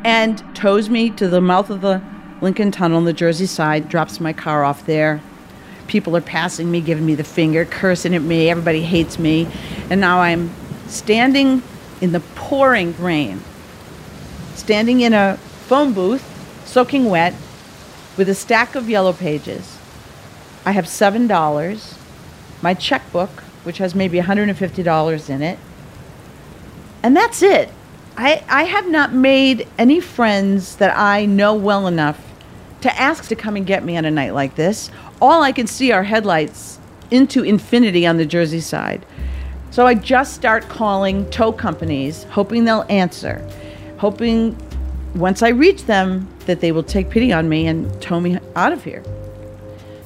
and 0.04 0.43
tows 0.54 0.89
me 0.89 1.10
to 1.12 1.30
the 1.30 1.39
mouth 1.39 1.69
of 1.69 1.80
the 1.80 2.02
Lincoln 2.41 2.69
Tunnel 2.69 2.97
on 2.97 3.06
the 3.06 3.13
Jersey 3.13 3.45
side, 3.45 3.88
drops 3.88 4.19
my 4.19 4.34
car 4.34 4.65
off 4.65 4.86
there. 4.86 5.21
People 5.88 6.15
are 6.17 6.22
passing 6.22 6.72
me, 6.72 6.82
giving 6.82 7.06
me 7.06 7.15
the 7.15 7.24
finger, 7.24 7.65
cursing 7.65 8.15
at 8.15 8.22
me. 8.22 8.50
Everybody 8.50 8.82
hates 8.82 9.19
me. 9.19 9.48
And 9.89 10.00
now 10.02 10.19
I'm 10.22 10.52
standing 10.88 11.62
in 12.02 12.12
the 12.12 12.19
pouring 12.36 12.96
rain, 12.98 13.41
standing 14.56 15.02
in 15.02 15.13
a 15.13 15.38
phone 15.67 15.93
booth, 15.93 16.24
soaking 16.65 17.06
wet, 17.06 17.34
with 18.17 18.30
a 18.30 18.36
stack 18.36 18.76
of 18.76 18.89
yellow 18.89 19.13
pages. 19.13 19.80
I 20.65 20.72
have 20.72 20.86
$7, 20.86 21.98
my 22.62 22.74
checkbook, 22.74 23.30
which 23.63 23.80
has 23.80 23.96
maybe 23.96 24.19
$150 24.19 25.30
in 25.30 25.41
it, 25.41 25.60
and 27.02 27.15
that's 27.15 27.41
it. 27.41 27.69
I, 28.15 28.43
I 28.48 28.63
have 28.63 28.88
not 28.88 29.13
made 29.13 29.67
any 29.78 30.00
friends 30.00 30.78
that 30.78 30.98
I 30.98 31.26
know 31.26 31.54
well 31.54 31.88
enough 31.88 32.22
to 32.82 33.00
ask 33.00 33.28
to 33.30 33.36
come 33.36 33.56
and 33.56 33.65
get 33.65 33.84
me 33.84 33.98
on 33.98 34.06
a 34.06 34.12
night 34.12 34.34
like 34.34 34.56
this. 34.56 34.91
All 35.23 35.41
I 35.41 35.53
can 35.53 35.67
see 35.67 35.93
are 35.93 36.03
headlights 36.03 36.79
into 37.09 37.43
infinity 37.43 38.05
on 38.05 38.17
the 38.17 38.25
Jersey 38.25 38.59
side. 38.59 39.05
So 39.71 39.88
I 39.88 39.93
just 39.93 40.33
start 40.33 40.67
calling 40.67 41.29
tow 41.29 41.53
companies, 41.53 42.25
hoping 42.25 42.65
they'll 42.65 42.86
answer, 42.89 43.41
hoping 43.99 44.57
once 45.15 45.41
I 45.41 45.47
reach 45.47 45.86
them 45.86 46.27
that 46.45 46.59
they 46.59 46.73
will 46.73 46.83
take 46.83 47.09
pity 47.09 47.31
on 47.31 47.47
me 47.47 47.67
and 47.67 48.01
tow 48.01 48.19
me 48.19 48.38
out 48.57 48.73
of 48.73 48.83
here. 48.83 49.01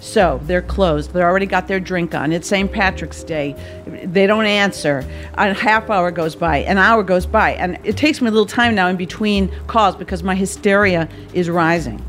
So 0.01 0.39
they're 0.43 0.61
closed. 0.61 1.13
They 1.13 1.23
already 1.23 1.47
got 1.47 1.67
their 1.67 1.79
drink 1.79 2.13
on. 2.13 2.31
It's 2.31 2.47
St. 2.47 2.71
Patrick's 2.71 3.23
Day. 3.23 3.55
They 4.03 4.27
don't 4.27 4.45
answer. 4.45 5.03
A 5.33 5.51
half 5.51 5.89
hour 5.89 6.11
goes 6.11 6.35
by, 6.35 6.57
an 6.57 6.77
hour 6.77 7.01
goes 7.01 7.25
by, 7.25 7.53
and 7.53 7.79
it 7.83 7.97
takes 7.97 8.21
me 8.21 8.27
a 8.27 8.31
little 8.31 8.45
time 8.45 8.75
now 8.75 8.87
in 8.87 8.97
between 8.97 9.49
calls 9.65 9.95
because 9.95 10.21
my 10.21 10.35
hysteria 10.35 11.09
is 11.33 11.49
rising. 11.49 12.03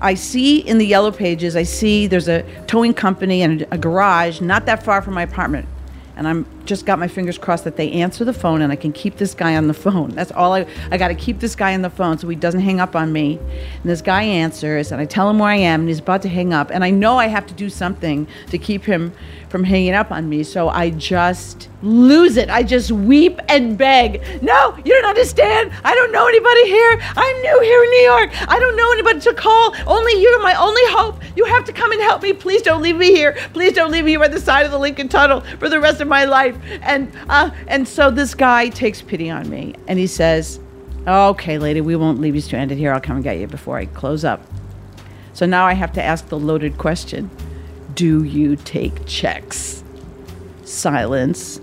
I 0.00 0.14
see 0.14 0.58
in 0.58 0.78
the 0.78 0.86
yellow 0.86 1.10
pages, 1.10 1.56
I 1.56 1.62
see 1.62 2.06
there's 2.06 2.28
a 2.28 2.42
towing 2.66 2.94
company 2.94 3.42
and 3.42 3.66
a 3.70 3.76
garage 3.76 4.40
not 4.40 4.66
that 4.66 4.82
far 4.82 5.02
from 5.02 5.14
my 5.14 5.22
apartment. 5.22 5.68
And 6.16 6.26
I'm 6.26 6.46
just 6.64 6.86
got 6.86 6.98
my 6.98 7.08
fingers 7.08 7.38
crossed 7.38 7.64
that 7.64 7.76
they 7.76 7.90
answer 7.92 8.24
the 8.24 8.32
phone 8.32 8.62
and 8.62 8.72
I 8.72 8.76
can 8.76 8.92
keep 8.92 9.16
this 9.16 9.34
guy 9.34 9.56
on 9.56 9.66
the 9.66 9.74
phone. 9.74 10.10
That's 10.10 10.32
all 10.32 10.52
I 10.52 10.66
I 10.90 10.98
got 10.98 11.08
to 11.08 11.14
keep 11.14 11.40
this 11.40 11.54
guy 11.54 11.74
on 11.74 11.82
the 11.82 11.90
phone 11.90 12.18
so 12.18 12.28
he 12.28 12.36
doesn't 12.36 12.60
hang 12.60 12.80
up 12.80 12.94
on 12.96 13.12
me. 13.12 13.38
And 13.38 13.84
this 13.84 14.02
guy 14.02 14.22
answers 14.22 14.92
and 14.92 15.00
I 15.00 15.04
tell 15.04 15.28
him 15.28 15.38
where 15.38 15.50
I 15.50 15.56
am 15.56 15.80
and 15.80 15.88
he's 15.88 15.98
about 15.98 16.22
to 16.22 16.28
hang 16.28 16.52
up 16.52 16.70
and 16.70 16.84
I 16.84 16.90
know 16.90 17.18
I 17.18 17.26
have 17.26 17.46
to 17.46 17.54
do 17.54 17.68
something 17.68 18.26
to 18.50 18.58
keep 18.58 18.84
him 18.84 19.12
from 19.50 19.64
hanging 19.64 19.94
up 19.94 20.12
on 20.12 20.28
me. 20.28 20.44
So 20.44 20.68
I 20.68 20.90
just 20.90 21.68
lose 21.82 22.36
it. 22.36 22.48
I 22.50 22.62
just 22.62 22.92
weep 22.92 23.40
and 23.48 23.76
beg. 23.76 24.22
No, 24.42 24.76
you 24.84 24.92
don't 24.94 25.06
understand. 25.06 25.72
I 25.84 25.94
don't 25.94 26.12
know 26.12 26.26
anybody 26.26 26.66
here. 26.66 26.98
I'm 27.16 27.42
new 27.42 27.60
here 27.60 27.84
in 27.84 27.90
New 27.90 28.02
York. 28.02 28.48
I 28.48 28.58
don't 28.60 28.76
know 28.76 28.92
anybody 28.92 29.20
to 29.20 29.34
call. 29.34 29.74
Only 29.86 30.20
you're 30.22 30.42
my 30.42 30.54
only 30.54 30.82
hope. 30.86 31.20
You 31.36 31.44
have 31.46 31.64
to 31.64 31.72
come 31.72 31.90
and 31.92 32.00
help 32.00 32.22
me. 32.22 32.32
Please 32.32 32.62
don't 32.62 32.82
leave 32.82 32.96
me 32.96 33.08
here. 33.08 33.36
Please 33.52 33.72
don't 33.72 33.90
leave 33.90 34.04
me 34.04 34.16
at 34.16 34.30
the 34.30 34.40
side 34.40 34.66
of 34.66 34.72
the 34.72 34.78
Lincoln 34.78 35.08
Tunnel 35.08 35.40
for 35.58 35.68
the 35.68 35.80
rest 35.80 36.00
of 36.00 36.08
my 36.08 36.24
life. 36.24 36.49
And 36.82 37.12
uh, 37.28 37.50
and 37.68 37.86
so 37.86 38.10
this 38.10 38.34
guy 38.34 38.68
takes 38.68 39.02
pity 39.02 39.30
on 39.30 39.48
me 39.48 39.74
and 39.88 39.98
he 39.98 40.06
says, 40.06 40.60
"Okay, 41.06 41.58
lady, 41.58 41.80
we 41.80 41.96
won't 41.96 42.20
leave 42.20 42.34
you 42.34 42.40
stranded 42.40 42.78
here. 42.78 42.92
I'll 42.92 43.00
come 43.00 43.16
and 43.16 43.24
get 43.24 43.38
you 43.38 43.46
before 43.46 43.76
I 43.76 43.86
close 43.86 44.24
up." 44.24 44.42
So 45.32 45.46
now 45.46 45.66
I 45.66 45.74
have 45.74 45.92
to 45.94 46.02
ask 46.02 46.28
the 46.28 46.38
loaded 46.38 46.78
question. 46.78 47.30
Do 47.94 48.24
you 48.24 48.56
take 48.56 49.06
checks? 49.06 49.82
Silence. 50.64 51.60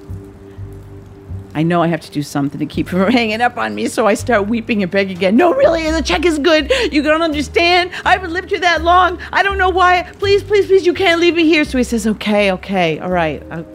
I 1.58 1.64
know 1.64 1.82
I 1.82 1.88
have 1.88 2.02
to 2.02 2.12
do 2.12 2.22
something 2.22 2.60
to 2.60 2.68
keep 2.68 2.90
him 2.90 3.04
from 3.04 3.12
hanging 3.22 3.42
up 3.42 3.58
on 3.58 3.74
me, 3.74 3.88
so 3.88 4.06
I 4.06 4.14
start 4.14 4.48
weeping 4.48 4.84
and 4.84 4.92
begging 4.92 5.18
again. 5.18 5.36
No, 5.38 5.56
really, 5.56 5.90
the 5.90 6.04
check 6.04 6.24
is 6.24 6.38
good. 6.38 6.72
You 6.92 7.02
don't 7.02 7.24
understand. 7.24 7.90
I 8.06 8.12
haven't 8.12 8.32
lived 8.32 8.52
here 8.52 8.60
that 8.60 8.84
long. 8.84 9.18
I 9.34 9.42
don't 9.42 9.58
know 9.58 9.70
why. 9.70 10.04
Please, 10.20 10.44
please, 10.44 10.68
please, 10.68 10.86
you 10.86 10.94
can't 10.94 11.20
leave 11.20 11.34
me 11.36 11.46
here. 11.46 11.66
So 11.66 11.80
he 11.80 11.84
says, 11.84 12.06
Okay, 12.06 12.52
okay, 12.52 13.00
all 13.00 13.10
right. 13.10 13.42
I'll, 13.50 13.66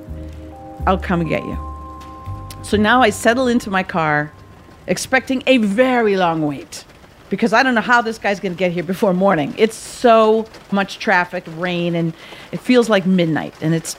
I'll 0.87 0.99
come 0.99 1.21
and 1.21 1.29
get 1.29 1.45
you. 1.45 1.59
So 2.63 2.77
now 2.77 3.03
I 3.03 3.11
settle 3.11 3.49
into 3.49 3.71
my 3.71 3.83
car, 3.83 4.33
expecting 4.87 5.43
a 5.47 5.59
very 5.59 6.17
long 6.17 6.47
wait 6.47 6.85
because 7.33 7.55
I 7.55 7.63
don't 7.63 7.75
know 7.75 7.81
how 7.81 8.03
this 8.03 8.19
guy's 8.19 8.41
going 8.41 8.53
to 8.53 8.59
get 8.59 8.73
here 8.73 8.83
before 8.83 9.15
morning. 9.15 9.55
It's 9.57 9.75
so 9.75 10.45
much 10.71 10.99
traffic, 10.99 11.45
rain, 11.57 11.95
and 11.95 12.13
it 12.53 12.61
feels 12.61 12.91
like 12.91 13.07
midnight, 13.07 13.55
and 13.63 13.75
it's 13.75 13.97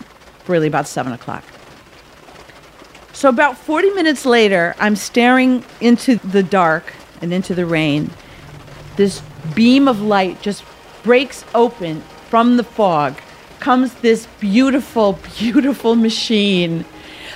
really 0.47 0.67
about 0.67 0.87
seven 0.87 1.13
o'clock. 1.13 1.43
So, 3.11 3.29
about 3.29 3.57
40 3.57 3.89
minutes 3.91 4.27
later, 4.27 4.75
I'm 4.77 4.95
staring 4.95 5.65
into 5.81 6.17
the 6.17 6.43
dark 6.43 6.93
and 7.21 7.33
into 7.33 7.55
the 7.55 7.65
rain. 7.65 8.11
This 8.97 9.23
beam 9.55 9.87
of 9.87 9.99
light 9.99 10.39
just 10.43 10.63
breaks 11.01 11.43
open 11.55 12.01
from 12.29 12.57
the 12.57 12.63
fog. 12.63 13.19
Comes 13.63 13.93
this 14.01 14.27
beautiful, 14.41 15.17
beautiful 15.37 15.95
machine. 15.95 16.83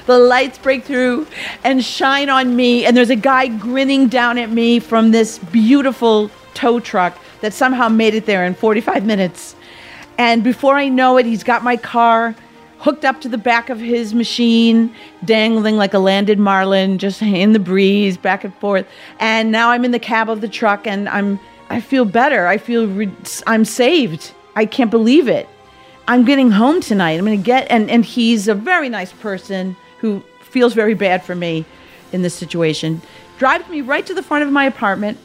The 0.07 0.19
lights 0.19 0.57
break 0.57 0.83
through 0.83 1.25
and 1.63 1.81
shine 1.81 2.29
on 2.29 2.53
me, 2.53 2.83
and 2.85 2.97
there's 2.97 3.09
a 3.09 3.15
guy 3.15 3.47
grinning 3.47 4.09
down 4.09 4.37
at 4.37 4.49
me 4.49 4.81
from 4.81 5.11
this 5.11 5.39
beautiful 5.39 6.29
tow 6.53 6.81
truck 6.81 7.17
that 7.39 7.53
somehow 7.53 7.87
made 7.87 8.13
it 8.13 8.25
there 8.25 8.43
in 8.43 8.55
45 8.55 9.05
minutes. 9.05 9.55
And 10.17 10.43
before 10.43 10.75
I 10.75 10.89
know 10.89 11.15
it, 11.15 11.25
he's 11.25 11.45
got 11.45 11.63
my 11.63 11.77
car 11.77 12.35
hooked 12.79 13.05
up 13.05 13.21
to 13.21 13.29
the 13.29 13.37
back 13.37 13.69
of 13.69 13.79
his 13.79 14.13
machine, 14.13 14.93
dangling 15.23 15.77
like 15.77 15.93
a 15.93 15.99
landed 15.99 16.39
marlin, 16.39 16.97
just 16.97 17.21
in 17.21 17.53
the 17.53 17.59
breeze, 17.59 18.17
back 18.17 18.43
and 18.43 18.53
forth. 18.55 18.85
And 19.21 19.49
now 19.49 19.69
I'm 19.69 19.85
in 19.85 19.91
the 19.91 19.97
cab 19.97 20.29
of 20.29 20.41
the 20.41 20.49
truck, 20.49 20.87
and 20.87 21.07
I'm 21.07 21.39
I 21.69 21.79
feel 21.79 22.03
better. 22.03 22.47
I 22.47 22.57
feel 22.57 22.85
re- 22.85 23.15
I'm 23.47 23.63
saved. 23.63 24.33
I 24.57 24.65
can't 24.65 24.91
believe 24.91 25.29
it. 25.29 25.47
I'm 26.07 26.23
getting 26.23 26.51
home 26.51 26.79
tonight. 26.79 27.19
I'm 27.19 27.25
going 27.25 27.37
to 27.37 27.43
get 27.43 27.67
and 27.69 27.89
and 27.89 28.05
he's 28.05 28.47
a 28.47 28.55
very 28.55 28.87
nice 28.87 29.11
person 29.11 29.75
who 29.99 30.23
feels 30.41 30.73
very 30.73 30.93
bad 30.93 31.23
for 31.23 31.35
me 31.35 31.65
in 32.11 32.21
this 32.21 32.33
situation. 32.33 33.01
Drives 33.37 33.67
me 33.69 33.81
right 33.81 34.05
to 34.05 34.13
the 34.13 34.23
front 34.23 34.43
of 34.43 34.51
my 34.51 34.65
apartment. 34.65 35.17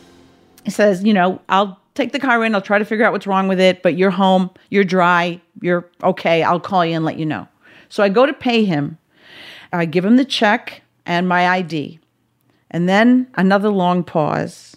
He 0.64 0.70
says, 0.70 1.04
you 1.04 1.14
know, 1.14 1.40
I'll 1.48 1.78
take 1.94 2.12
the 2.12 2.18
car 2.18 2.44
in. 2.44 2.54
I'll 2.54 2.60
try 2.60 2.78
to 2.78 2.84
figure 2.84 3.04
out 3.04 3.12
what's 3.12 3.26
wrong 3.26 3.48
with 3.48 3.60
it, 3.60 3.82
but 3.82 3.96
you're 3.96 4.10
home. 4.10 4.50
You're 4.70 4.84
dry. 4.84 5.40
You're 5.60 5.88
okay. 6.02 6.42
I'll 6.42 6.60
call 6.60 6.84
you 6.84 6.96
and 6.96 7.04
let 7.04 7.18
you 7.18 7.26
know. 7.26 7.46
So 7.88 8.02
I 8.02 8.08
go 8.08 8.26
to 8.26 8.32
pay 8.32 8.64
him. 8.64 8.98
I 9.72 9.84
give 9.86 10.04
him 10.04 10.16
the 10.16 10.24
check 10.24 10.82
and 11.06 11.28
my 11.28 11.48
ID. 11.48 12.00
And 12.70 12.88
then 12.88 13.28
another 13.34 13.68
long 13.68 14.02
pause. 14.02 14.76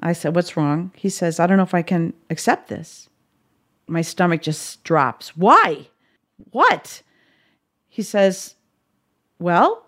I 0.00 0.14
said, 0.14 0.34
What's 0.34 0.56
wrong? 0.56 0.92
He 0.96 1.10
says, 1.10 1.38
I 1.38 1.46
don't 1.46 1.58
know 1.58 1.62
if 1.62 1.74
I 1.74 1.82
can 1.82 2.14
accept 2.30 2.68
this. 2.68 3.09
My 3.90 4.02
stomach 4.02 4.42
just 4.42 4.84
drops. 4.84 5.36
Why? 5.36 5.88
What? 6.52 7.02
He 7.88 8.02
says, 8.02 8.54
Well, 9.38 9.86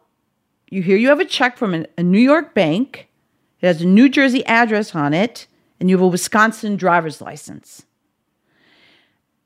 you 0.69 0.83
hear 0.83 0.97
you 0.97 1.09
have 1.09 1.21
a 1.21 1.25
check 1.25 1.57
from 1.57 1.87
a, 1.97 2.03
New 2.03 2.21
York 2.21 2.55
bank. 2.55 3.09
It 3.61 3.67
has 3.67 3.83
a 3.83 3.87
New 3.87 4.09
Jersey 4.09 4.45
address 4.47 4.95
on 4.95 5.15
it, 5.15 5.47
and 5.79 5.89
you 5.89 5.97
have 5.97 6.03
a 6.03 6.09
Wisconsin 6.09 6.77
driver's 6.77 7.21
license. 7.21 7.87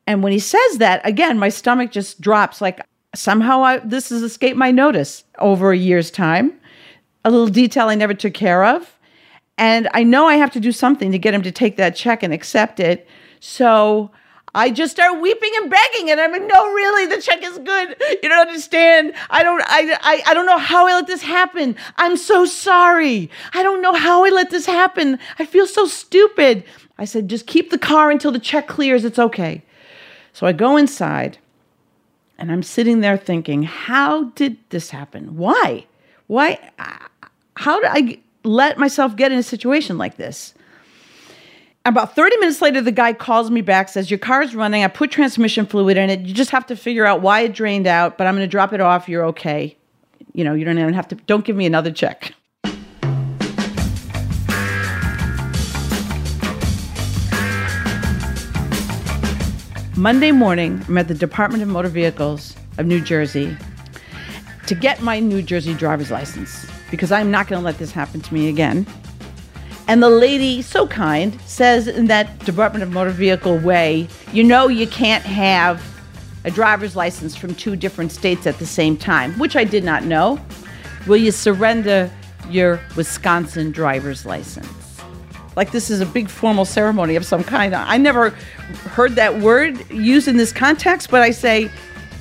And 0.07 0.23
when 0.23 0.33
he 0.33 0.39
says 0.39 0.79
that, 0.79 1.05
again, 1.05 1.39
my 1.39 1.49
stomach 1.49 1.91
just 1.91 2.21
drops 2.21 2.61
like 2.61 2.81
somehow 3.15 3.63
I, 3.63 3.79
this 3.79 4.11
has 4.11 4.23
escaped 4.23 4.57
my 4.57 4.71
notice 4.71 5.25
over 5.39 5.73
a 5.73 5.77
year's 5.77 6.11
time. 6.11 6.59
A 7.25 7.31
little 7.31 7.49
detail 7.49 7.89
I 7.89 7.95
never 7.97 8.15
took 8.15 8.33
care 8.33 8.65
of. 8.65 8.97
And 9.59 9.89
I 9.93 10.05
know 10.05 10.27
I 10.27 10.37
have 10.37 10.53
to 10.53 10.61
do 10.61 10.71
something 10.71 11.11
to 11.13 11.19
get 11.19 11.35
him 11.35 11.43
to 11.43 11.51
take 11.51 11.77
that 11.77 11.97
check 11.97 12.23
and 12.23 12.33
accept 12.33 12.79
it. 12.79 13.09
So 13.41 14.11
I 14.57 14.71
just 14.71 14.93
start 14.93 15.21
weeping 15.21 15.51
and 15.57 15.71
begging, 15.71 16.11
and 16.11 16.19
I'm 16.19 16.33
like, 16.33 16.47
no, 16.47 16.73
really, 16.73 17.05
the 17.15 17.21
check 17.21 17.43
is 17.43 17.59
good. 17.59 17.95
You 18.23 18.31
don't 18.31 18.49
understand. 18.49 19.13
I 19.29 19.43
don't, 19.43 19.63
I, 19.67 19.99
I, 20.01 20.23
I 20.29 20.35
don't 20.35 20.47
know 20.47 20.57
how 20.57 20.87
I 20.89 20.95
let 20.95 21.07
this 21.07 21.21
happen. 21.21 21.77
I'm 21.99 22.17
so 22.17 22.47
sorry. 22.47 23.31
I 23.53 23.63
don't 23.63 23.83
know 23.83 23.93
how 23.93 24.25
I 24.25 24.31
let 24.31 24.49
this 24.49 24.65
happen. 24.65 25.19
I 25.39 25.45
feel 25.45 25.67
so 25.67 25.85
stupid. 25.87 26.65
I 26.97 27.05
said, 27.05 27.29
just 27.29 27.47
keep 27.47 27.69
the 27.69 27.77
car 27.77 28.11
until 28.11 28.33
the 28.33 28.39
check 28.39 28.67
clears. 28.67 29.05
It's 29.05 29.19
okay. 29.19 29.63
So 30.33 30.47
I 30.47 30.53
go 30.53 30.79
inside, 30.79 31.37
and 32.39 32.51
I'm 32.51 32.63
sitting 32.63 33.01
there 33.01 33.19
thinking, 33.19 33.65
how 33.65 34.31
did 34.31 34.57
this 34.71 34.89
happen? 34.89 35.37
Why? 35.37 35.85
Why? 36.29 36.59
Uh, 36.79 36.97
how 37.57 37.79
did 37.79 37.91
I 37.93 38.21
let 38.43 38.79
myself 38.79 39.17
get 39.17 39.33
in 39.33 39.39
a 39.39 39.43
situation 39.43 39.99
like 39.99 40.17
this? 40.17 40.55
About 41.87 42.17
30 42.17 42.37
minutes 42.39 42.61
later, 42.61 42.81
the 42.81 42.91
guy 42.91 43.13
calls 43.13 43.49
me 43.49 43.61
back, 43.61 43.89
says, 43.89 44.11
Your 44.11 44.19
car's 44.19 44.57
running. 44.57 44.83
I 44.83 44.89
put 44.89 45.13
transmission 45.13 45.67
fluid 45.67 45.97
in 45.97 46.11
it. 46.11 46.19
You 46.23 46.35
just 46.35 46.51
have 46.51 46.67
to 46.67 46.75
figure 46.75 47.07
out 47.07 47.23
why 47.23 47.43
it 47.43 47.53
drained 47.53 47.87
out, 47.87 48.19
but 48.19 48.27
I'm 48.27 48.35
going 48.35 48.43
to 48.43 48.51
drop 48.51 48.73
it 48.73 48.81
off. 48.81 49.09
You're 49.09 49.25
okay. 49.27 49.77
You 50.33 50.43
know, 50.43 50.53
you 50.53 50.65
don't 50.65 50.77
even 50.81 50.95
have 50.95 51.07
to, 51.07 51.15
don't 51.15 51.45
give 51.45 51.55
me 51.55 51.65
another 51.65 51.93
check. 51.93 52.35
Monday 59.97 60.33
morning, 60.33 60.85
I'm 60.89 60.99
at 60.99 61.07
the 61.07 61.15
Department 61.15 61.63
of 61.63 61.69
Motor 61.69 61.89
Vehicles 61.89 62.57
of 62.79 62.87
New 62.87 63.01
Jersey 63.01 63.57
to 64.67 64.75
get 64.75 65.03
my 65.03 65.21
New 65.21 65.41
Jersey 65.41 65.73
driver's 65.73 66.11
license 66.11 66.67
because 66.91 67.13
I'm 67.13 67.31
not 67.31 67.47
going 67.47 67.61
to 67.61 67.65
let 67.65 67.79
this 67.79 67.93
happen 67.93 68.23
to 68.23 68.35
me 68.35 68.49
again. 68.49 68.89
And 69.89 70.03
the 70.03 70.11
lady, 70.11 70.63
so 70.63 70.87
kind, 70.87 71.41
says 71.43 71.87
in 71.87 72.07
that 72.07 72.39
Department 72.45 72.83
of 72.83 72.91
Motor 72.91 73.11
Vehicle 73.11 73.59
way, 73.59 74.09
you 74.33 74.43
know, 74.43 74.67
you 74.67 74.87
can't 74.87 75.25
have 75.25 75.83
a 76.45 76.51
driver's 76.51 76.97
license 76.97 77.37
from 77.37 77.55
two 77.55 77.77
different 77.77 78.11
states 78.13 78.47
at 78.47 78.59
the 78.59 78.67
same 78.67 78.97
time, 78.97 79.33
which 79.39 79.57
I 79.57 79.65
did 79.65 79.85
not 79.85 80.05
know. 80.05 80.41
Will 81.07 81.17
you 81.17 81.31
surrender 81.31 82.11
your 82.51 82.81
Wisconsin 82.97 83.71
driver's 83.71 84.27
license? 84.27 85.01
Like 85.57 85.71
this 85.71 85.89
is 85.91 86.01
a 86.01 86.07
big 86.07 86.29
formal 86.29 86.65
ceremony 86.65 87.17
of 87.17 87.25
some 87.25 87.43
kind. 87.43 87.75
I 87.75 87.97
never 87.97 88.31
heard 88.91 89.15
that 89.15 89.41
word 89.41 89.91
used 89.91 90.29
in 90.29 90.37
this 90.37 90.53
context, 90.53 91.11
but 91.11 91.23
I 91.23 91.31
say, 91.31 91.71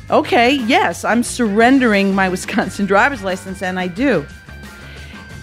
okay, 0.10 0.52
yes, 0.52 1.04
I'm 1.04 1.22
surrendering 1.24 2.16
my 2.16 2.30
Wisconsin 2.36 2.86
driver's 2.86 3.24
license, 3.24 3.62
and 3.62 3.80
I 3.80 3.88
do. 3.88 4.26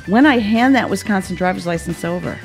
When 0.07 0.27
I 0.27 0.39
hand 0.39 0.75
that 0.75 0.91
Wisconsin 0.91 1.37
driver's 1.37 1.65
license 1.65 2.05
over, 2.05 2.37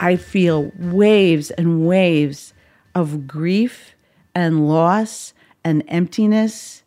I 0.00 0.16
feel 0.16 0.72
waves 0.76 1.52
and 1.52 1.86
waves 1.86 2.52
of 2.96 3.28
grief 3.28 3.94
and 4.34 4.68
loss 4.68 5.34
and 5.62 5.84
emptiness. 5.86 6.82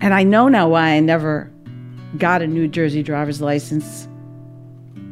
And 0.00 0.14
I 0.14 0.22
know 0.22 0.48
now 0.48 0.68
why 0.70 0.92
I 0.92 1.00
never 1.00 1.50
got 2.16 2.40
a 2.40 2.46
New 2.46 2.68
Jersey 2.68 3.02
driver's 3.02 3.42
license 3.42 4.08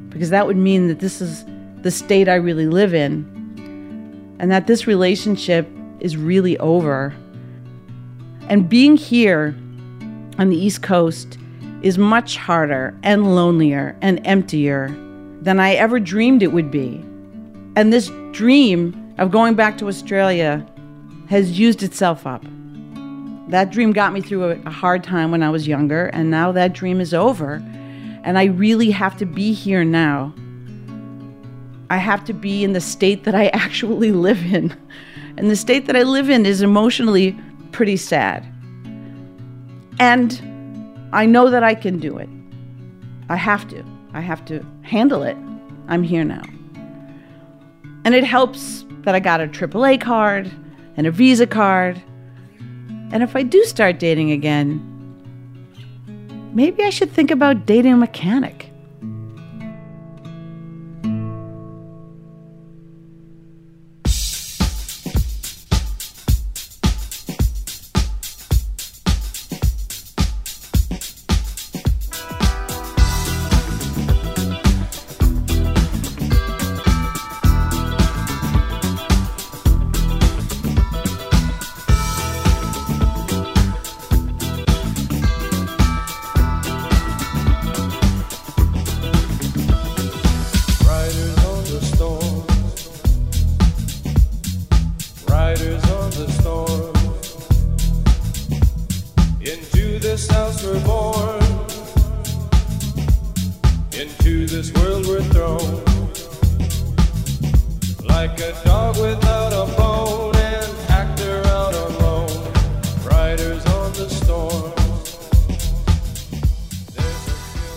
because 0.09 0.31
that 0.31 0.47
would 0.47 0.57
mean 0.57 0.89
that 0.89 1.01
this 1.01 1.21
is 1.21 1.45
the 1.83 1.91
state 1.91 2.27
I 2.27 2.37
really 2.37 2.69
live 2.69 2.95
in 2.95 4.37
and 4.39 4.51
that 4.51 4.67
this 4.67 4.87
relationship 4.87 5.69
is 6.01 6.17
really 6.17 6.57
over. 6.57 7.15
And 8.49 8.67
being 8.67 8.97
here 8.97 9.55
on 10.39 10.49
the 10.49 10.57
East 10.57 10.83
Coast 10.83 11.37
is 11.87 11.97
much 11.97 12.37
harder 12.37 12.93
and 13.05 13.37
lonelier 13.37 13.97
and 14.03 14.21
emptier 14.27 14.89
than 15.41 15.61
I 15.61 15.75
ever 15.75 16.01
dreamed 16.01 16.43
it 16.43 16.51
would 16.51 16.69
be. 16.69 16.97
And 17.77 17.93
this 17.93 18.11
dream 18.33 19.15
of 19.19 19.31
going 19.31 19.55
back 19.55 19.79
to 19.79 19.87
Australia 19.87 20.67
has 21.29 21.57
used 21.57 21.85
itself 21.85 22.27
up. 22.27 22.45
That 23.51 23.71
dream 23.71 23.93
got 23.93 24.13
me 24.13 24.21
through 24.21 24.51
a, 24.51 24.71
hard 24.71 25.05
time 25.05 25.31
when 25.31 25.45
I 25.45 25.51
was 25.51 25.69
younger, 25.69 26.07
and 26.07 26.29
now 26.29 26.51
that 26.51 26.73
dream 26.73 27.01
is 27.01 27.15
over. 27.15 27.63
And 28.25 28.37
I 28.37 28.47
really 28.47 28.91
have 28.91 29.17
to 29.19 29.25
be 29.25 29.53
here 29.53 29.85
now. 29.85 30.35
I 31.89 31.99
have 31.99 32.25
to 32.25 32.33
be 32.33 32.65
in 32.65 32.73
the 32.73 32.81
state 32.81 33.23
that 33.23 33.37
I 33.37 33.47
actually 33.53 34.11
live 34.11 34.45
in. 34.53 34.77
And 35.37 35.49
the 35.49 35.55
state 35.55 35.87
that 35.87 35.95
I 35.95 36.03
live 36.03 36.31
in 36.31 36.47
is 36.47 36.63
emotionally 36.63 37.39
pretty 37.71 37.97
sad. 37.97 38.45
And 40.01 40.56
I 41.17 41.25
know 41.25 41.49
that 41.49 41.65
I 41.65 41.75
can 41.75 41.99
do 41.99 42.19
it. 42.19 42.29
I 43.31 43.37
have 43.37 43.67
to. 43.69 43.83
I 44.13 44.21
have 44.21 44.45
to 44.45 44.63
handle 44.83 45.23
it. 45.23 45.35
I'm 45.89 46.03
here 46.03 46.25
now. 46.25 46.43
And 48.05 48.15
it 48.15 48.23
helps 48.23 48.85
that 49.01 49.15
I 49.15 49.21
got 49.21 49.41
a 49.41 49.47
AAA 49.47 49.99
card 49.99 50.53
and 50.95 51.07
a 51.07 51.11
Visa 51.11 51.47
card. 51.47 52.03
And 53.13 53.23
if 53.23 53.35
I 53.35 53.45
do 53.45 53.65
start 53.65 53.99
dating 53.99 54.31
again, 54.31 54.79
maybe 56.53 56.85
I 56.85 56.91
should 56.91 57.11
think 57.11 57.31
about 57.31 57.65
dating 57.65 57.95
a 57.95 57.97
mechanic. 57.97 58.66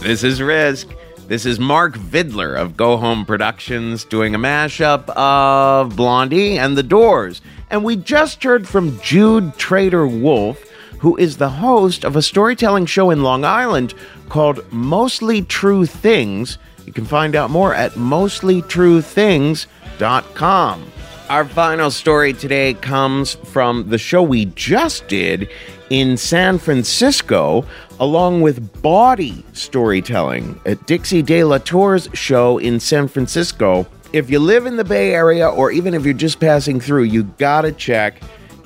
This 0.09 0.23
is 0.23 0.41
Risk. 0.41 0.87
This 1.27 1.45
is 1.45 1.59
Mark 1.59 1.95
Vidler 1.95 2.57
of 2.57 2.75
Go 2.75 2.97
Home 2.97 3.27
Productions 3.27 4.05
doing 4.05 4.33
a 4.33 4.39
mashup 4.39 5.07
of 5.09 5.95
Blondie 5.95 6.57
and 6.57 6.75
The 6.75 6.81
Doors. 6.81 7.43
And 7.69 7.83
we 7.83 7.95
just 7.95 8.43
heard 8.43 8.67
from 8.67 8.99
Jude 9.01 9.53
Treder-Wolff, 9.59 10.59
who 10.97 11.15
is 11.17 11.37
the 11.37 11.51
host 11.51 12.03
of 12.03 12.15
a 12.15 12.23
storytelling 12.23 12.87
show 12.87 13.11
in 13.11 13.21
Long 13.21 13.45
Island 13.45 13.93
called 14.29 14.65
Mostly 14.73 15.43
True 15.43 15.85
Things. 15.85 16.57
You 16.87 16.93
can 16.93 17.05
find 17.05 17.35
out 17.35 17.51
more 17.51 17.75
at 17.75 17.91
mostlytruethings.com. 17.91 20.91
Our 21.29 21.45
final 21.45 21.91
story 21.91 22.33
today 22.33 22.73
comes 22.73 23.35
from 23.35 23.89
the 23.89 23.99
show 23.99 24.23
we 24.23 24.45
just 24.45 25.07
did 25.07 25.47
in 25.91 26.17
San 26.17 26.57
Francisco, 26.57 27.63
along 27.99 28.41
with 28.41 28.81
Bawdy 28.81 29.43
Storytelling 29.53 30.59
at 30.65 30.85
Dixie 30.85 31.21
De 31.21 31.43
La 31.43 31.57
Tour's 31.57 32.09
show 32.13 32.57
in 32.57 32.79
San 32.79 33.07
Francisco. 33.07 33.87
If 34.13 34.29
you 34.29 34.39
live 34.39 34.65
in 34.65 34.77
the 34.77 34.83
Bay 34.83 35.13
Area, 35.13 35.47
or 35.47 35.71
even 35.71 35.93
if 35.93 36.03
you're 36.05 36.13
just 36.13 36.39
passing 36.39 36.79
through, 36.79 37.03
you 37.03 37.23
gotta 37.23 37.71
check 37.71 38.21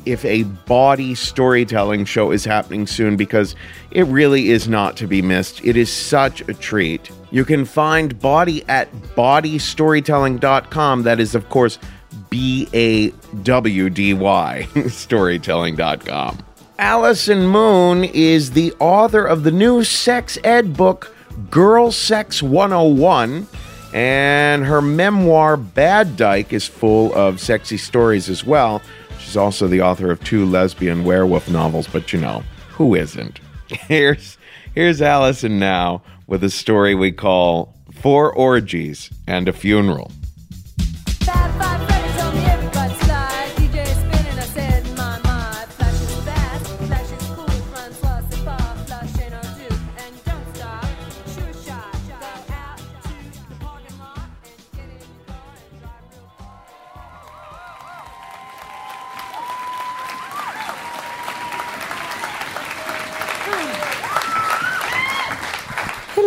if 0.05 0.23
a 0.25 0.43
Bawdy 0.43 1.15
Storytelling 1.15 2.05
show 2.05 2.31
is 2.31 2.45
happening 2.45 2.87
soon 2.87 3.17
because 3.17 3.55
it 3.91 4.05
really 4.07 4.49
is 4.49 4.67
not 4.67 4.97
to 4.97 5.07
be 5.07 5.21
missed. 5.21 5.63
It 5.63 5.77
is 5.77 5.91
such 5.91 6.41
a 6.41 6.53
treat. 6.53 7.09
You 7.31 7.45
can 7.45 7.65
find 7.65 8.19
Bawdy 8.19 8.63
at 8.67 8.91
bawdystorytelling.com. 9.15 11.03
That 11.03 11.19
is, 11.19 11.35
of 11.35 11.49
course, 11.49 11.79
B 12.29 12.67
A 12.73 13.09
W 13.43 13.89
D 13.89 14.13
Y, 14.13 14.67
storytelling.com. 14.87 16.52
Allison 16.79 17.45
Moon 17.47 18.03
is 18.03 18.51
the 18.51 18.73
author 18.79 19.23
of 19.25 19.43
the 19.43 19.51
new 19.51 19.83
sex 19.83 20.39
ed 20.43 20.75
book, 20.75 21.15
Girl 21.51 21.91
Sex 21.91 22.41
101. 22.41 23.47
And 23.93 24.65
her 24.65 24.81
memoir, 24.81 25.55
Bad 25.55 26.17
Dyke, 26.17 26.51
is 26.51 26.65
full 26.65 27.13
of 27.13 27.39
sexy 27.39 27.77
stories 27.77 28.27
as 28.27 28.43
well. 28.43 28.81
She's 29.19 29.37
also 29.37 29.67
the 29.67 29.81
author 29.81 30.11
of 30.11 30.23
two 30.23 30.45
lesbian 30.45 31.03
werewolf 31.03 31.47
novels, 31.47 31.87
but 31.87 32.11
you 32.11 32.19
know, 32.19 32.43
who 32.69 32.95
isn't? 32.95 33.39
Here's 33.69 34.37
here's 34.73 35.01
Allison 35.01 35.59
now 35.59 36.01
with 36.25 36.43
a 36.43 36.49
story 36.49 36.95
we 36.95 37.11
call 37.11 37.75
Four 37.91 38.33
Orgies 38.33 39.11
and 39.27 39.47
a 39.47 39.53
Funeral. 39.53 40.11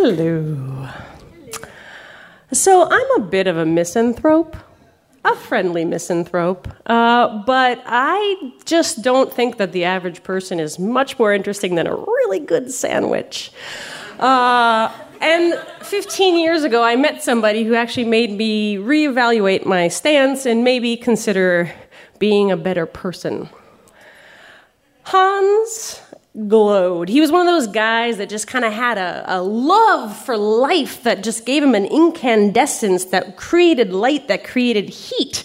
Hello. 0.09 0.87
So 2.53 2.87
I'm 2.89 3.11
a 3.17 3.25
bit 3.25 3.45
of 3.45 3.57
a 3.57 3.65
misanthrope, 3.65 4.55
a 5.25 5.35
friendly 5.35 5.83
misanthrope, 5.83 6.65
uh, 6.85 7.43
but 7.43 7.83
I 7.85 8.53
just 8.63 9.01
don't 9.01 9.33
think 9.33 9.57
that 9.57 9.73
the 9.73 9.83
average 9.83 10.23
person 10.23 10.61
is 10.61 10.79
much 10.79 11.19
more 11.19 11.33
interesting 11.33 11.75
than 11.75 11.87
a 11.87 11.93
really 11.93 12.39
good 12.39 12.71
sandwich. 12.71 13.51
Uh, 14.17 14.93
and 15.19 15.55
15 15.81 16.39
years 16.39 16.63
ago, 16.63 16.83
I 16.83 16.95
met 16.95 17.21
somebody 17.21 17.65
who 17.65 17.75
actually 17.75 18.05
made 18.05 18.31
me 18.31 18.77
reevaluate 18.77 19.65
my 19.65 19.89
stance 19.89 20.45
and 20.45 20.63
maybe 20.63 20.95
consider 20.95 21.69
being 22.17 22.49
a 22.49 22.55
better 22.55 22.85
person. 22.85 23.49
Hans 25.03 25.99
glowed. 26.47 27.09
He 27.09 27.19
was 27.19 27.31
one 27.31 27.41
of 27.41 27.47
those 27.47 27.67
guys 27.67 28.17
that 28.17 28.29
just 28.29 28.47
kind 28.47 28.63
of 28.63 28.71
had 28.71 28.97
a, 28.97 29.23
a 29.27 29.41
love 29.41 30.15
for 30.15 30.37
life 30.37 31.03
that 31.03 31.23
just 31.23 31.45
gave 31.45 31.63
him 31.63 31.73
an 31.73 31.85
incandescence 31.85 33.05
that 33.05 33.37
created 33.37 33.91
light, 33.91 34.27
that 34.27 34.43
created 34.43 34.89
heat. 34.89 35.43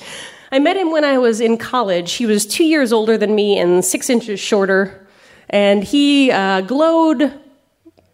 I 0.50 0.58
met 0.58 0.76
him 0.76 0.90
when 0.90 1.04
I 1.04 1.16
was 1.16 1.40
in 1.40 1.56
college. 1.56 2.12
He 2.12 2.26
was 2.26 2.44
two 2.44 2.64
years 2.64 2.92
older 2.92 3.16
than 3.16 3.34
me 3.34 3.58
and 3.58 3.82
six 3.82 4.10
inches 4.10 4.38
shorter. 4.38 5.06
And 5.48 5.82
he 5.82 6.30
uh, 6.30 6.60
glowed 6.62 7.32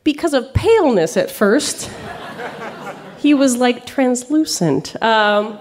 because 0.05 0.35
of 0.35 0.55
paleness 0.55 1.17
at 1.17 1.31
first. 1.31 1.91
he 3.19 3.35
was 3.35 3.57
like 3.57 3.87
translucent. 3.87 5.01
Um, 5.03 5.59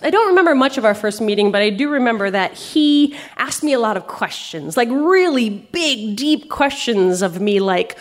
I 0.00 0.10
don't 0.10 0.28
remember 0.28 0.54
much 0.54 0.78
of 0.78 0.84
our 0.84 0.94
first 0.94 1.20
meeting, 1.20 1.50
but 1.50 1.60
I 1.60 1.70
do 1.70 1.90
remember 1.90 2.30
that 2.30 2.54
he 2.54 3.16
asked 3.36 3.64
me 3.64 3.72
a 3.72 3.80
lot 3.80 3.96
of 3.96 4.06
questions, 4.06 4.76
like 4.76 4.88
really 4.90 5.50
big, 5.50 6.14
deep 6.16 6.48
questions 6.48 7.20
of 7.20 7.40
me, 7.40 7.58
like, 7.58 7.98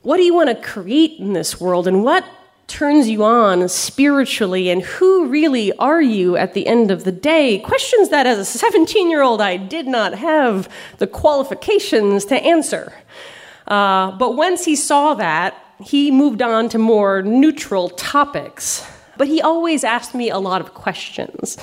what 0.00 0.16
do 0.16 0.22
you 0.22 0.34
want 0.34 0.48
to 0.48 0.54
create 0.54 1.18
in 1.18 1.34
this 1.34 1.60
world, 1.60 1.86
and 1.86 2.02
what 2.02 2.24
turns 2.66 3.08
you 3.08 3.24
on 3.24 3.68
spiritually, 3.68 4.70
and 4.70 4.82
who 4.82 5.26
really 5.26 5.70
are 5.76 6.00
you 6.00 6.36
at 6.36 6.54
the 6.54 6.66
end 6.66 6.90
of 6.90 7.04
the 7.04 7.12
day? 7.12 7.58
Questions 7.58 8.08
that, 8.08 8.26
as 8.26 8.38
a 8.38 8.44
17 8.44 9.10
year 9.10 9.22
old, 9.22 9.42
I 9.42 9.58
did 9.58 9.86
not 9.86 10.14
have 10.14 10.68
the 10.96 11.06
qualifications 11.06 12.24
to 12.26 12.36
answer. 12.36 12.94
Uh, 13.66 14.12
but 14.12 14.34
once 14.34 14.64
he 14.64 14.76
saw 14.76 15.14
that, 15.14 15.54
he 15.84 16.10
moved 16.10 16.40
on 16.40 16.70
to 16.70 16.78
more 16.78 17.20
neutral 17.22 17.90
topics. 17.90 18.86
But 19.16 19.28
he 19.28 19.40
always 19.40 19.84
asked 19.84 20.14
me 20.14 20.30
a 20.30 20.38
lot 20.38 20.60
of 20.60 20.74
questions. 20.74 21.56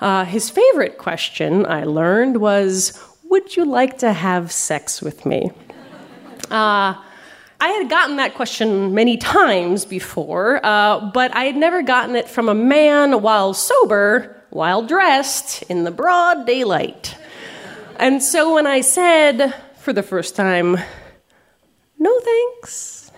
Uh, 0.00 0.24
his 0.24 0.50
favorite 0.50 0.98
question, 0.98 1.66
I 1.66 1.84
learned, 1.84 2.38
was 2.38 3.00
Would 3.24 3.56
you 3.56 3.64
like 3.64 3.98
to 3.98 4.12
have 4.12 4.52
sex 4.52 5.00
with 5.00 5.24
me? 5.24 5.50
Uh, 6.50 6.94
I 7.60 7.68
had 7.68 7.88
gotten 7.88 8.16
that 8.16 8.34
question 8.34 8.94
many 8.94 9.16
times 9.16 9.84
before, 9.84 10.60
uh, 10.64 11.10
but 11.12 11.34
I 11.34 11.44
had 11.44 11.56
never 11.56 11.82
gotten 11.82 12.16
it 12.16 12.28
from 12.28 12.48
a 12.48 12.54
man 12.54 13.22
while 13.22 13.54
sober, 13.54 14.42
while 14.50 14.82
dressed, 14.82 15.62
in 15.64 15.84
the 15.84 15.90
broad 15.90 16.46
daylight. 16.46 17.16
And 17.96 18.22
so 18.22 18.54
when 18.54 18.66
I 18.66 18.80
said, 18.82 19.54
for 19.78 19.92
the 19.92 20.02
first 20.02 20.36
time, 20.36 20.76
No 21.98 22.20
thanks. 22.20 23.12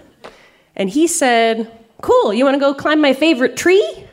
And 0.76 0.90
he 0.90 1.06
said, 1.06 1.85
Cool, 2.06 2.32
you 2.32 2.44
want 2.44 2.54
to 2.54 2.60
go 2.60 2.72
climb 2.72 3.00
my 3.00 3.12
favorite 3.12 3.56
tree? 3.56 4.06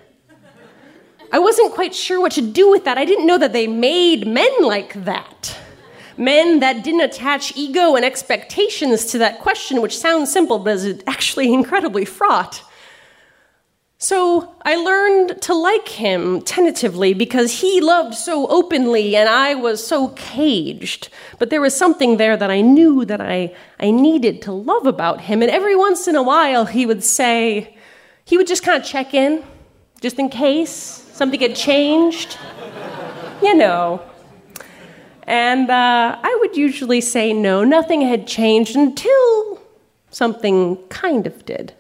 I 1.31 1.37
wasn't 1.37 1.75
quite 1.75 1.93
sure 1.93 2.19
what 2.19 2.31
to 2.31 2.41
do 2.41 2.71
with 2.71 2.85
that. 2.85 2.97
I 2.97 3.05
didn't 3.05 3.27
know 3.27 3.37
that 3.37 3.53
they 3.53 3.67
made 3.67 4.25
men 4.25 4.51
like 4.63 5.05
that. 5.05 5.55
Men 6.17 6.59
that 6.61 6.83
didn't 6.83 7.01
attach 7.01 7.55
ego 7.55 7.95
and 7.95 8.03
expectations 8.03 9.05
to 9.11 9.19
that 9.19 9.41
question, 9.41 9.79
which 9.79 9.95
sounds 9.95 10.31
simple 10.31 10.57
but 10.57 10.77
is 10.77 11.03
actually 11.05 11.53
incredibly 11.53 12.03
fraught. 12.03 12.63
So 13.99 14.55
I 14.63 14.75
learned 14.75 15.39
to 15.43 15.53
like 15.53 15.87
him 15.87 16.41
tentatively 16.41 17.13
because 17.13 17.61
he 17.61 17.79
loved 17.79 18.15
so 18.15 18.47
openly 18.47 19.15
and 19.15 19.29
I 19.29 19.53
was 19.53 19.85
so 19.85 20.07
caged. 20.15 21.09
But 21.37 21.51
there 21.51 21.61
was 21.61 21.77
something 21.77 22.17
there 22.17 22.37
that 22.37 22.49
I 22.49 22.61
knew 22.61 23.05
that 23.05 23.21
I, 23.21 23.55
I 23.79 23.91
needed 23.91 24.41
to 24.41 24.51
love 24.51 24.87
about 24.87 25.21
him. 25.21 25.43
And 25.43 25.51
every 25.51 25.75
once 25.75 26.07
in 26.07 26.15
a 26.15 26.23
while, 26.23 26.65
he 26.65 26.87
would 26.87 27.03
say, 27.03 27.77
he 28.25 28.37
would 28.37 28.47
just 28.47 28.63
kind 28.63 28.81
of 28.81 28.87
check 28.87 29.13
in, 29.13 29.43
just 30.01 30.19
in 30.19 30.29
case 30.29 30.71
something 31.13 31.39
had 31.39 31.55
changed. 31.55 32.37
You 33.41 33.55
know. 33.55 34.01
And 35.23 35.69
uh, 35.69 36.19
I 36.21 36.37
would 36.41 36.57
usually 36.57 37.01
say 37.01 37.33
no, 37.33 37.63
nothing 37.63 38.01
had 38.01 38.27
changed 38.27 38.75
until 38.75 39.61
something 40.09 40.77
kind 40.89 41.25
of 41.27 41.45
did. 41.45 41.73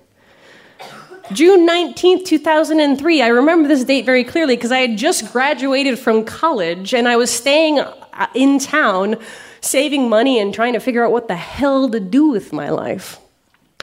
June 1.31 1.67
19th, 1.67 2.25
2003. 2.25 3.21
I 3.21 3.27
remember 3.27 3.67
this 3.67 3.83
date 3.83 4.05
very 4.05 4.23
clearly 4.23 4.55
because 4.55 4.71
I 4.71 4.79
had 4.79 4.97
just 4.97 5.31
graduated 5.31 5.97
from 5.97 6.25
college 6.25 6.93
and 6.93 7.07
I 7.07 7.15
was 7.15 7.31
staying 7.31 7.79
uh, 7.79 8.27
in 8.33 8.59
town, 8.59 9.15
saving 9.61 10.09
money 10.09 10.39
and 10.39 10.53
trying 10.53 10.73
to 10.73 10.79
figure 10.79 11.05
out 11.05 11.11
what 11.11 11.29
the 11.29 11.35
hell 11.35 11.89
to 11.89 11.99
do 11.99 12.27
with 12.27 12.51
my 12.51 12.69
life. 12.69 13.19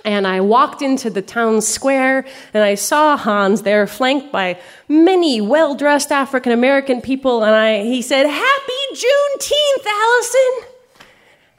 And 0.05 0.26
I 0.26 0.40
walked 0.40 0.82
into 0.82 1.11
the 1.11 1.22
town 1.22 1.61
square 1.61 2.26
and 2.55 2.62
I 2.62 2.74
saw 2.74 3.16
Hans 3.16 3.62
there, 3.62 3.86
flanked 3.86 4.32
by 4.32 4.59
many 4.88 5.40
well 5.40 5.74
dressed 5.74 6.11
African 6.11 6.53
American 6.53 7.01
people. 7.01 7.44
And 7.44 7.55
I, 7.55 7.82
he 7.82 8.03
said, 8.03 8.26
Happy 8.26 8.72
Juneteenth, 8.94 9.86
Allison! 9.86 10.68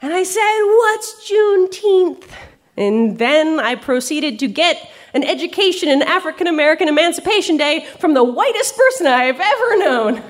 And 0.02 0.12
I 0.12 0.22
said, 0.24 0.62
What's 0.64 1.30
Juneteenth? 1.30 2.28
And 2.76 3.18
then 3.18 3.60
I 3.60 3.74
proceeded 3.74 4.38
to 4.40 4.48
get 4.48 4.90
an 5.14 5.22
education 5.24 5.88
in 5.88 6.02
African 6.02 6.46
American 6.46 6.88
Emancipation 6.88 7.56
Day 7.56 7.86
from 7.98 8.14
the 8.14 8.24
whitest 8.24 8.76
person 8.76 9.06
I've 9.06 9.40
ever 9.40 9.78
known. 9.78 10.22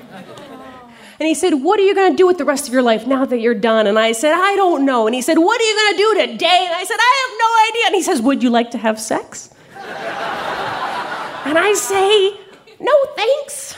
And 1.23 1.29
he 1.29 1.35
said, 1.35 1.53
What 1.53 1.79
are 1.79 1.83
you 1.83 1.95
going 1.95 2.11
to 2.11 2.17
do 2.17 2.27
with 2.27 2.37
the 2.37 2.43
rest 2.43 2.67
of 2.67 2.73
your 2.73 2.81
life 2.81 3.07
now 3.07 3.23
that 3.23 3.39
you're 3.39 3.55
done? 3.55 3.87
And 3.87 3.97
I 3.97 4.11
said, 4.11 4.33
I 4.33 4.57
don't 4.57 4.83
know. 4.83 5.07
And 5.07 5.15
he 5.15 5.21
said, 5.21 5.37
What 5.37 5.61
are 5.61 5.63
you 5.63 5.73
going 5.73 5.93
to 5.93 5.97
do 5.97 6.33
today? 6.33 6.65
And 6.65 6.75
I 6.75 6.83
said, 6.83 6.97
I 6.99 7.13
have 7.23 7.37
no 7.39 7.69
idea. 7.69 7.85
And 7.85 7.95
he 7.95 8.01
says, 8.01 8.21
Would 8.21 8.43
you 8.43 8.49
like 8.49 8.71
to 8.71 8.77
have 8.77 8.99
sex? 8.99 9.49
and 9.73 11.57
I 11.57 11.75
say, 11.77 12.37
No, 12.77 12.91
thanks. 13.15 13.77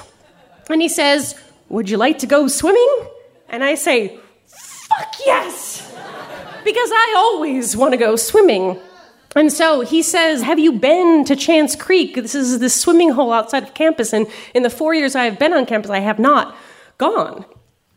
And 0.72 0.82
he 0.82 0.90
says, 0.90 1.40
Would 1.70 1.88
you 1.88 1.98
like 1.98 2.18
to 2.18 2.26
go 2.26 2.48
swimming? 2.48 3.06
And 3.48 3.64
I 3.64 3.76
say, 3.76 4.18
Fuck 4.48 5.14
yes. 5.24 5.88
Because 6.64 6.90
I 6.92 7.14
always 7.16 7.78
want 7.78 7.92
to 7.92 7.98
go 7.98 8.16
swimming. 8.16 8.80
And 9.36 9.54
so 9.54 9.82
he 9.82 10.02
says, 10.02 10.42
Have 10.42 10.58
you 10.58 10.72
been 10.72 11.24
to 11.26 11.36
Chance 11.36 11.76
Creek? 11.76 12.16
This 12.16 12.34
is 12.34 12.58
the 12.58 12.72
swimming 12.72 13.12
hole 13.12 13.32
outside 13.32 13.62
of 13.62 13.76
campus. 13.76 14.14
And 14.14 14.26
in 14.56 14.64
the 14.64 14.72
four 14.72 14.96
years 14.96 15.16
I 15.16 15.26
have 15.26 15.38
been 15.38 15.54
on 15.54 15.68
campus, 15.68 15.92
I 15.92 16.00
have 16.00 16.18
not 16.18 16.58
gone. 16.98 17.46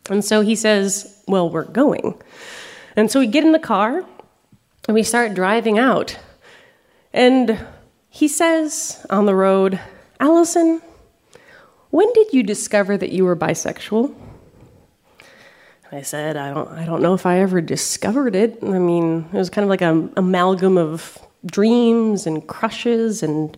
And 0.09 0.23
so 0.23 0.41
he 0.41 0.55
says, 0.55 1.23
Well, 1.27 1.49
we're 1.49 1.65
going. 1.65 2.19
And 2.95 3.11
so 3.11 3.19
we 3.19 3.27
get 3.27 3.43
in 3.43 3.51
the 3.51 3.59
car 3.59 4.03
and 4.87 4.95
we 4.95 5.03
start 5.03 5.33
driving 5.33 5.77
out. 5.77 6.17
And 7.13 7.59
he 8.09 8.27
says 8.27 9.05
on 9.09 9.25
the 9.25 9.35
road, 9.35 9.79
Allison, 10.19 10.81
when 11.91 12.11
did 12.13 12.33
you 12.33 12.43
discover 12.43 12.97
that 12.97 13.11
you 13.11 13.25
were 13.25 13.35
bisexual? 13.35 14.13
I 15.91 16.01
said, 16.01 16.37
I 16.37 16.53
don't, 16.53 16.69
I 16.69 16.85
don't 16.85 17.01
know 17.01 17.15
if 17.15 17.25
I 17.25 17.39
ever 17.39 17.61
discovered 17.61 18.35
it. 18.35 18.59
I 18.61 18.77
mean, 18.77 19.27
it 19.33 19.37
was 19.37 19.49
kind 19.49 19.63
of 19.63 19.69
like 19.69 19.81
an 19.81 20.13
amalgam 20.17 20.77
of 20.77 21.17
dreams 21.45 22.27
and 22.27 22.45
crushes 22.47 23.23
and 23.23 23.57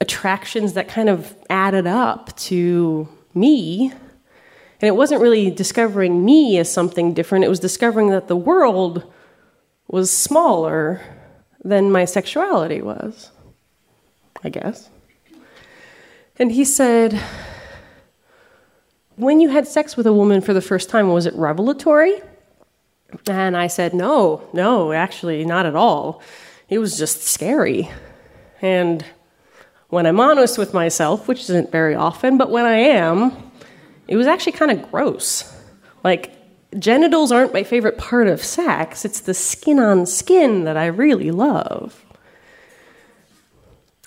attractions 0.00 0.74
that 0.74 0.88
kind 0.88 1.08
of 1.08 1.34
added 1.48 1.86
up 1.86 2.36
to 2.36 3.08
me. 3.34 3.92
And 4.82 4.88
it 4.88 4.96
wasn't 4.96 5.22
really 5.22 5.48
discovering 5.48 6.24
me 6.24 6.58
as 6.58 6.70
something 6.70 7.14
different, 7.14 7.44
it 7.44 7.48
was 7.48 7.60
discovering 7.60 8.10
that 8.10 8.26
the 8.26 8.36
world 8.36 9.10
was 9.86 10.10
smaller 10.10 11.00
than 11.62 11.92
my 11.92 12.04
sexuality 12.04 12.82
was, 12.82 13.30
I 14.42 14.48
guess. 14.48 14.90
And 16.36 16.50
he 16.50 16.64
said, 16.64 17.20
When 19.14 19.40
you 19.40 19.50
had 19.50 19.68
sex 19.68 19.96
with 19.96 20.08
a 20.08 20.12
woman 20.12 20.40
for 20.40 20.52
the 20.52 20.60
first 20.60 20.90
time, 20.90 21.10
was 21.10 21.26
it 21.26 21.34
revelatory? 21.34 22.20
And 23.28 23.56
I 23.56 23.68
said, 23.68 23.94
No, 23.94 24.48
no, 24.52 24.92
actually, 24.92 25.44
not 25.44 25.64
at 25.64 25.76
all. 25.76 26.20
It 26.68 26.78
was 26.78 26.98
just 26.98 27.22
scary. 27.22 27.88
And 28.60 29.04
when 29.90 30.06
I'm 30.06 30.18
honest 30.18 30.58
with 30.58 30.74
myself, 30.74 31.28
which 31.28 31.42
isn't 31.42 31.70
very 31.70 31.94
often, 31.94 32.36
but 32.36 32.50
when 32.50 32.64
I 32.64 32.76
am, 32.76 33.51
it 34.12 34.16
was 34.16 34.26
actually 34.26 34.52
kind 34.52 34.70
of 34.70 34.90
gross. 34.90 35.50
Like, 36.04 36.34
genitals 36.78 37.32
aren't 37.32 37.54
my 37.54 37.62
favorite 37.64 37.96
part 37.96 38.28
of 38.28 38.44
sex, 38.44 39.06
it's 39.06 39.20
the 39.20 39.32
skin 39.32 39.78
on 39.78 40.04
skin 40.04 40.64
that 40.64 40.76
I 40.76 40.84
really 40.84 41.30
love. 41.30 42.04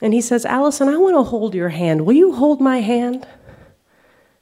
And 0.04 0.14
he 0.14 0.22
says, 0.22 0.46
Allison, 0.46 0.90
I 0.90 0.98
want 0.98 1.16
to 1.16 1.24
hold 1.24 1.56
your 1.56 1.70
hand. 1.70 2.06
Will 2.06 2.14
you 2.14 2.34
hold 2.34 2.62
my 2.62 2.82
hand? 2.82 3.28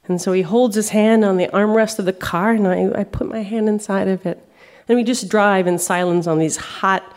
And 0.09 0.21
so 0.21 0.33
he 0.33 0.41
holds 0.41 0.75
his 0.75 0.89
hand 0.89 1.23
on 1.23 1.37
the 1.37 1.47
armrest 1.47 1.97
of 1.97 2.03
the 2.03 2.11
car, 2.11 2.51
and 2.51 2.67
I, 2.67 2.99
I 2.99 3.03
put 3.05 3.29
my 3.29 3.41
hand 3.41 3.69
inside 3.69 4.09
of 4.09 4.25
it. 4.25 4.45
And 4.89 4.97
we 4.97 5.05
just 5.05 5.29
drive 5.29 5.65
in 5.65 5.79
silence 5.79 6.27
on 6.27 6.39
these 6.39 6.57
hot 6.57 7.09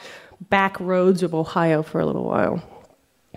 back 0.50 0.78
roads 0.78 1.24
of 1.24 1.34
Ohio 1.34 1.82
for 1.82 2.00
a 2.00 2.06
little 2.06 2.22
while. 2.22 2.62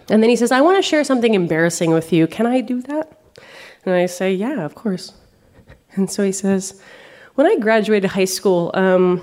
And 0.07 0.21
then 0.21 0.29
he 0.29 0.35
says, 0.35 0.51
I 0.51 0.61
want 0.61 0.77
to 0.77 0.87
share 0.87 1.03
something 1.03 1.33
embarrassing 1.33 1.89
with 1.89 2.13
you. 2.13 2.27
Can 2.27 2.45
I 2.45 2.61
do 2.61 2.83
that? 2.83 3.18
And 3.89 4.01
I 4.01 4.05
say, 4.05 4.33
Yeah, 4.33 4.63
of 4.65 4.75
course. 4.75 5.13
And 5.95 6.09
so 6.09 6.23
he 6.23 6.31
says, 6.31 6.79
When 7.35 7.47
I 7.47 7.57
graduated 7.57 8.11
high 8.11 8.25
school, 8.25 8.71
um, 8.73 9.21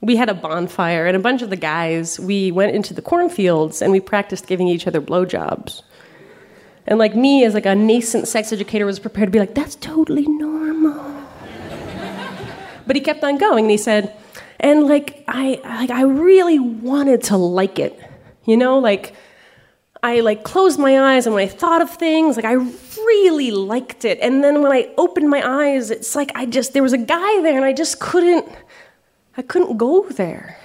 we 0.00 0.16
had 0.16 0.28
a 0.28 0.34
bonfire, 0.34 1.06
and 1.06 1.16
a 1.16 1.20
bunch 1.20 1.42
of 1.42 1.50
the 1.50 1.56
guys, 1.56 2.20
we 2.20 2.52
went 2.52 2.74
into 2.74 2.92
the 2.92 3.02
cornfields 3.02 3.80
and 3.80 3.90
we 3.90 4.00
practiced 4.00 4.46
giving 4.46 4.68
each 4.68 4.86
other 4.86 5.00
blowjobs. 5.00 5.82
And 6.86 6.98
like 6.98 7.16
me, 7.16 7.44
as 7.44 7.54
like 7.54 7.66
a 7.66 7.74
nascent 7.74 8.28
sex 8.28 8.52
educator, 8.52 8.84
was 8.84 8.98
prepared 8.98 9.28
to 9.28 9.30
be 9.30 9.38
like, 9.38 9.54
"That's 9.54 9.74
totally 9.76 10.26
normal." 10.26 11.02
but 12.86 12.94
he 12.94 13.00
kept 13.00 13.24
on 13.24 13.38
going, 13.38 13.64
and 13.64 13.70
he 13.70 13.78
said, 13.78 14.14
"And 14.60 14.86
like 14.86 15.24
I, 15.26 15.60
like 15.64 15.90
I 15.90 16.02
really 16.02 16.58
wanted 16.58 17.22
to 17.24 17.36
like 17.36 17.78
it, 17.78 17.98
you 18.44 18.56
know, 18.56 18.78
like." 18.78 19.14
I 20.04 20.20
like 20.20 20.44
closed 20.44 20.78
my 20.78 21.14
eyes 21.14 21.24
and 21.24 21.34
when 21.34 21.44
I 21.44 21.48
thought 21.48 21.80
of 21.80 21.88
things, 21.88 22.36
like 22.36 22.44
I 22.44 22.52
really 22.52 23.50
liked 23.50 24.04
it. 24.04 24.18
And 24.20 24.44
then 24.44 24.60
when 24.60 24.70
I 24.70 24.92
opened 24.98 25.30
my 25.30 25.42
eyes, 25.42 25.90
it's 25.90 26.14
like 26.14 26.30
I 26.34 26.44
just 26.44 26.74
there 26.74 26.82
was 26.82 26.92
a 26.92 26.98
guy 26.98 27.40
there 27.40 27.56
and 27.56 27.64
I 27.64 27.72
just 27.72 28.00
couldn't 28.00 28.46
I 29.38 29.40
couldn't 29.40 29.78
go 29.78 30.06
there. 30.10 30.58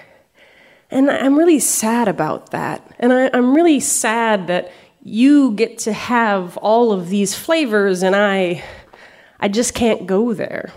And 0.91 1.09
I'm 1.09 1.37
really 1.37 1.59
sad 1.59 2.09
about 2.09 2.51
that. 2.51 2.93
And 2.99 3.13
I, 3.13 3.27
am 3.27 3.55
really 3.55 3.79
sad 3.79 4.47
that 4.47 4.73
you 5.03 5.53
get 5.53 5.77
to 5.79 5.93
have 5.93 6.57
all 6.57 6.91
of 6.91 7.07
these 7.07 7.33
flavors 7.33 8.03
and 8.03 8.17
I 8.17 8.61
I 9.39 9.47
just 9.47 9.73
can't 9.73 10.05
go 10.05 10.33
there. 10.33 10.73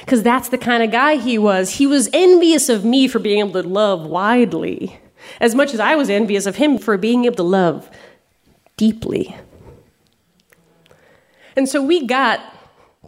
Because 0.00 0.24
that's 0.24 0.48
the 0.48 0.58
kind 0.58 0.82
of 0.82 0.90
guy 0.90 1.14
he 1.14 1.38
was. 1.38 1.70
He 1.70 1.86
was 1.86 2.10
envious 2.12 2.68
of 2.68 2.84
me 2.84 3.06
for 3.06 3.20
being 3.20 3.38
able 3.38 3.62
to 3.62 3.68
love 3.68 4.04
widely 4.04 4.98
as 5.40 5.54
much 5.54 5.74
as 5.74 5.80
I 5.80 5.94
was 5.96 6.10
envious 6.10 6.46
of 6.46 6.56
him 6.56 6.78
for 6.78 6.96
being 6.96 7.24
able 7.24 7.36
to 7.36 7.42
love 7.42 7.90
deeply. 8.76 9.36
And 11.56 11.68
so 11.68 11.82
we 11.82 12.06
got 12.06 12.40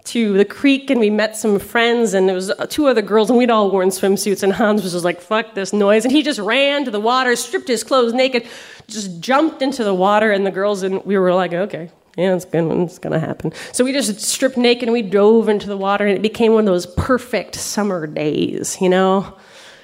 to 0.04 0.32
the 0.38 0.44
creek 0.44 0.88
and 0.88 1.00
we 1.00 1.10
met 1.10 1.36
some 1.36 1.58
friends 1.58 2.14
and 2.14 2.26
there 2.26 2.34
was 2.34 2.50
two 2.70 2.86
other 2.86 3.02
girls 3.02 3.28
and 3.28 3.38
we'd 3.38 3.50
all 3.50 3.70
worn 3.70 3.90
swimsuits 3.90 4.42
and 4.42 4.54
Hans 4.54 4.82
was 4.82 4.92
just 4.92 5.04
like 5.04 5.20
fuck 5.20 5.54
this 5.54 5.72
noise. 5.72 6.04
And 6.04 6.12
he 6.12 6.22
just 6.22 6.38
ran 6.38 6.86
to 6.86 6.90
the 6.90 7.00
water 7.00 7.36
stripped 7.36 7.68
his 7.68 7.84
clothes 7.84 8.14
naked 8.14 8.46
just 8.86 9.20
jumped 9.20 9.60
into 9.60 9.84
the 9.84 9.92
water 9.92 10.32
and 10.32 10.46
the 10.46 10.50
girls 10.50 10.82
and 10.82 11.04
we 11.04 11.18
were 11.18 11.34
like 11.34 11.52
okay 11.52 11.90
yeah 12.16 12.34
it's 12.34 12.46
gonna, 12.46 12.84
it's 12.84 12.98
gonna 12.98 13.20
happen. 13.20 13.52
So 13.72 13.84
we 13.84 13.92
just 13.92 14.18
stripped 14.20 14.56
naked 14.56 14.84
and 14.84 14.92
we 14.92 15.02
dove 15.02 15.48
into 15.48 15.66
the 15.66 15.76
water 15.76 16.06
and 16.06 16.16
it 16.16 16.22
became 16.22 16.52
one 16.54 16.66
of 16.66 16.72
those 16.72 16.86
perfect 16.86 17.54
summer 17.56 18.06
days 18.06 18.80
you 18.80 18.88
know 18.88 19.36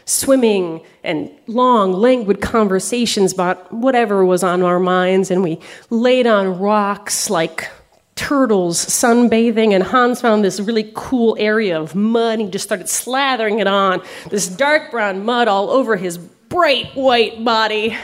swimming 0.05 0.84
and 1.02 1.30
long, 1.46 1.92
languid 1.92 2.40
conversations 2.40 3.32
about 3.32 3.72
whatever 3.72 4.24
was 4.24 4.42
on 4.42 4.62
our 4.62 4.78
minds, 4.78 5.30
and 5.30 5.42
we 5.42 5.61
laid 5.90 6.26
on 6.26 6.59
rocks 6.59 7.30
like 7.30 7.70
turtles 8.16 8.78
sunbathing, 8.78 9.72
and 9.72 9.82
Hans 9.82 10.20
found 10.20 10.44
this 10.44 10.61
really 10.61 10.92
cool 10.94 11.36
area 11.38 11.80
of 11.80 11.94
mud. 11.94 12.34
And 12.34 12.42
he 12.42 12.48
just 12.48 12.64
started 12.64 12.86
slathering 12.86 13.61
it 13.61 13.66
on, 13.66 14.02
this 14.30 14.46
dark 14.48 14.90
brown 14.90 15.24
mud 15.24 15.48
all 15.48 15.70
over 15.70 15.96
his 15.96 16.16
bright 16.18 16.94
white 16.94 17.44
body, 17.44 17.96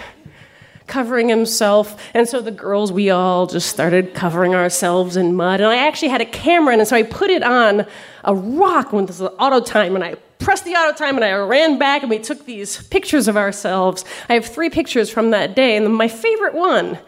covering 0.88 1.28
himself. 1.28 2.02
And 2.12 2.28
so 2.28 2.40
the 2.40 2.50
girls, 2.50 2.90
we 2.90 3.10
all 3.10 3.46
just 3.46 3.68
started 3.68 4.12
covering 4.12 4.56
ourselves 4.56 5.16
in 5.16 5.36
mud. 5.36 5.60
And 5.60 5.70
I 5.70 5.86
actually 5.86 6.08
had 6.08 6.20
a 6.20 6.26
camera, 6.26 6.76
and 6.76 6.88
so 6.88 6.96
I 6.96 7.04
put 7.04 7.30
it 7.30 7.44
on 7.44 7.86
a 8.24 8.34
rock 8.34 8.92
with 8.92 9.06
this 9.06 9.20
auto 9.20 9.60
time, 9.60 9.94
and 9.94 10.02
I 10.02 10.16
pressed 10.40 10.64
the 10.64 10.72
auto 10.72 10.96
time 10.96 11.16
and 11.16 11.24
I 11.24 11.32
ran 11.34 11.78
back 11.78 12.02
and 12.02 12.10
we 12.10 12.18
took 12.18 12.44
these 12.46 12.82
pictures 12.88 13.28
of 13.28 13.36
ourselves. 13.36 14.04
I 14.28 14.34
have 14.34 14.46
three 14.46 14.70
pictures 14.70 15.10
from 15.10 15.30
that 15.30 15.54
day, 15.54 15.76
and 15.76 15.94
my 15.94 16.08
favorite 16.08 16.54
one 16.54 16.98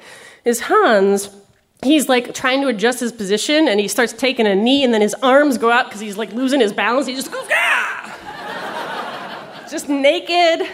is 0.45 0.61
Hans. 0.61 1.30
He's 1.83 2.09
like 2.09 2.35
trying 2.35 2.61
to 2.61 2.68
adjust 2.68 3.01
his 3.01 3.11
position 3.11 3.66
and 3.66 3.80
he 3.80 3.89
starts 3.89 4.12
taking 4.12 4.47
a 4.47 4.55
knee, 4.55 4.85
and 4.85 4.95
then 4.95 5.01
his 5.01 5.14
arms 5.14 5.59
go 5.59 5.70
out 5.70 5.87
because 5.87 6.01
he's 6.01 6.16
like 6.16 6.33
losing 6.33 6.61
his 6.61 6.72
balance. 6.72 7.07
He 7.07 7.14
just 7.14 7.33
goes, 7.33 7.49
ah! 7.51 8.18
just 9.70 9.89
naked, 9.89 10.68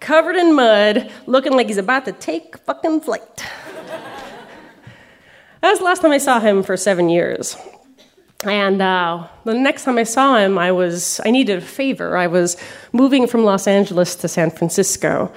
covered 0.00 0.34
in 0.34 0.54
mud, 0.54 1.12
looking 1.26 1.52
like 1.52 1.68
he's 1.68 1.76
about 1.76 2.06
to 2.06 2.12
take 2.12 2.56
fucking 2.58 3.02
flight. 3.02 3.44
That 5.60 5.70
was 5.70 5.78
the 5.78 5.84
last 5.84 6.00
time 6.00 6.10
I 6.10 6.18
saw 6.18 6.40
him 6.40 6.62
for 6.62 6.76
seven 6.76 7.10
years. 7.10 7.54
And 8.44 8.80
uh, 8.80 9.28
the 9.44 9.52
next 9.52 9.84
time 9.84 9.98
I 9.98 10.04
saw 10.04 10.38
him, 10.38 10.58
I 10.58 10.72
was 10.72 11.20
I 11.26 11.30
needed 11.30 11.58
a 11.58 11.60
favor. 11.60 12.16
I 12.16 12.26
was 12.26 12.56
moving 12.92 13.26
from 13.26 13.44
Los 13.44 13.66
Angeles 13.66 14.14
to 14.16 14.28
San 14.28 14.50
Francisco, 14.50 15.30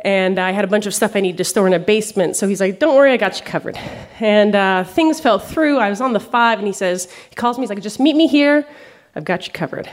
and 0.00 0.40
I 0.40 0.50
had 0.50 0.64
a 0.64 0.68
bunch 0.68 0.84
of 0.86 0.92
stuff 0.92 1.14
I 1.14 1.20
needed 1.20 1.38
to 1.38 1.44
store 1.44 1.68
in 1.68 1.72
a 1.72 1.78
basement. 1.78 2.34
So 2.34 2.48
he's 2.48 2.60
like, 2.60 2.80
"Don't 2.80 2.96
worry, 2.96 3.12
I 3.12 3.16
got 3.16 3.38
you 3.38 3.46
covered." 3.46 3.76
And 4.18 4.56
uh, 4.56 4.82
things 4.82 5.20
fell 5.20 5.38
through. 5.38 5.78
I 5.78 5.88
was 5.88 6.00
on 6.00 6.14
the 6.14 6.20
five, 6.20 6.58
and 6.58 6.66
he 6.66 6.72
says, 6.72 7.08
he 7.28 7.36
calls 7.36 7.58
me. 7.58 7.62
He's 7.62 7.70
like, 7.70 7.80
"Just 7.80 8.00
meet 8.00 8.16
me 8.16 8.26
here. 8.26 8.66
I've 9.14 9.24
got 9.24 9.46
you 9.46 9.52
covered." 9.52 9.88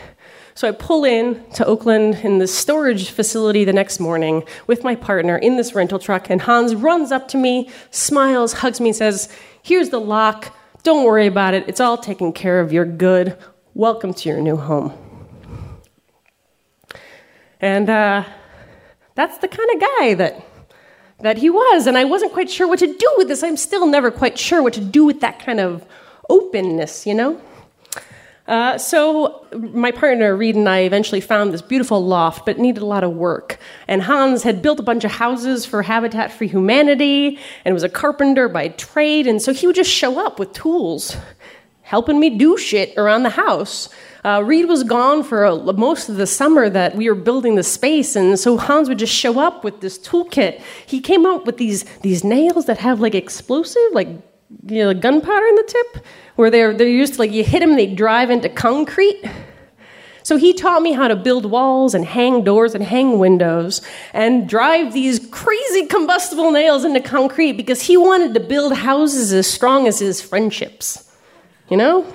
So 0.56 0.68
I 0.68 0.72
pull 0.72 1.04
in 1.04 1.44
to 1.52 1.66
Oakland 1.66 2.16
in 2.24 2.40
the 2.40 2.48
storage 2.48 3.12
facility 3.12 3.64
the 3.64 3.74
next 3.74 4.00
morning 4.00 4.44
with 4.66 4.84
my 4.84 4.96
partner 4.96 5.38
in 5.38 5.58
this 5.58 5.76
rental 5.76 6.00
truck, 6.00 6.32
and 6.32 6.42
Hans 6.42 6.74
runs 6.74 7.12
up 7.12 7.28
to 7.28 7.38
me, 7.38 7.70
smiles, 7.92 8.54
hugs 8.54 8.82
me, 8.82 8.90
and 8.90 8.96
says, 8.96 9.30
"Here's 9.62 9.90
the 9.90 10.02
lock." 10.02 10.52
Don't 10.86 11.04
worry 11.04 11.26
about 11.26 11.56
it. 11.56 11.68
It's 11.68 11.80
all 11.80 11.98
taken 11.98 12.32
care 12.32 12.60
of. 12.60 12.72
You're 12.72 12.86
good. 12.86 13.36
Welcome 13.74 14.14
to 14.14 14.30
your 14.30 14.40
new 14.40 14.56
home. 14.56 14.94
And 17.60 17.90
uh, 17.90 18.24
that's 19.16 19.40
the 19.40 19.48
kind 19.48 19.68
of 19.74 19.82
guy 19.82 20.14
that 20.14 20.46
that 21.22 21.40
he 21.40 21.50
was. 21.50 21.88
And 21.88 21.98
I 21.98 22.04
wasn't 22.04 22.34
quite 22.34 22.52
sure 22.52 22.68
what 22.68 22.78
to 22.78 22.86
do 22.86 23.14
with 23.18 23.30
this. 23.30 23.42
I'm 23.42 23.58
still 23.58 23.88
never 23.88 24.12
quite 24.12 24.38
sure 24.38 24.62
what 24.62 24.74
to 24.74 24.82
do 24.82 25.04
with 25.04 25.22
that 25.22 25.40
kind 25.40 25.60
of 25.60 25.84
openness, 26.30 27.08
you 27.08 27.16
know? 27.16 27.42
Uh, 28.48 28.78
so 28.78 29.46
my 29.74 29.92
partner 29.92 30.36
Reed 30.36 30.56
and 30.56 30.70
I 30.70 30.82
eventually 30.82 31.22
found 31.22 31.52
this 31.52 31.64
beautiful 31.64 32.04
loft, 32.06 32.46
but 32.46 32.60
needed 32.60 32.84
a 32.84 32.86
lot 32.86 33.04
of 33.04 33.12
work. 33.14 33.58
And 33.88 34.04
Hans 34.04 34.44
had 34.44 34.62
built 34.62 34.80
a 34.80 34.84
bunch 34.84 35.04
of 35.04 35.12
houses 35.12 35.66
for 35.66 35.82
Habitat 35.82 36.32
for 36.32 36.46
Humanity, 36.46 37.40
and 37.64 37.74
was 37.74 37.84
a 37.84 37.90
carpenter 37.90 38.48
by 38.48 38.68
trade, 38.70 39.26
and 39.26 39.42
so 39.42 39.52
he 39.52 39.66
would 39.66 39.76
just 39.76 39.90
show 39.90 40.24
up 40.24 40.38
with 40.38 40.54
tools, 40.54 41.18
helping 41.82 42.20
me 42.20 42.30
do 42.38 42.56
shit 42.58 42.96
around 42.98 43.24
the 43.24 43.30
house. 43.32 43.90
Uh, 44.24 44.42
Reed 44.44 44.68
was 44.68 44.84
gone 44.84 45.24
for 45.24 45.46
a, 45.46 45.74
most 45.74 46.10
of 46.10 46.18
the 46.18 46.26
summer 46.26 46.68
that 46.68 46.96
we 46.96 47.08
were 47.10 47.16
building 47.16 47.56
the 47.56 47.64
space, 47.64 48.16
and 48.16 48.40
so 48.40 48.58
Hans 48.58 48.90
would 48.90 49.00
just 49.00 49.14
show 49.14 49.40
up 49.40 49.64
with 49.64 49.82
this 49.82 49.98
toolkit. 50.00 50.62
He 50.86 51.00
came 51.00 51.26
up 51.26 51.46
with 51.46 51.58
these 51.58 51.84
these 52.02 52.24
nails 52.24 52.66
that 52.66 52.80
have 52.80 53.00
like 53.00 53.14
explosive, 53.14 53.92
like 53.92 54.08
you 54.68 54.84
know, 54.84 54.94
gunpowder 54.94 55.46
in 55.46 55.56
the 55.56 55.64
tip, 55.68 56.06
where 56.36 56.50
they're 56.50 56.74
they're 56.74 56.88
used 56.88 57.14
to 57.14 57.20
like 57.20 57.32
you 57.32 57.44
hit 57.44 57.60
them, 57.60 57.76
they 57.76 57.88
drive 57.88 58.30
into 58.30 58.50
concrete. 58.50 59.24
So 60.24 60.38
he 60.38 60.54
taught 60.54 60.82
me 60.82 60.94
how 60.94 61.08
to 61.08 61.16
build 61.16 61.46
walls 61.46 61.94
and 61.94 62.04
hang 62.04 62.44
doors 62.44 62.74
and 62.74 62.84
hang 62.84 63.20
windows 63.20 63.82
and 64.12 64.50
drive 64.50 64.92
these 64.92 65.20
crazy 65.30 65.86
combustible 65.86 66.50
nails 66.50 66.84
into 66.84 67.00
concrete 67.00 67.52
because 67.52 67.84
he 67.84 67.96
wanted 67.96 68.34
to 68.34 68.40
build 68.40 68.74
houses 68.74 69.32
as 69.32 69.46
strong 69.46 69.88
as 69.88 70.00
his 70.00 70.22
friendships. 70.22 71.16
You 71.70 71.78
know? 71.78 72.12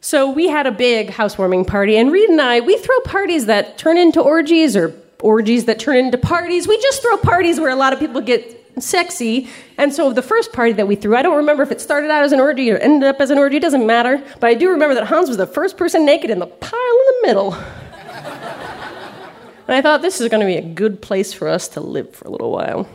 So 0.00 0.30
we 0.30 0.46
had 0.46 0.68
a 0.68 0.70
big 0.70 1.10
housewarming 1.10 1.64
party, 1.64 1.96
and 1.96 2.12
Reed 2.12 2.30
and 2.30 2.40
I, 2.40 2.60
we 2.60 2.78
throw 2.78 3.00
parties 3.00 3.46
that 3.46 3.76
turn 3.76 3.98
into 3.98 4.20
orgies 4.20 4.76
or 4.76 4.94
orgies 5.20 5.64
that 5.64 5.80
turn 5.80 5.96
into 5.96 6.18
parties. 6.18 6.68
We 6.68 6.80
just 6.80 7.02
throw 7.02 7.16
parties 7.16 7.58
where 7.58 7.70
a 7.70 7.74
lot 7.74 7.92
of 7.92 7.98
people 7.98 8.20
get 8.20 8.57
sexy. 8.82 9.48
And 9.76 9.92
so 9.92 10.12
the 10.12 10.22
first 10.22 10.52
party 10.52 10.72
that 10.72 10.86
we 10.86 10.96
threw, 10.96 11.16
I 11.16 11.22
don't 11.22 11.36
remember 11.36 11.62
if 11.62 11.70
it 11.70 11.80
started 11.80 12.10
out 12.10 12.24
as 12.24 12.32
an 12.32 12.40
orgy 12.40 12.70
or 12.70 12.78
ended 12.78 13.08
up 13.08 13.20
as 13.20 13.30
an 13.30 13.38
orgy, 13.38 13.58
doesn't 13.58 13.86
matter. 13.86 14.22
But 14.40 14.50
I 14.50 14.54
do 14.54 14.70
remember 14.70 14.94
that 14.94 15.06
Hans 15.06 15.28
was 15.28 15.36
the 15.36 15.46
first 15.46 15.76
person 15.76 16.04
naked 16.04 16.30
in 16.30 16.38
the 16.38 16.46
pile 16.46 16.72
in 16.72 17.06
the 17.06 17.26
middle. 17.26 17.54
and 17.54 19.76
I 19.76 19.82
thought 19.82 20.02
this 20.02 20.20
is 20.20 20.28
going 20.28 20.40
to 20.40 20.46
be 20.46 20.56
a 20.56 20.74
good 20.74 21.02
place 21.02 21.32
for 21.32 21.48
us 21.48 21.68
to 21.68 21.80
live 21.80 22.14
for 22.14 22.26
a 22.26 22.30
little 22.30 22.50
while. 22.50 22.88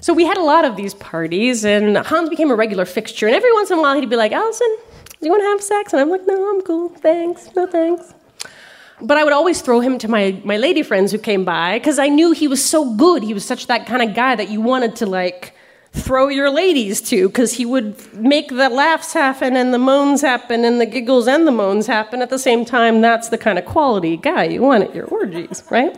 So 0.00 0.14
we 0.14 0.24
had 0.24 0.36
a 0.36 0.42
lot 0.42 0.64
of 0.64 0.76
these 0.76 0.94
parties, 0.94 1.64
and 1.64 1.98
Hans 1.98 2.30
became 2.30 2.50
a 2.50 2.54
regular 2.54 2.84
fixture. 2.84 3.26
And 3.26 3.34
every 3.34 3.52
once 3.52 3.70
in 3.70 3.78
a 3.78 3.82
while, 3.82 3.98
he'd 3.98 4.08
be 4.08 4.16
like, 4.16 4.32
Allison, 4.32 4.76
do 5.20 5.26
you 5.26 5.30
want 5.30 5.42
to 5.42 5.48
have 5.48 5.62
sex? 5.62 5.92
And 5.92 6.00
I'm 6.00 6.08
like, 6.08 6.26
no, 6.26 6.50
I'm 6.50 6.62
cool. 6.62 6.90
Thanks. 6.90 7.48
No 7.56 7.66
thanks. 7.66 8.14
But 9.00 9.16
I 9.16 9.24
would 9.24 9.32
always 9.32 9.60
throw 9.60 9.80
him 9.80 9.98
to 9.98 10.08
my, 10.08 10.40
my 10.44 10.56
lady 10.56 10.82
friends 10.82 11.12
who 11.12 11.18
came 11.18 11.44
by 11.44 11.78
because 11.78 11.98
I 11.98 12.08
knew 12.08 12.32
he 12.32 12.48
was 12.48 12.64
so 12.64 12.94
good. 12.94 13.22
He 13.22 13.34
was 13.34 13.44
such 13.44 13.66
that 13.68 13.86
kind 13.86 14.02
of 14.02 14.14
guy 14.14 14.34
that 14.34 14.48
you 14.50 14.60
wanted 14.60 14.96
to 14.96 15.06
like 15.06 15.54
throw 15.92 16.28
your 16.28 16.50
ladies 16.50 17.00
to 17.00 17.28
because 17.28 17.52
he 17.52 17.64
would 17.64 18.12
make 18.14 18.48
the 18.48 18.68
laughs 18.68 19.12
happen 19.12 19.56
and 19.56 19.72
the 19.72 19.78
moans 19.78 20.20
happen 20.20 20.64
and 20.64 20.80
the 20.80 20.86
giggles 20.86 21.26
and 21.26 21.46
the 21.46 21.52
moans 21.52 21.86
happen 21.86 22.22
at 22.22 22.30
the 22.30 22.38
same 22.38 22.64
time. 22.64 23.00
That's 23.00 23.28
the 23.28 23.38
kind 23.38 23.58
of 23.58 23.64
quality 23.64 24.16
guy 24.16 24.44
you 24.44 24.62
want 24.62 24.84
at 24.84 24.94
your 24.94 25.06
orgies, 25.06 25.62
right? 25.70 25.96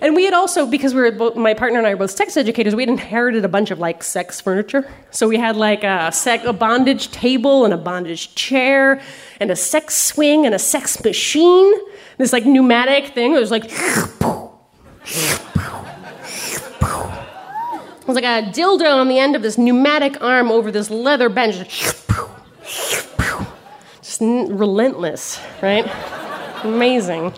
And 0.00 0.14
we 0.14 0.24
had 0.24 0.34
also, 0.34 0.64
because 0.64 0.94
we 0.94 1.00
were 1.00 1.10
both, 1.10 1.34
my 1.34 1.54
partner 1.54 1.78
and 1.78 1.86
I 1.86 1.94
were 1.94 2.00
both 2.00 2.12
sex 2.12 2.36
educators, 2.36 2.74
we 2.74 2.82
had 2.82 2.88
inherited 2.88 3.44
a 3.44 3.48
bunch 3.48 3.72
of 3.72 3.80
like 3.80 4.04
sex 4.04 4.40
furniture. 4.40 4.88
So 5.10 5.26
we 5.26 5.38
had 5.38 5.56
like 5.56 5.82
a, 5.82 6.12
sex, 6.12 6.44
a 6.44 6.52
bondage 6.52 7.10
table 7.10 7.64
and 7.64 7.74
a 7.74 7.78
bondage 7.78 8.34
chair 8.36 9.00
and 9.40 9.50
a 9.50 9.56
sex 9.56 9.96
swing 9.96 10.46
and 10.46 10.54
a 10.54 10.58
sex 10.58 11.02
machine. 11.02 11.72
This 12.18 12.32
like 12.32 12.44
pneumatic 12.44 13.14
thing. 13.14 13.34
It 13.34 13.40
was 13.40 13.50
like. 13.50 13.64
It 18.00 18.06
was 18.06 18.14
like 18.14 18.24
a 18.24 18.50
dildo 18.50 18.94
on 18.94 19.08
the 19.08 19.18
end 19.18 19.36
of 19.36 19.42
this 19.42 19.56
pneumatic 19.56 20.20
arm 20.22 20.50
over 20.50 20.70
this 20.72 20.90
leather 20.90 21.28
bench. 21.28 21.58
Just 24.02 24.20
relentless, 24.20 25.40
right? 25.62 25.86
Amazing. 26.64 27.34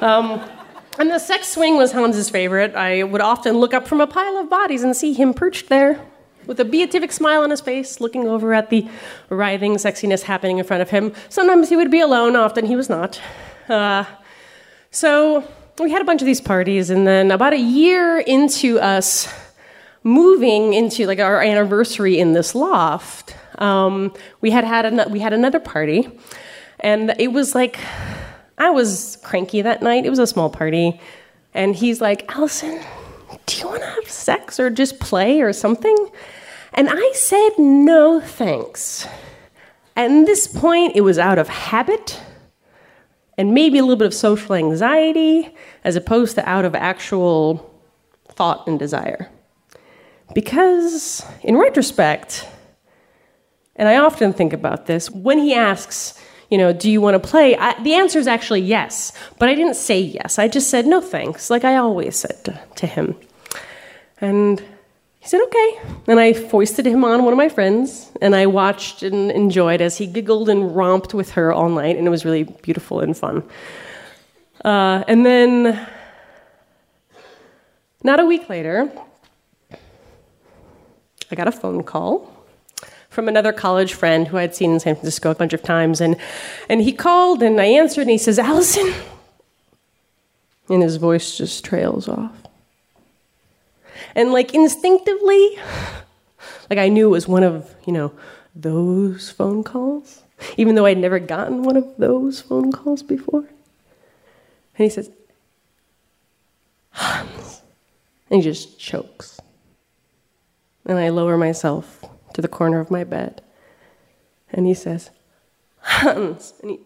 Um, 0.00 0.40
and 0.98 1.10
the 1.10 1.18
sex 1.18 1.48
swing 1.48 1.76
was 1.76 1.92
Hans's 1.92 2.30
favorite. 2.30 2.74
I 2.74 3.02
would 3.02 3.20
often 3.20 3.58
look 3.58 3.74
up 3.74 3.86
from 3.86 4.00
a 4.00 4.06
pile 4.06 4.38
of 4.38 4.50
bodies 4.50 4.82
and 4.82 4.96
see 4.96 5.12
him 5.12 5.34
perched 5.34 5.68
there 5.68 6.00
with 6.46 6.58
a 6.58 6.64
beatific 6.64 7.12
smile 7.12 7.42
on 7.42 7.50
his 7.50 7.60
face, 7.60 8.00
looking 8.00 8.26
over 8.26 8.54
at 8.54 8.70
the 8.70 8.88
writhing 9.28 9.74
sexiness 9.74 10.22
happening 10.22 10.58
in 10.58 10.64
front 10.64 10.82
of 10.82 10.90
him. 10.90 11.12
Sometimes 11.28 11.68
he 11.68 11.76
would 11.76 11.90
be 11.90 12.00
alone, 12.00 12.34
often 12.34 12.66
he 12.66 12.74
was 12.74 12.88
not. 12.88 13.20
Uh, 13.70 14.04
so 14.90 15.44
we 15.78 15.90
had 15.90 16.02
a 16.02 16.04
bunch 16.04 16.20
of 16.20 16.26
these 16.26 16.40
parties, 16.40 16.90
and 16.90 17.06
then 17.06 17.30
about 17.30 17.52
a 17.52 17.58
year 17.58 18.18
into 18.18 18.80
us 18.80 19.32
moving 20.02 20.74
into 20.74 21.06
like 21.06 21.20
our 21.20 21.40
anniversary 21.40 22.18
in 22.18 22.32
this 22.32 22.54
loft, 22.54 23.36
um, 23.58 24.12
we 24.40 24.50
had 24.50 24.64
had 24.64 24.86
an- 24.86 25.10
we 25.10 25.20
had 25.20 25.32
another 25.32 25.60
party, 25.60 26.10
and 26.80 27.14
it 27.18 27.32
was 27.32 27.54
like 27.54 27.78
I 28.58 28.70
was 28.70 29.16
cranky 29.22 29.62
that 29.62 29.82
night. 29.82 30.04
It 30.04 30.10
was 30.10 30.18
a 30.18 30.26
small 30.26 30.50
party, 30.50 31.00
and 31.54 31.74
he's 31.76 32.00
like, 32.00 32.30
"Allison, 32.34 32.80
do 33.46 33.56
you 33.58 33.66
want 33.68 33.82
to 33.82 33.88
have 33.88 34.10
sex 34.10 34.58
or 34.58 34.68
just 34.68 34.98
play 34.98 35.40
or 35.40 35.52
something?" 35.52 35.96
And 36.74 36.88
I 36.90 37.12
said, 37.14 37.50
"No, 37.58 38.20
thanks." 38.20 39.06
At 39.96 40.08
this 40.26 40.46
point, 40.46 40.96
it 40.96 41.02
was 41.02 41.18
out 41.18 41.38
of 41.38 41.48
habit 41.48 42.20
and 43.40 43.54
maybe 43.54 43.78
a 43.78 43.82
little 43.82 43.96
bit 43.96 44.04
of 44.04 44.12
social 44.12 44.54
anxiety 44.54 45.48
as 45.82 45.96
opposed 45.96 46.34
to 46.34 46.46
out 46.46 46.66
of 46.66 46.74
actual 46.74 47.74
thought 48.28 48.68
and 48.68 48.78
desire. 48.78 49.30
Because, 50.34 51.24
in 51.42 51.56
retrospect, 51.56 52.46
and 53.76 53.88
I 53.88 53.96
often 53.96 54.34
think 54.34 54.52
about 54.52 54.84
this, 54.84 55.10
when 55.10 55.38
he 55.38 55.54
asks, 55.54 56.22
you 56.50 56.58
know, 56.58 56.74
do 56.74 56.90
you 56.90 57.00
want 57.00 57.14
to 57.14 57.28
play? 57.30 57.56
I, 57.56 57.82
the 57.82 57.94
answer 57.94 58.18
is 58.18 58.26
actually 58.26 58.60
yes. 58.60 59.10
But 59.38 59.48
I 59.48 59.54
didn't 59.54 59.76
say 59.76 59.98
yes. 59.98 60.38
I 60.38 60.46
just 60.46 60.68
said 60.68 60.86
no 60.86 61.00
thanks, 61.00 61.48
like 61.48 61.64
I 61.64 61.76
always 61.76 62.16
said 62.16 62.44
to, 62.44 62.60
to 62.76 62.86
him. 62.86 63.16
And 64.20 64.62
he 65.20 65.28
said, 65.28 65.40
okay. 65.42 65.80
And 66.06 66.18
I 66.18 66.32
foisted 66.32 66.86
him 66.86 67.04
on 67.04 67.24
one 67.24 67.32
of 67.32 67.36
my 67.36 67.50
friends, 67.50 68.10
and 68.22 68.34
I 68.34 68.46
watched 68.46 69.02
and 69.02 69.30
enjoyed 69.30 69.82
as 69.82 69.98
he 69.98 70.06
giggled 70.06 70.48
and 70.48 70.74
romped 70.74 71.12
with 71.12 71.32
her 71.32 71.52
all 71.52 71.68
night, 71.68 71.96
and 71.96 72.06
it 72.06 72.10
was 72.10 72.24
really 72.24 72.44
beautiful 72.44 73.00
and 73.00 73.14
fun. 73.14 73.42
Uh, 74.64 75.04
and 75.06 75.24
then, 75.24 75.86
not 78.02 78.18
a 78.18 78.24
week 78.24 78.48
later, 78.48 78.90
I 81.30 81.34
got 81.34 81.48
a 81.48 81.52
phone 81.52 81.82
call 81.82 82.28
from 83.10 83.28
another 83.28 83.52
college 83.52 83.92
friend 83.92 84.26
who 84.26 84.38
I'd 84.38 84.54
seen 84.54 84.72
in 84.72 84.80
San 84.80 84.94
Francisco 84.94 85.30
a 85.30 85.34
bunch 85.34 85.52
of 85.52 85.62
times. 85.62 86.00
And, 86.00 86.16
and 86.68 86.80
he 86.80 86.92
called, 86.92 87.42
and 87.42 87.60
I 87.60 87.66
answered, 87.66 88.02
and 88.02 88.10
he 88.10 88.18
says, 88.18 88.38
Allison. 88.38 88.94
And 90.70 90.82
his 90.82 90.96
voice 90.96 91.36
just 91.36 91.64
trails 91.64 92.08
off. 92.08 92.32
And 94.14 94.32
like 94.32 94.54
instinctively, 94.54 95.58
like 96.70 96.78
I 96.78 96.88
knew 96.88 97.08
it 97.08 97.10
was 97.10 97.28
one 97.28 97.42
of, 97.42 97.74
you 97.86 97.92
know, 97.92 98.12
those 98.54 99.30
phone 99.30 99.62
calls, 99.62 100.22
even 100.56 100.74
though 100.74 100.86
I'd 100.86 100.98
never 100.98 101.18
gotten 101.18 101.62
one 101.62 101.76
of 101.76 101.96
those 101.96 102.40
phone 102.40 102.72
calls 102.72 103.02
before. 103.02 103.40
And 103.40 104.84
he 104.84 104.88
says, 104.88 105.10
Hans. 106.90 107.62
And 108.30 108.42
he 108.42 108.42
just 108.42 108.78
chokes. 108.78 109.40
And 110.86 110.98
I 110.98 111.10
lower 111.10 111.36
myself 111.36 112.04
to 112.34 112.42
the 112.42 112.48
corner 112.48 112.80
of 112.80 112.90
my 112.90 113.04
bed. 113.04 113.42
And 114.52 114.66
he 114.66 114.74
says, 114.74 115.10
Hans. 115.80 116.54
And 116.62 116.72
he 116.72 116.80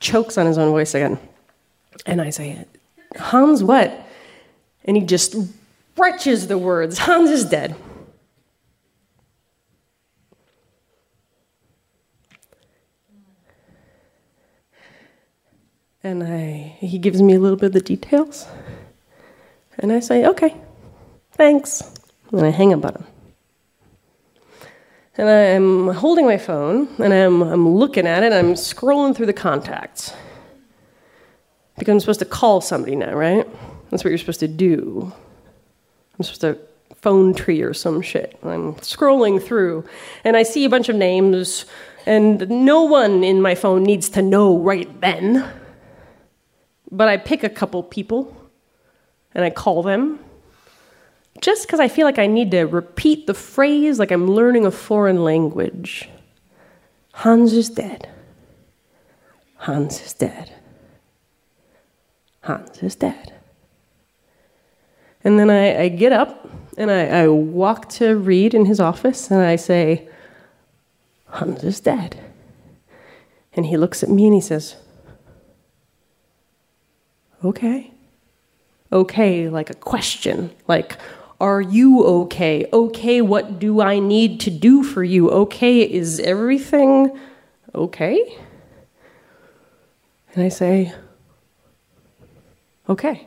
chokes 0.00 0.38
on 0.38 0.46
his 0.46 0.58
own 0.58 0.70
voice 0.70 0.94
again. 0.94 1.18
And 2.04 2.20
I 2.20 2.30
say, 2.30 2.66
Hans, 3.16 3.62
what? 3.62 4.06
And 4.84 4.96
he 4.96 5.04
just 5.04 5.36
wretches 5.96 6.46
the 6.46 6.58
words 6.58 6.98
Hans 6.98 7.30
is 7.30 7.44
dead. 7.44 7.76
And 16.02 16.22
I, 16.22 16.76
he 16.78 16.98
gives 16.98 17.20
me 17.20 17.34
a 17.34 17.40
little 17.40 17.56
bit 17.56 17.66
of 17.66 17.72
the 17.72 17.80
details. 17.80 18.46
And 19.78 19.92
I 19.92 19.98
say, 19.98 20.24
okay, 20.26 20.56
thanks. 21.32 21.82
And 22.30 22.46
I 22.46 22.50
hang 22.50 22.72
up 22.72 22.84
on 22.84 22.94
him. 22.94 23.06
And 25.18 25.28
I'm 25.28 25.94
holding 25.94 26.26
my 26.26 26.38
phone 26.38 26.88
and 26.98 27.12
I'm, 27.12 27.42
I'm 27.42 27.68
looking 27.68 28.06
at 28.06 28.22
it, 28.22 28.32
I'm 28.32 28.54
scrolling 28.54 29.16
through 29.16 29.26
the 29.26 29.32
contacts. 29.32 30.12
Because 31.76 31.92
I'm 31.92 32.00
supposed 32.00 32.20
to 32.20 32.26
call 32.26 32.60
somebody 32.60 32.94
now, 32.94 33.12
right? 33.14 33.46
That's 33.90 34.04
what 34.04 34.10
you're 34.10 34.18
supposed 34.18 34.40
to 34.40 34.48
do. 34.48 35.12
I'm 36.18 36.24
supposed 36.24 36.40
to 36.42 36.58
phone 36.96 37.34
tree 37.34 37.62
or 37.62 37.74
some 37.74 38.00
shit. 38.02 38.38
I'm 38.42 38.74
scrolling 38.76 39.42
through 39.42 39.84
and 40.24 40.36
I 40.36 40.42
see 40.42 40.64
a 40.64 40.68
bunch 40.68 40.88
of 40.88 40.96
names, 40.96 41.66
and 42.06 42.48
no 42.48 42.82
one 42.84 43.22
in 43.22 43.42
my 43.42 43.54
phone 43.54 43.82
needs 43.82 44.08
to 44.10 44.22
know 44.22 44.58
right 44.58 45.00
then. 45.00 45.48
But 46.90 47.08
I 47.08 47.16
pick 47.16 47.42
a 47.42 47.48
couple 47.48 47.82
people 47.82 48.34
and 49.34 49.44
I 49.44 49.50
call 49.50 49.82
them 49.82 50.20
just 51.40 51.66
because 51.66 51.80
I 51.80 51.88
feel 51.88 52.06
like 52.06 52.18
I 52.18 52.26
need 52.26 52.50
to 52.52 52.62
repeat 52.62 53.26
the 53.26 53.34
phrase 53.34 53.98
like 53.98 54.10
I'm 54.10 54.30
learning 54.30 54.64
a 54.64 54.70
foreign 54.70 55.22
language. 55.22 56.08
Hans 57.12 57.52
is 57.52 57.68
dead. 57.68 58.08
Hans 59.56 60.00
is 60.00 60.12
dead. 60.12 60.52
Hans 62.42 62.82
is 62.82 62.94
dead. 62.94 63.32
And 65.26 65.40
then 65.40 65.50
I, 65.50 65.82
I 65.82 65.88
get 65.88 66.12
up 66.12 66.48
and 66.78 66.88
I, 66.88 67.22
I 67.22 67.26
walk 67.26 67.88
to 67.94 68.16
Reed 68.16 68.54
in 68.54 68.64
his 68.64 68.78
office 68.78 69.28
and 69.28 69.42
I 69.42 69.56
say, 69.56 70.08
Hans 71.26 71.64
is 71.64 71.80
dead. 71.80 72.20
And 73.52 73.66
he 73.66 73.76
looks 73.76 74.04
at 74.04 74.08
me 74.08 74.26
and 74.26 74.34
he 74.34 74.40
says, 74.40 74.76
Okay. 77.44 77.90
Okay, 78.92 79.48
like 79.48 79.68
a 79.68 79.74
question, 79.74 80.52
like, 80.68 80.96
are 81.40 81.60
you 81.60 82.04
okay? 82.04 82.68
Okay, 82.72 83.20
what 83.20 83.58
do 83.58 83.80
I 83.80 83.98
need 83.98 84.38
to 84.42 84.50
do 84.50 84.84
for 84.84 85.02
you? 85.02 85.28
Okay, 85.28 85.80
is 85.80 86.20
everything 86.20 87.18
okay? 87.74 88.38
And 90.34 90.44
I 90.44 90.50
say, 90.50 90.94
okay. 92.88 93.26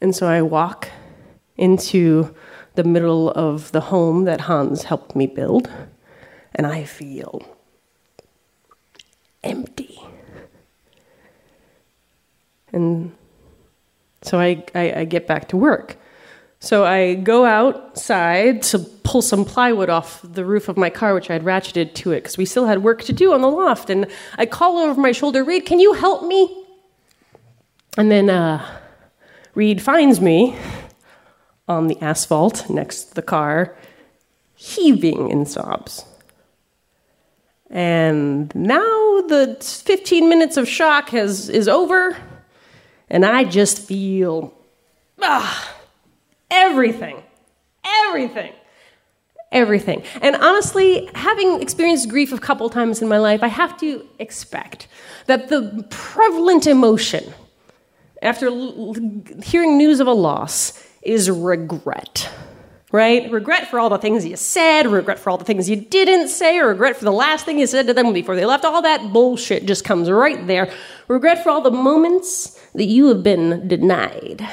And 0.00 0.14
so 0.14 0.26
I 0.26 0.42
walk 0.42 0.88
into 1.56 2.34
the 2.74 2.84
middle 2.84 3.30
of 3.30 3.72
the 3.72 3.80
home 3.80 4.24
that 4.24 4.42
Hans 4.42 4.84
helped 4.84 5.14
me 5.14 5.26
build, 5.26 5.70
and 6.54 6.66
I 6.66 6.84
feel 6.84 7.42
empty. 9.44 10.00
And 12.72 13.12
so 14.22 14.38
I, 14.38 14.64
I, 14.74 14.92
I, 15.00 15.04
get 15.04 15.26
back 15.26 15.48
to 15.48 15.56
work. 15.56 15.96
So 16.60 16.84
I 16.84 17.14
go 17.14 17.44
outside 17.44 18.62
to 18.64 18.78
pull 18.78 19.22
some 19.22 19.44
plywood 19.44 19.88
off 19.88 20.20
the 20.22 20.44
roof 20.44 20.68
of 20.68 20.76
my 20.76 20.90
car, 20.90 21.14
which 21.14 21.30
I 21.30 21.32
had 21.32 21.42
ratcheted 21.42 21.94
to 21.94 22.12
it 22.12 22.20
because 22.20 22.38
we 22.38 22.44
still 22.44 22.66
had 22.66 22.82
work 22.82 23.02
to 23.04 23.12
do 23.12 23.32
on 23.32 23.40
the 23.40 23.50
loft. 23.50 23.90
And 23.90 24.06
I 24.36 24.46
call 24.46 24.78
over 24.78 25.00
my 25.00 25.12
shoulder, 25.12 25.42
Reed, 25.42 25.64
can 25.66 25.80
you 25.80 25.94
help 25.94 26.22
me? 26.24 26.64
And 27.96 28.10
then 28.10 28.30
uh, 28.30 28.79
Reed 29.60 29.82
finds 29.82 30.22
me 30.22 30.56
on 31.68 31.86
the 31.88 32.00
asphalt 32.00 32.70
next 32.70 33.04
to 33.04 33.14
the 33.16 33.20
car, 33.20 33.76
heaving 34.54 35.28
in 35.28 35.44
sobs. 35.44 36.06
And 37.68 38.50
now 38.54 39.20
the 39.28 39.58
15 39.60 40.30
minutes 40.30 40.56
of 40.56 40.66
shock 40.66 41.10
has, 41.10 41.50
is 41.50 41.68
over 41.68 42.16
and 43.10 43.26
I 43.26 43.44
just 43.44 43.86
feel 43.86 44.54
ah, 45.20 45.74
everything, 46.50 47.22
everything, 47.84 48.54
everything. 49.52 50.02
And 50.22 50.36
honestly, 50.36 51.10
having 51.14 51.60
experienced 51.60 52.08
grief 52.08 52.32
a 52.32 52.38
couple 52.38 52.70
times 52.70 53.02
in 53.02 53.08
my 53.08 53.18
life, 53.18 53.42
I 53.42 53.48
have 53.48 53.78
to 53.80 54.08
expect 54.18 54.88
that 55.26 55.50
the 55.50 55.86
prevalent 55.90 56.66
emotion 56.66 57.34
after 58.22 58.46
l- 58.46 58.94
hearing 59.42 59.76
news 59.78 60.00
of 60.00 60.06
a 60.06 60.12
loss 60.12 60.82
is 61.02 61.30
regret. 61.30 62.30
Right? 62.92 63.30
Regret 63.30 63.68
for 63.68 63.78
all 63.78 63.88
the 63.88 63.98
things 63.98 64.26
you 64.26 64.34
said, 64.34 64.88
regret 64.88 65.20
for 65.20 65.30
all 65.30 65.38
the 65.38 65.44
things 65.44 65.70
you 65.70 65.76
didn't 65.76 66.26
say, 66.26 66.58
or 66.58 66.66
regret 66.66 66.96
for 66.96 67.04
the 67.04 67.12
last 67.12 67.44
thing 67.44 67.60
you 67.60 67.68
said 67.68 67.86
to 67.86 67.94
them 67.94 68.12
before 68.12 68.34
they 68.34 68.44
left. 68.44 68.64
All 68.64 68.82
that 68.82 69.12
bullshit 69.12 69.64
just 69.64 69.84
comes 69.84 70.10
right 70.10 70.44
there. 70.48 70.72
Regret 71.06 71.44
for 71.44 71.50
all 71.50 71.60
the 71.60 71.70
moments 71.70 72.60
that 72.74 72.86
you 72.86 73.06
have 73.06 73.22
been 73.22 73.68
denied. 73.68 74.44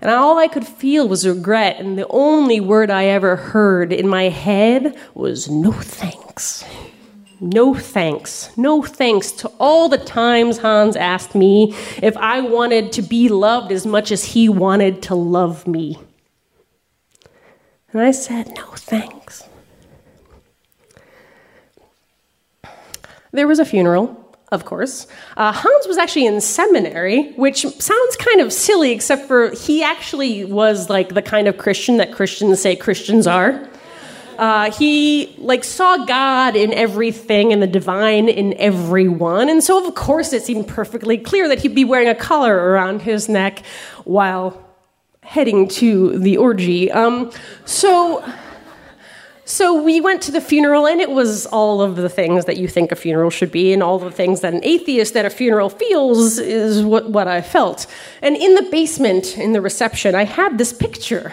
And 0.00 0.10
all 0.10 0.38
I 0.38 0.48
could 0.48 0.66
feel 0.66 1.08
was 1.08 1.26
regret, 1.26 1.78
and 1.78 1.96
the 1.96 2.06
only 2.08 2.60
word 2.60 2.90
I 2.90 3.04
ever 3.06 3.36
heard 3.36 3.92
in 3.92 4.08
my 4.08 4.24
head 4.24 4.96
was 5.14 5.48
no 5.48 5.72
thanks. 5.72 6.64
No 7.40 7.74
thanks. 7.74 8.56
No 8.56 8.82
thanks 8.82 9.32
to 9.32 9.48
all 9.60 9.88
the 9.88 9.98
times 9.98 10.58
Hans 10.58 10.96
asked 10.96 11.34
me 11.34 11.74
if 12.02 12.16
I 12.16 12.40
wanted 12.40 12.92
to 12.92 13.02
be 13.02 13.28
loved 13.28 13.72
as 13.72 13.86
much 13.86 14.10
as 14.10 14.24
he 14.24 14.48
wanted 14.48 15.02
to 15.02 15.14
love 15.14 15.66
me. 15.66 15.98
And 17.92 18.00
I 18.00 18.10
said, 18.10 18.54
no 18.56 18.72
thanks. 18.72 19.44
There 23.32 23.46
was 23.46 23.58
a 23.58 23.64
funeral 23.64 24.26
of 24.52 24.64
course. 24.64 25.06
Uh, 25.36 25.52
Hans 25.52 25.86
was 25.86 25.98
actually 25.98 26.26
in 26.26 26.40
seminary, 26.40 27.32
which 27.32 27.62
sounds 27.62 28.16
kind 28.16 28.40
of 28.40 28.52
silly, 28.52 28.92
except 28.92 29.26
for 29.26 29.50
he 29.50 29.82
actually 29.82 30.44
was 30.44 30.88
like 30.88 31.14
the 31.14 31.22
kind 31.22 31.48
of 31.48 31.58
Christian 31.58 31.96
that 31.96 32.12
Christians 32.12 32.60
say 32.60 32.76
Christians 32.76 33.26
are. 33.26 33.68
Uh, 34.38 34.70
he 34.70 35.34
like 35.38 35.64
saw 35.64 36.04
God 36.04 36.56
in 36.56 36.72
everything 36.72 37.52
and 37.52 37.62
the 37.62 37.66
divine 37.66 38.28
in 38.28 38.54
everyone, 38.54 39.48
and 39.48 39.62
so 39.62 39.86
of 39.86 39.94
course 39.94 40.32
it 40.32 40.42
seemed 40.42 40.68
perfectly 40.68 41.18
clear 41.18 41.48
that 41.48 41.60
he'd 41.60 41.74
be 41.74 41.84
wearing 41.84 42.08
a 42.08 42.14
collar 42.14 42.54
around 42.54 43.02
his 43.02 43.28
neck 43.28 43.62
while 44.04 44.62
heading 45.22 45.68
to 45.68 46.18
the 46.18 46.36
orgy. 46.36 46.90
Um, 46.90 47.30
so. 47.64 48.24
So 49.48 49.80
we 49.80 50.00
went 50.00 50.22
to 50.22 50.32
the 50.32 50.40
funeral, 50.40 50.88
and 50.88 51.00
it 51.00 51.08
was 51.08 51.46
all 51.46 51.80
of 51.80 51.94
the 51.94 52.08
things 52.08 52.46
that 52.46 52.56
you 52.56 52.66
think 52.66 52.90
a 52.90 52.96
funeral 52.96 53.30
should 53.30 53.52
be, 53.52 53.72
and 53.72 53.80
all 53.80 53.96
the 54.00 54.10
things 54.10 54.40
that 54.40 54.52
an 54.52 54.60
atheist 54.64 55.16
at 55.16 55.24
a 55.24 55.30
funeral 55.30 55.70
feels 55.70 56.38
is 56.38 56.82
what, 56.82 57.10
what 57.10 57.28
I 57.28 57.42
felt. 57.42 57.86
And 58.22 58.36
in 58.36 58.56
the 58.56 58.62
basement, 58.62 59.38
in 59.38 59.52
the 59.52 59.60
reception, 59.60 60.16
I 60.16 60.24
had 60.24 60.58
this 60.58 60.72
picture 60.72 61.32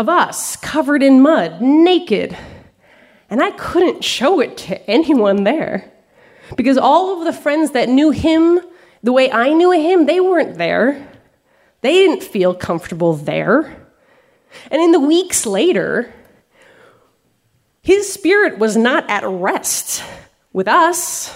of 0.00 0.08
us 0.08 0.56
covered 0.56 1.02
in 1.02 1.20
mud, 1.20 1.60
naked. 1.60 2.36
And 3.28 3.42
I 3.42 3.50
couldn't 3.52 4.02
show 4.02 4.40
it 4.40 4.56
to 4.56 4.90
anyone 4.90 5.44
there 5.44 5.92
because 6.56 6.78
all 6.78 7.18
of 7.18 7.24
the 7.24 7.38
friends 7.38 7.72
that 7.72 7.88
knew 7.88 8.10
him 8.10 8.60
the 9.02 9.12
way 9.12 9.30
I 9.30 9.52
knew 9.52 9.70
him, 9.70 10.06
they 10.06 10.20
weren't 10.20 10.58
there. 10.58 11.08
They 11.80 11.92
didn't 11.92 12.22
feel 12.22 12.54
comfortable 12.54 13.14
there. 13.14 13.88
And 14.70 14.82
in 14.82 14.92
the 14.92 15.00
weeks 15.00 15.46
later, 15.46 16.12
his 17.82 18.12
spirit 18.12 18.58
was 18.58 18.76
not 18.76 19.08
at 19.08 19.22
rest 19.24 20.02
with 20.52 20.68
us. 20.68 21.34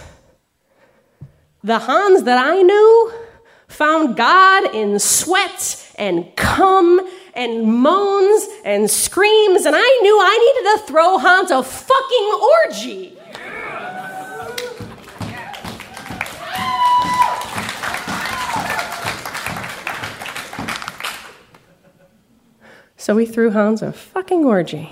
The 1.62 1.78
Hans 1.78 2.24
that 2.24 2.44
I 2.44 2.60
knew 2.60 3.12
found 3.68 4.16
God 4.16 4.74
in 4.74 4.98
sweat 4.98 5.90
and 5.96 6.34
cum 6.36 7.00
and 7.34 7.66
moans 7.66 8.46
and 8.64 8.90
screams, 8.90 9.66
and 9.66 9.74
I 9.76 9.98
knew 10.02 10.18
I 10.20 10.38
needed 10.38 10.80
to 10.80 10.86
throw 10.86 11.18
Hans 11.18 11.50
a 11.50 11.62
fucking 11.62 12.40
orgy. 12.64 13.18
So 22.96 23.14
we 23.14 23.26
threw 23.26 23.50
Hans 23.50 23.82
a 23.82 23.92
fucking 23.92 24.46
orgy. 24.46 24.90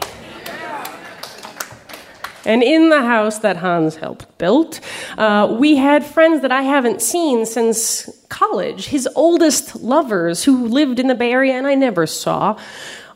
And 2.44 2.62
in 2.62 2.88
the 2.88 3.02
house 3.02 3.38
that 3.40 3.56
Hans 3.56 3.96
helped 3.96 4.38
build, 4.38 4.80
uh, 5.16 5.56
we 5.58 5.76
had 5.76 6.04
friends 6.04 6.42
that 6.42 6.52
I 6.52 6.62
haven't 6.62 7.00
seen 7.00 7.46
since 7.46 8.10
college. 8.28 8.86
His 8.86 9.08
oldest 9.14 9.76
lovers 9.76 10.44
who 10.44 10.66
lived 10.66 10.98
in 10.98 11.06
the 11.06 11.14
Bay 11.14 11.32
Area 11.32 11.54
and 11.54 11.66
I 11.66 11.74
never 11.74 12.06
saw. 12.06 12.58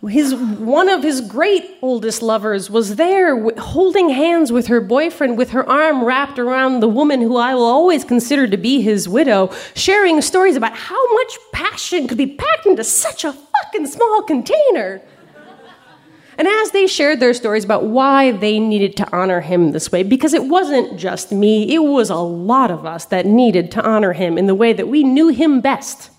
His, 0.07 0.35
one 0.35 0.89
of 0.89 1.03
his 1.03 1.21
great 1.23 1.79
oldest 1.83 2.23
lovers 2.23 2.71
was 2.71 2.97
there 2.97 3.51
holding 3.55 4.11
hands 4.11 4.53
with 4.53 4.67
her 4.69 4.81
boyfriend, 4.81 5.39
with 5.39 5.51
her 5.51 5.69
arm 5.69 6.05
wrapped 6.05 6.39
around 6.39 6.81
the 6.81 6.89
woman 6.89 7.21
who 7.21 7.37
I 7.37 7.55
will 7.55 7.65
always 7.65 8.05
consider 8.05 8.47
to 8.47 8.57
be 8.57 8.83
his 8.83 9.09
widow, 9.09 9.51
sharing 9.75 10.21
stories 10.21 10.55
about 10.55 10.77
how 10.77 11.15
much 11.15 11.39
passion 11.53 12.07
could 12.07 12.19
be 12.19 12.27
packed 12.27 12.67
into 12.67 12.85
such 12.85 13.25
a 13.25 13.33
fucking 13.33 13.87
small 13.87 14.23
container. 14.23 15.01
And 16.39 16.47
as 16.47 16.71
they 16.71 16.87
shared 16.87 17.21
their 17.21 17.33
stories 17.33 17.65
about 17.65 17.85
why 17.85 18.33
they 18.33 18.61
needed 18.61 18.97
to 18.99 19.17
honor 19.17 19.41
him 19.41 19.73
this 19.73 19.91
way, 19.91 20.03
because 20.03 20.35
it 20.35 20.45
wasn't 20.45 20.99
just 20.99 21.33
me, 21.33 21.75
it 21.75 21.79
was 21.79 22.11
a 22.11 22.17
lot 22.17 22.71
of 22.71 22.85
us 22.85 23.07
that 23.07 23.25
needed 23.25 23.71
to 23.73 23.83
honor 23.83 24.13
him 24.13 24.37
in 24.37 24.47
the 24.47 24.55
way 24.55 24.73
that 24.75 24.89
we 24.89 25.03
knew 25.03 25.29
him 25.29 25.61
best. 25.61 26.11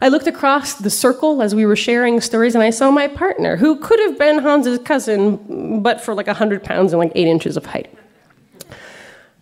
I 0.00 0.08
looked 0.08 0.26
across 0.26 0.74
the 0.74 0.90
circle 0.90 1.40
as 1.40 1.54
we 1.54 1.64
were 1.64 1.76
sharing 1.76 2.20
stories, 2.20 2.54
and 2.54 2.64
I 2.64 2.70
saw 2.70 2.90
my 2.90 3.06
partner, 3.06 3.56
who 3.56 3.76
could 3.76 4.00
have 4.00 4.18
been 4.18 4.40
Hans's 4.40 4.80
cousin, 4.80 5.80
but 5.82 6.00
for 6.00 6.14
like 6.14 6.26
100 6.26 6.64
pounds 6.64 6.92
and 6.92 6.98
like 6.98 7.12
8 7.14 7.26
inches 7.28 7.56
of 7.56 7.66
height. 7.66 7.96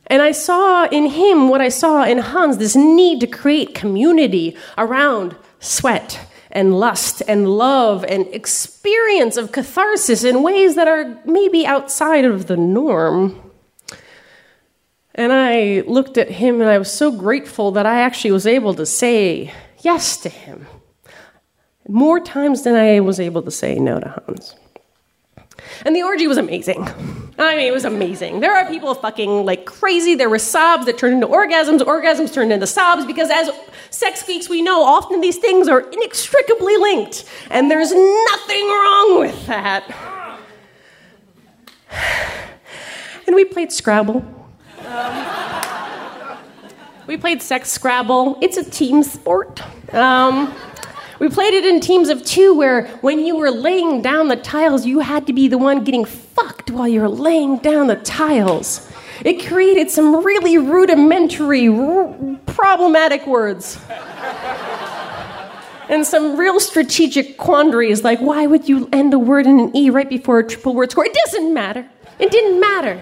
And 0.08 0.20
I 0.20 0.32
saw 0.32 0.86
in 0.88 1.06
him 1.06 1.48
what 1.48 1.62
I 1.62 1.70
saw 1.70 2.04
in 2.04 2.18
Hans 2.18 2.58
this 2.58 2.76
need 2.76 3.20
to 3.20 3.26
create 3.26 3.74
community 3.74 4.54
around 4.76 5.34
sweat 5.58 6.20
and 6.52 6.78
lust 6.78 7.22
and 7.26 7.48
love 7.48 8.04
and 8.04 8.26
experience 8.28 9.36
of 9.36 9.52
catharsis 9.52 10.22
in 10.22 10.42
ways 10.42 10.74
that 10.74 10.86
are 10.86 11.18
maybe 11.24 11.66
outside 11.66 12.24
of 12.24 12.46
the 12.46 12.56
norm. 12.56 13.40
And 15.14 15.32
I 15.32 15.82
looked 15.86 16.16
at 16.18 16.30
him 16.30 16.60
and 16.60 16.70
I 16.70 16.78
was 16.78 16.92
so 16.92 17.10
grateful 17.10 17.72
that 17.72 17.86
I 17.86 18.00
actually 18.00 18.32
was 18.32 18.46
able 18.46 18.74
to 18.74 18.86
say 18.86 19.52
yes 19.80 20.16
to 20.18 20.28
him 20.28 20.66
more 21.88 22.20
times 22.20 22.62
than 22.62 22.74
I 22.74 23.00
was 23.00 23.18
able 23.18 23.42
to 23.42 23.50
say 23.50 23.78
no 23.78 24.00
to 24.00 24.22
Hans. 24.26 24.54
And 25.84 25.94
the 25.94 26.02
orgy 26.02 26.26
was 26.26 26.38
amazing. 26.38 26.86
I 27.38 27.56
mean, 27.56 27.66
it 27.66 27.72
was 27.72 27.84
amazing. 27.84 28.40
There 28.40 28.54
are 28.54 28.66
people 28.68 28.94
fucking 28.94 29.44
like 29.44 29.64
crazy. 29.64 30.14
There 30.14 30.28
were 30.30 30.38
sobs 30.38 30.86
that 30.86 30.98
turned 30.98 31.14
into 31.14 31.26
orgasms, 31.26 31.80
orgasms 31.80 32.32
turned 32.32 32.52
into 32.52 32.66
sobs, 32.66 33.04
because 33.06 33.30
as 33.30 33.50
sex 33.90 34.22
geeks, 34.22 34.48
we 34.48 34.62
know 34.62 34.84
often 34.84 35.20
these 35.20 35.38
things 35.38 35.68
are 35.68 35.80
inextricably 35.80 36.76
linked, 36.76 37.24
and 37.50 37.70
there's 37.70 37.92
nothing 37.92 38.66
wrong 38.68 39.18
with 39.20 39.46
that. 39.46 40.28
And 43.24 43.36
we 43.36 43.44
played 43.44 43.70
Scrabble. 43.70 44.24
Um, 44.84 46.38
we 47.06 47.16
played 47.16 47.40
Sex 47.40 47.70
Scrabble. 47.70 48.36
It's 48.42 48.56
a 48.56 48.68
team 48.68 49.02
sport. 49.04 49.62
Um, 49.94 50.52
we 51.22 51.28
played 51.28 51.54
it 51.54 51.64
in 51.64 51.78
teams 51.78 52.08
of 52.08 52.24
two 52.24 52.52
where 52.52 52.88
when 53.00 53.24
you 53.24 53.36
were 53.36 53.52
laying 53.52 54.02
down 54.02 54.26
the 54.26 54.34
tiles, 54.34 54.84
you 54.84 54.98
had 54.98 55.24
to 55.28 55.32
be 55.32 55.46
the 55.46 55.56
one 55.56 55.84
getting 55.84 56.04
fucked 56.04 56.72
while 56.72 56.88
you 56.88 57.00
were 57.00 57.08
laying 57.08 57.58
down 57.58 57.86
the 57.86 57.94
tiles. 57.94 58.90
It 59.24 59.46
created 59.46 59.88
some 59.88 60.24
really 60.24 60.58
rudimentary, 60.58 61.68
r- 61.68 62.12
problematic 62.46 63.24
words. 63.24 63.78
and 65.88 66.04
some 66.04 66.36
real 66.36 66.58
strategic 66.58 67.36
quandaries 67.36 68.02
like 68.02 68.18
why 68.18 68.48
would 68.48 68.68
you 68.68 68.88
end 68.92 69.14
a 69.14 69.18
word 69.20 69.46
in 69.46 69.60
an 69.60 69.76
E 69.76 69.90
right 69.90 70.08
before 70.08 70.40
a 70.40 70.44
triple 70.44 70.74
word 70.74 70.90
score? 70.90 71.04
It 71.04 71.16
doesn't 71.26 71.54
matter. 71.54 71.88
It 72.18 72.32
didn't 72.32 72.58
matter. 72.58 73.00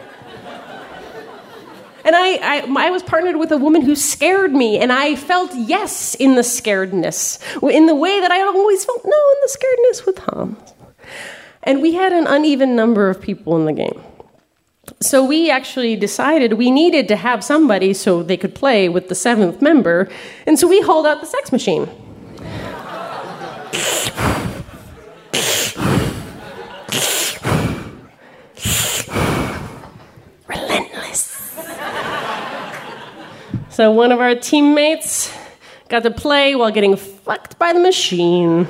And 2.11 2.17
I, 2.17 2.57
I, 2.57 2.87
I, 2.87 2.91
was 2.91 3.05
partnered 3.05 3.37
with 3.37 3.53
a 3.53 3.57
woman 3.57 3.83
who 3.83 3.95
scared 3.95 4.53
me, 4.53 4.81
and 4.81 4.91
I 4.91 5.15
felt 5.15 5.55
yes 5.55 6.17
in 6.17 6.35
the 6.35 6.43
scaredness, 6.43 7.39
in 7.71 7.87
the 7.87 7.95
way 7.95 8.21
that 8.21 8.33
I 8.33 8.41
always 8.41 8.85
felt 8.85 9.05
no 9.05 9.13
in 9.13 9.37
the 9.43 9.57
scaredness 9.57 10.07
with 10.07 10.19
Hans. 10.19 10.75
And 11.63 11.81
we 11.81 11.95
had 11.95 12.13
an 12.13 12.27
uneven 12.27 12.75
number 12.75 13.11
of 13.11 13.21
people 13.21 13.57
in 13.59 13.65
the 13.65 13.73
game. 13.73 14.03
So 14.99 15.25
we 15.25 15.53
actually 15.53 15.95
decided 15.95 16.55
we 16.55 16.73
needed 16.73 17.07
to 17.07 17.15
have 17.15 17.45
somebody 17.45 17.95
so 17.95 18.25
they 18.25 18.37
could 18.37 18.57
play 18.57 18.89
with 18.89 19.09
the 19.09 19.15
seventh 19.15 19.63
member, 19.63 20.09
and 20.49 20.59
so 20.59 20.67
we 20.67 20.81
hauled 20.81 21.07
out 21.07 21.21
the 21.21 21.29
sex 21.29 21.53
machine. 21.53 21.89
So 33.81 33.91
one 33.91 34.13
of 34.13 34.21
our 34.21 34.35
teammates 34.35 35.35
got 35.89 36.03
to 36.03 36.11
play 36.11 36.55
while 36.55 36.71
getting 36.71 36.97
fucked 36.97 37.59
by 37.59 37.73
the 37.73 37.81
machine. 37.81 38.69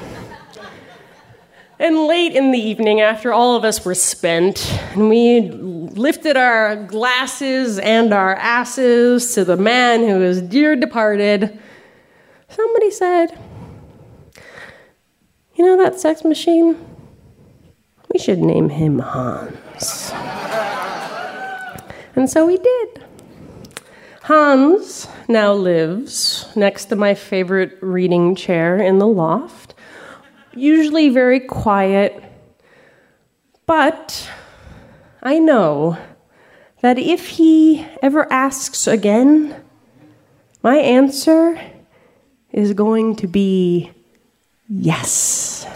And 1.81 2.07
late 2.07 2.37
in 2.37 2.53
the 2.53 2.61
evening, 2.61 3.01
after 3.01 3.33
all 3.33 3.57
of 3.57 3.65
us 3.65 3.85
were 3.85 3.97
spent, 3.97 4.73
and 4.93 5.09
we 5.09 5.41
lifted 5.51 6.37
our 6.37 6.77
glasses 6.77 7.81
and 7.81 8.15
our 8.15 8.37
asses 8.37 9.35
to 9.35 9.45
the 9.45 9.57
man 9.57 10.03
who 10.03 10.23
is 10.23 10.41
dear 10.43 10.77
departed, 10.77 11.59
somebody 12.49 12.93
said, 12.93 13.37
You 15.57 15.67
know 15.67 15.77
that 15.83 15.99
sex 15.99 16.23
machine? 16.23 16.77
We 18.13 18.21
should 18.21 18.39
name 18.39 18.69
him 18.69 19.01
Hans. 19.01 20.13
and 22.15 22.31
so 22.31 22.47
we 22.47 22.59
did. 22.59 23.00
Hans 24.23 25.09
now 25.29 25.53
lives 25.55 26.47
next 26.55 26.87
to 26.87 26.97
my 26.97 27.15
favorite 27.15 27.79
reading 27.81 28.35
chair 28.35 28.77
in 28.77 28.99
the 28.99 29.07
loft, 29.07 29.75
usually 30.55 31.09
very 31.09 31.41
quiet, 31.41 32.23
but 33.67 34.31
I 35.23 35.39
know 35.39 35.97
that 36.83 36.99
if 36.99 37.29
he 37.29 37.87
ever 38.03 38.31
asks 38.31 38.87
again, 38.87 39.57
my 40.63 40.77
answer 40.77 41.61
is 42.53 42.75
going 42.75 43.17
to 43.17 43.27
be 43.27 43.91
yes. 44.69 45.67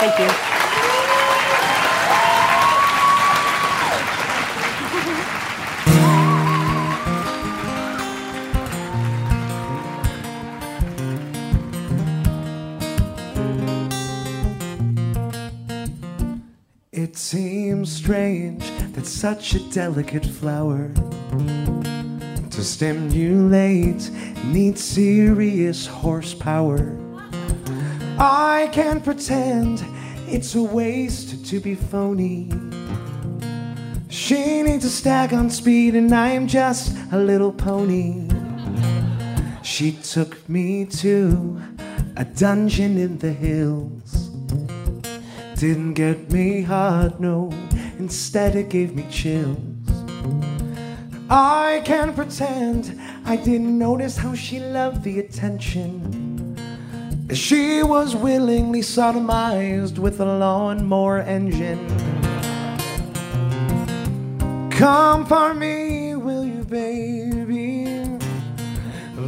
Thank 0.00 0.18
you. 0.18 0.49
Strange 18.10 18.68
that 18.92 19.06
such 19.06 19.54
a 19.54 19.60
delicate 19.70 20.26
flower 20.26 20.90
to 22.50 22.64
stimulate 22.64 24.10
needs 24.46 24.82
serious 24.82 25.86
horsepower. 25.86 26.98
I 28.18 28.68
can't 28.72 29.04
pretend 29.04 29.84
it's 30.26 30.56
a 30.56 30.62
waste 30.62 31.46
to 31.46 31.60
be 31.60 31.76
phony. 31.76 32.50
She 34.08 34.62
needs 34.64 34.84
a 34.84 34.90
stag 34.90 35.32
on 35.32 35.48
speed, 35.48 35.94
and 35.94 36.12
I 36.12 36.30
am 36.30 36.48
just 36.48 36.92
a 37.12 37.16
little 37.16 37.52
pony. 37.52 38.28
She 39.62 39.92
took 39.92 40.48
me 40.48 40.84
to 40.98 41.62
a 42.16 42.24
dungeon 42.24 42.98
in 42.98 43.18
the 43.18 43.32
hills. 43.32 44.30
Didn't 45.54 45.94
get 45.94 46.32
me 46.32 46.62
hard, 46.62 47.20
no, 47.20 47.52
instead 48.00 48.56
it 48.56 48.68
gave 48.68 48.90
me 48.94 49.04
chills. 49.10 49.58
I 51.28 51.82
can't 51.84 52.14
pretend 52.16 53.00
I 53.24 53.36
didn't 53.36 53.78
notice 53.78 54.16
how 54.16 54.34
she 54.34 54.58
loved 54.58 55.04
the 55.04 55.20
attention. 55.24 56.56
She 57.32 57.82
was 57.82 58.16
willingly 58.16 58.80
sodomized 58.80 59.98
with 59.98 60.20
a 60.20 60.24
lawnmower 60.44 61.18
engine. 61.20 61.86
Come 64.70 65.26
for 65.26 65.54
me, 65.54 66.16
will 66.16 66.46
you, 66.46 66.64
baby? 66.64 67.70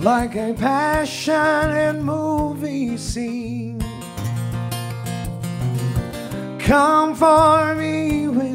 like 0.02 0.34
a 0.34 0.52
passion 0.54 1.34
passionate 1.34 2.02
movie 2.02 2.96
scene. 2.96 3.78
Come 6.58 7.14
for 7.14 7.74
me, 7.76 8.26
will 8.26 8.51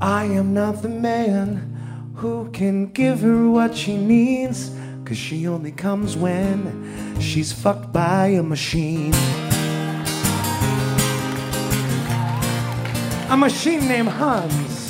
I 0.00 0.24
am 0.24 0.54
not 0.54 0.82
the 0.82 0.88
man 0.88 2.12
who 2.16 2.50
can 2.50 2.86
give 2.86 3.20
her 3.20 3.48
what 3.48 3.76
she 3.76 3.96
needs, 3.96 4.70
cause 5.04 5.16
she 5.16 5.46
only 5.46 5.72
comes 5.72 6.16
when 6.16 7.18
she's 7.20 7.52
fucked 7.52 7.92
by 7.92 8.26
a 8.28 8.42
machine. 8.42 9.14
A 13.30 13.36
machine 13.36 13.88
named 13.88 14.08
Hans. 14.08 14.84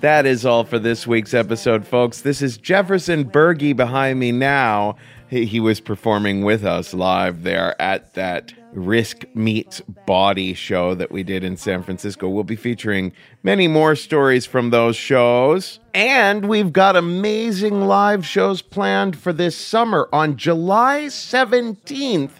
That 0.00 0.26
is 0.26 0.44
all 0.44 0.64
for 0.64 0.78
this 0.78 1.06
week's 1.06 1.32
episode, 1.32 1.86
folks. 1.86 2.20
This 2.20 2.42
is 2.42 2.58
Jefferson 2.58 3.24
Berge 3.24 3.74
behind 3.74 4.20
me 4.20 4.32
now. 4.32 4.96
He, 5.30 5.46
he 5.46 5.60
was 5.60 5.80
performing 5.80 6.44
with 6.44 6.64
us 6.64 6.92
live 6.92 7.42
there 7.42 7.80
at 7.80 8.12
that 8.14 8.52
Risk 8.74 9.24
Meets 9.34 9.80
Bawdy 10.04 10.52
show 10.52 10.94
that 10.94 11.12
we 11.12 11.22
did 11.22 11.44
in 11.44 11.56
San 11.56 11.82
Francisco. 11.82 12.28
We'll 12.28 12.44
be 12.44 12.56
featuring 12.56 13.12
many 13.42 13.68
more 13.68 13.94
stories 13.94 14.46
from 14.46 14.70
those 14.70 14.96
shows. 14.96 15.78
And 15.94 16.48
we've 16.48 16.72
got 16.72 16.96
amazing 16.96 17.82
live 17.82 18.26
shows 18.26 18.62
planned 18.62 19.16
for 19.16 19.32
this 19.32 19.56
summer 19.56 20.08
on 20.12 20.36
July 20.36 21.04
17th. 21.06 22.32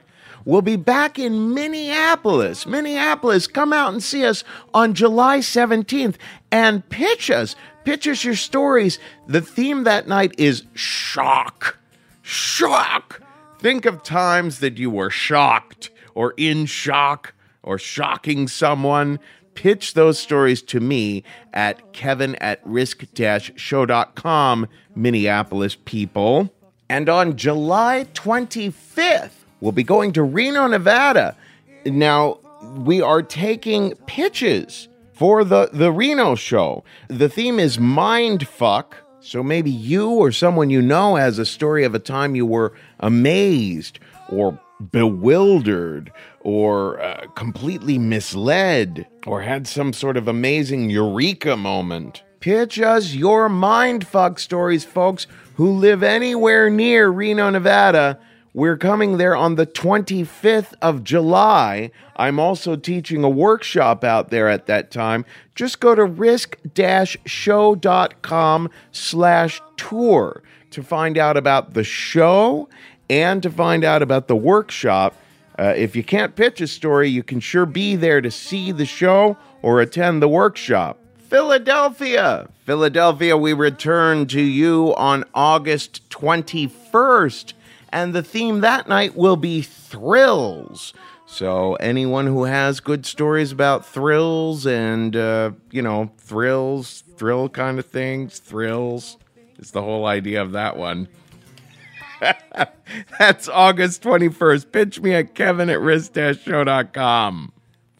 We'll 0.44 0.62
be 0.62 0.76
back 0.76 1.18
in 1.18 1.54
Minneapolis. 1.54 2.66
Minneapolis, 2.66 3.46
come 3.46 3.72
out 3.72 3.92
and 3.92 4.02
see 4.02 4.26
us 4.26 4.44
on 4.74 4.92
July 4.92 5.38
17th 5.38 6.16
and 6.50 6.86
pitch 6.90 7.30
us. 7.30 7.56
Pitch 7.84 8.06
us 8.08 8.24
your 8.24 8.34
stories. 8.34 8.98
The 9.26 9.40
theme 9.40 9.84
that 9.84 10.08
night 10.08 10.34
is 10.36 10.64
shock. 10.74 11.78
Shock. 12.22 13.22
Think 13.58 13.86
of 13.86 14.02
times 14.02 14.58
that 14.58 14.76
you 14.76 14.90
were 14.90 15.10
shocked 15.10 15.90
or 16.14 16.34
in 16.36 16.66
shock 16.66 17.34
or 17.62 17.78
shocking 17.78 18.48
someone. 18.48 19.18
Pitch 19.54 19.94
those 19.94 20.18
stories 20.18 20.62
to 20.62 20.80
me 20.80 21.22
at 21.52 21.92
kevin 21.92 22.34
at 22.36 22.60
risk 22.64 23.04
show.com, 23.56 24.68
Minneapolis 24.96 25.76
people. 25.84 26.52
And 26.88 27.08
on 27.08 27.36
July 27.36 28.06
25th, 28.14 29.30
we'll 29.60 29.72
be 29.72 29.84
going 29.84 30.12
to 30.12 30.22
Reno, 30.22 30.66
Nevada. 30.66 31.36
Now, 31.86 32.38
we 32.76 33.00
are 33.00 33.22
taking 33.22 33.94
pitches 34.06 34.88
for 35.12 35.44
the, 35.44 35.70
the 35.72 35.92
Reno 35.92 36.34
show. 36.34 36.84
The 37.08 37.28
theme 37.28 37.58
is 37.58 37.78
mind 37.78 38.46
fuck. 38.46 38.96
So 39.20 39.42
maybe 39.42 39.70
you 39.70 40.10
or 40.10 40.32
someone 40.32 40.68
you 40.68 40.82
know 40.82 41.16
has 41.16 41.38
a 41.38 41.46
story 41.46 41.84
of 41.84 41.94
a 41.94 41.98
time 41.98 42.34
you 42.34 42.44
were 42.44 42.74
amazed 43.00 43.98
or 44.28 44.58
bewildered 44.90 46.12
or 46.40 47.00
uh, 47.00 47.26
completely 47.34 47.98
misled 47.98 49.06
or 49.26 49.42
had 49.42 49.66
some 49.66 49.92
sort 49.92 50.16
of 50.16 50.28
amazing 50.28 50.90
eureka 50.90 51.56
moment. 51.56 52.22
Pitch 52.40 52.78
us 52.78 53.14
your 53.14 53.48
mindfuck 53.48 54.38
stories, 54.38 54.84
folks 54.84 55.26
who 55.54 55.70
live 55.70 56.02
anywhere 56.02 56.68
near 56.68 57.08
Reno, 57.08 57.48
Nevada. 57.50 58.18
We're 58.52 58.76
coming 58.76 59.16
there 59.16 59.34
on 59.34 59.54
the 59.56 59.66
25th 59.66 60.74
of 60.80 61.02
July. 61.02 61.90
I'm 62.14 62.38
also 62.38 62.76
teaching 62.76 63.24
a 63.24 63.28
workshop 63.28 64.04
out 64.04 64.30
there 64.30 64.48
at 64.48 64.66
that 64.66 64.92
time. 64.92 65.24
Just 65.56 65.80
go 65.80 65.96
to 65.96 66.04
risk-show.com 66.04 68.70
slash 68.92 69.60
tour 69.76 70.42
to 70.70 70.82
find 70.82 71.18
out 71.18 71.36
about 71.36 71.74
the 71.74 71.84
show 71.84 72.68
and 73.08 73.42
to 73.42 73.50
find 73.50 73.84
out 73.84 74.02
about 74.02 74.28
the 74.28 74.36
workshop. 74.36 75.14
Uh, 75.58 75.72
if 75.76 75.94
you 75.94 76.02
can't 76.02 76.34
pitch 76.34 76.60
a 76.60 76.66
story, 76.66 77.08
you 77.08 77.22
can 77.22 77.40
sure 77.40 77.66
be 77.66 77.96
there 77.96 78.20
to 78.20 78.30
see 78.30 78.72
the 78.72 78.86
show 78.86 79.36
or 79.62 79.80
attend 79.80 80.20
the 80.20 80.28
workshop. 80.28 80.98
Philadelphia. 81.28 82.48
Philadelphia, 82.64 83.36
we 83.36 83.52
return 83.52 84.26
to 84.26 84.40
you 84.40 84.94
on 84.96 85.24
August 85.34 86.08
21st, 86.10 87.52
and 87.90 88.14
the 88.14 88.22
theme 88.22 88.60
that 88.60 88.88
night 88.88 89.16
will 89.16 89.36
be 89.36 89.62
thrills. 89.62 90.92
So, 91.26 91.74
anyone 91.74 92.26
who 92.26 92.44
has 92.44 92.78
good 92.78 93.06
stories 93.06 93.50
about 93.50 93.84
thrills 93.84 94.66
and, 94.66 95.16
uh, 95.16 95.52
you 95.70 95.82
know, 95.82 96.12
thrills, 96.18 97.02
thrill 97.16 97.48
kind 97.48 97.78
of 97.78 97.86
things, 97.86 98.38
thrills, 98.38 99.16
is 99.58 99.72
the 99.72 99.82
whole 99.82 100.06
idea 100.06 100.40
of 100.40 100.52
that 100.52 100.76
one. 100.76 101.08
That's 103.18 103.48
August 103.48 104.02
21st. 104.02 104.72
Pitch 104.72 105.00
me 105.00 105.14
at 105.14 105.34
kevin 105.34 105.70
at 105.70 105.80
risk-show.com. 105.80 107.52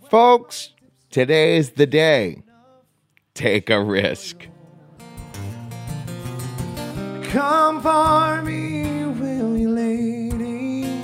Folks, 0.09 0.71
today 1.11 1.57
is 1.57 1.71
the 1.73 1.87
day. 1.87 2.43
Take 3.35 3.71
a 3.71 3.83
risk. 3.83 4.49
Come 7.25 7.83
for 7.83 8.43
me, 8.43 9.07
will 9.07 9.57
you, 9.57 9.71
lady? 9.71 11.03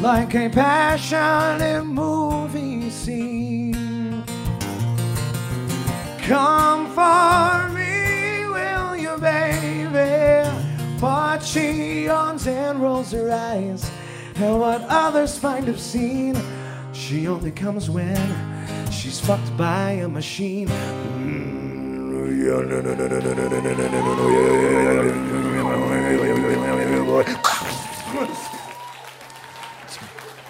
Like 0.00 0.34
a 0.34 0.48
passionate 0.48 1.84
movie 1.84 2.88
scene. 2.88 4.24
Come 6.22 6.86
for 6.94 7.68
me, 7.74 8.46
will 8.46 8.96
you, 8.96 9.18
baby? 9.18 10.43
But 11.04 11.40
she 11.40 12.06
yawns 12.06 12.46
and 12.46 12.80
rolls 12.80 13.12
her 13.12 13.30
eyes 13.30 13.90
at 14.36 14.54
what 14.56 14.80
others 14.88 15.36
find 15.36 15.68
obscene. 15.68 16.34
She 16.94 17.28
only 17.28 17.50
comes 17.50 17.90
when 17.90 18.16
she's 18.90 19.20
fucked 19.20 19.54
by 19.54 20.00
a 20.00 20.08
machine. 20.08 20.68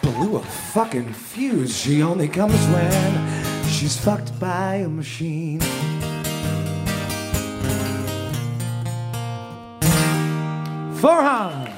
Blew 0.02 0.36
a 0.36 0.42
fucking 0.72 1.12
fuse. 1.14 1.76
She 1.76 2.00
only 2.00 2.28
comes 2.28 2.64
when 2.68 3.66
she's 3.66 3.96
fucked 3.96 4.38
by 4.38 4.76
a 4.76 4.88
machine. 4.88 5.60
Farhan. 11.04 11.73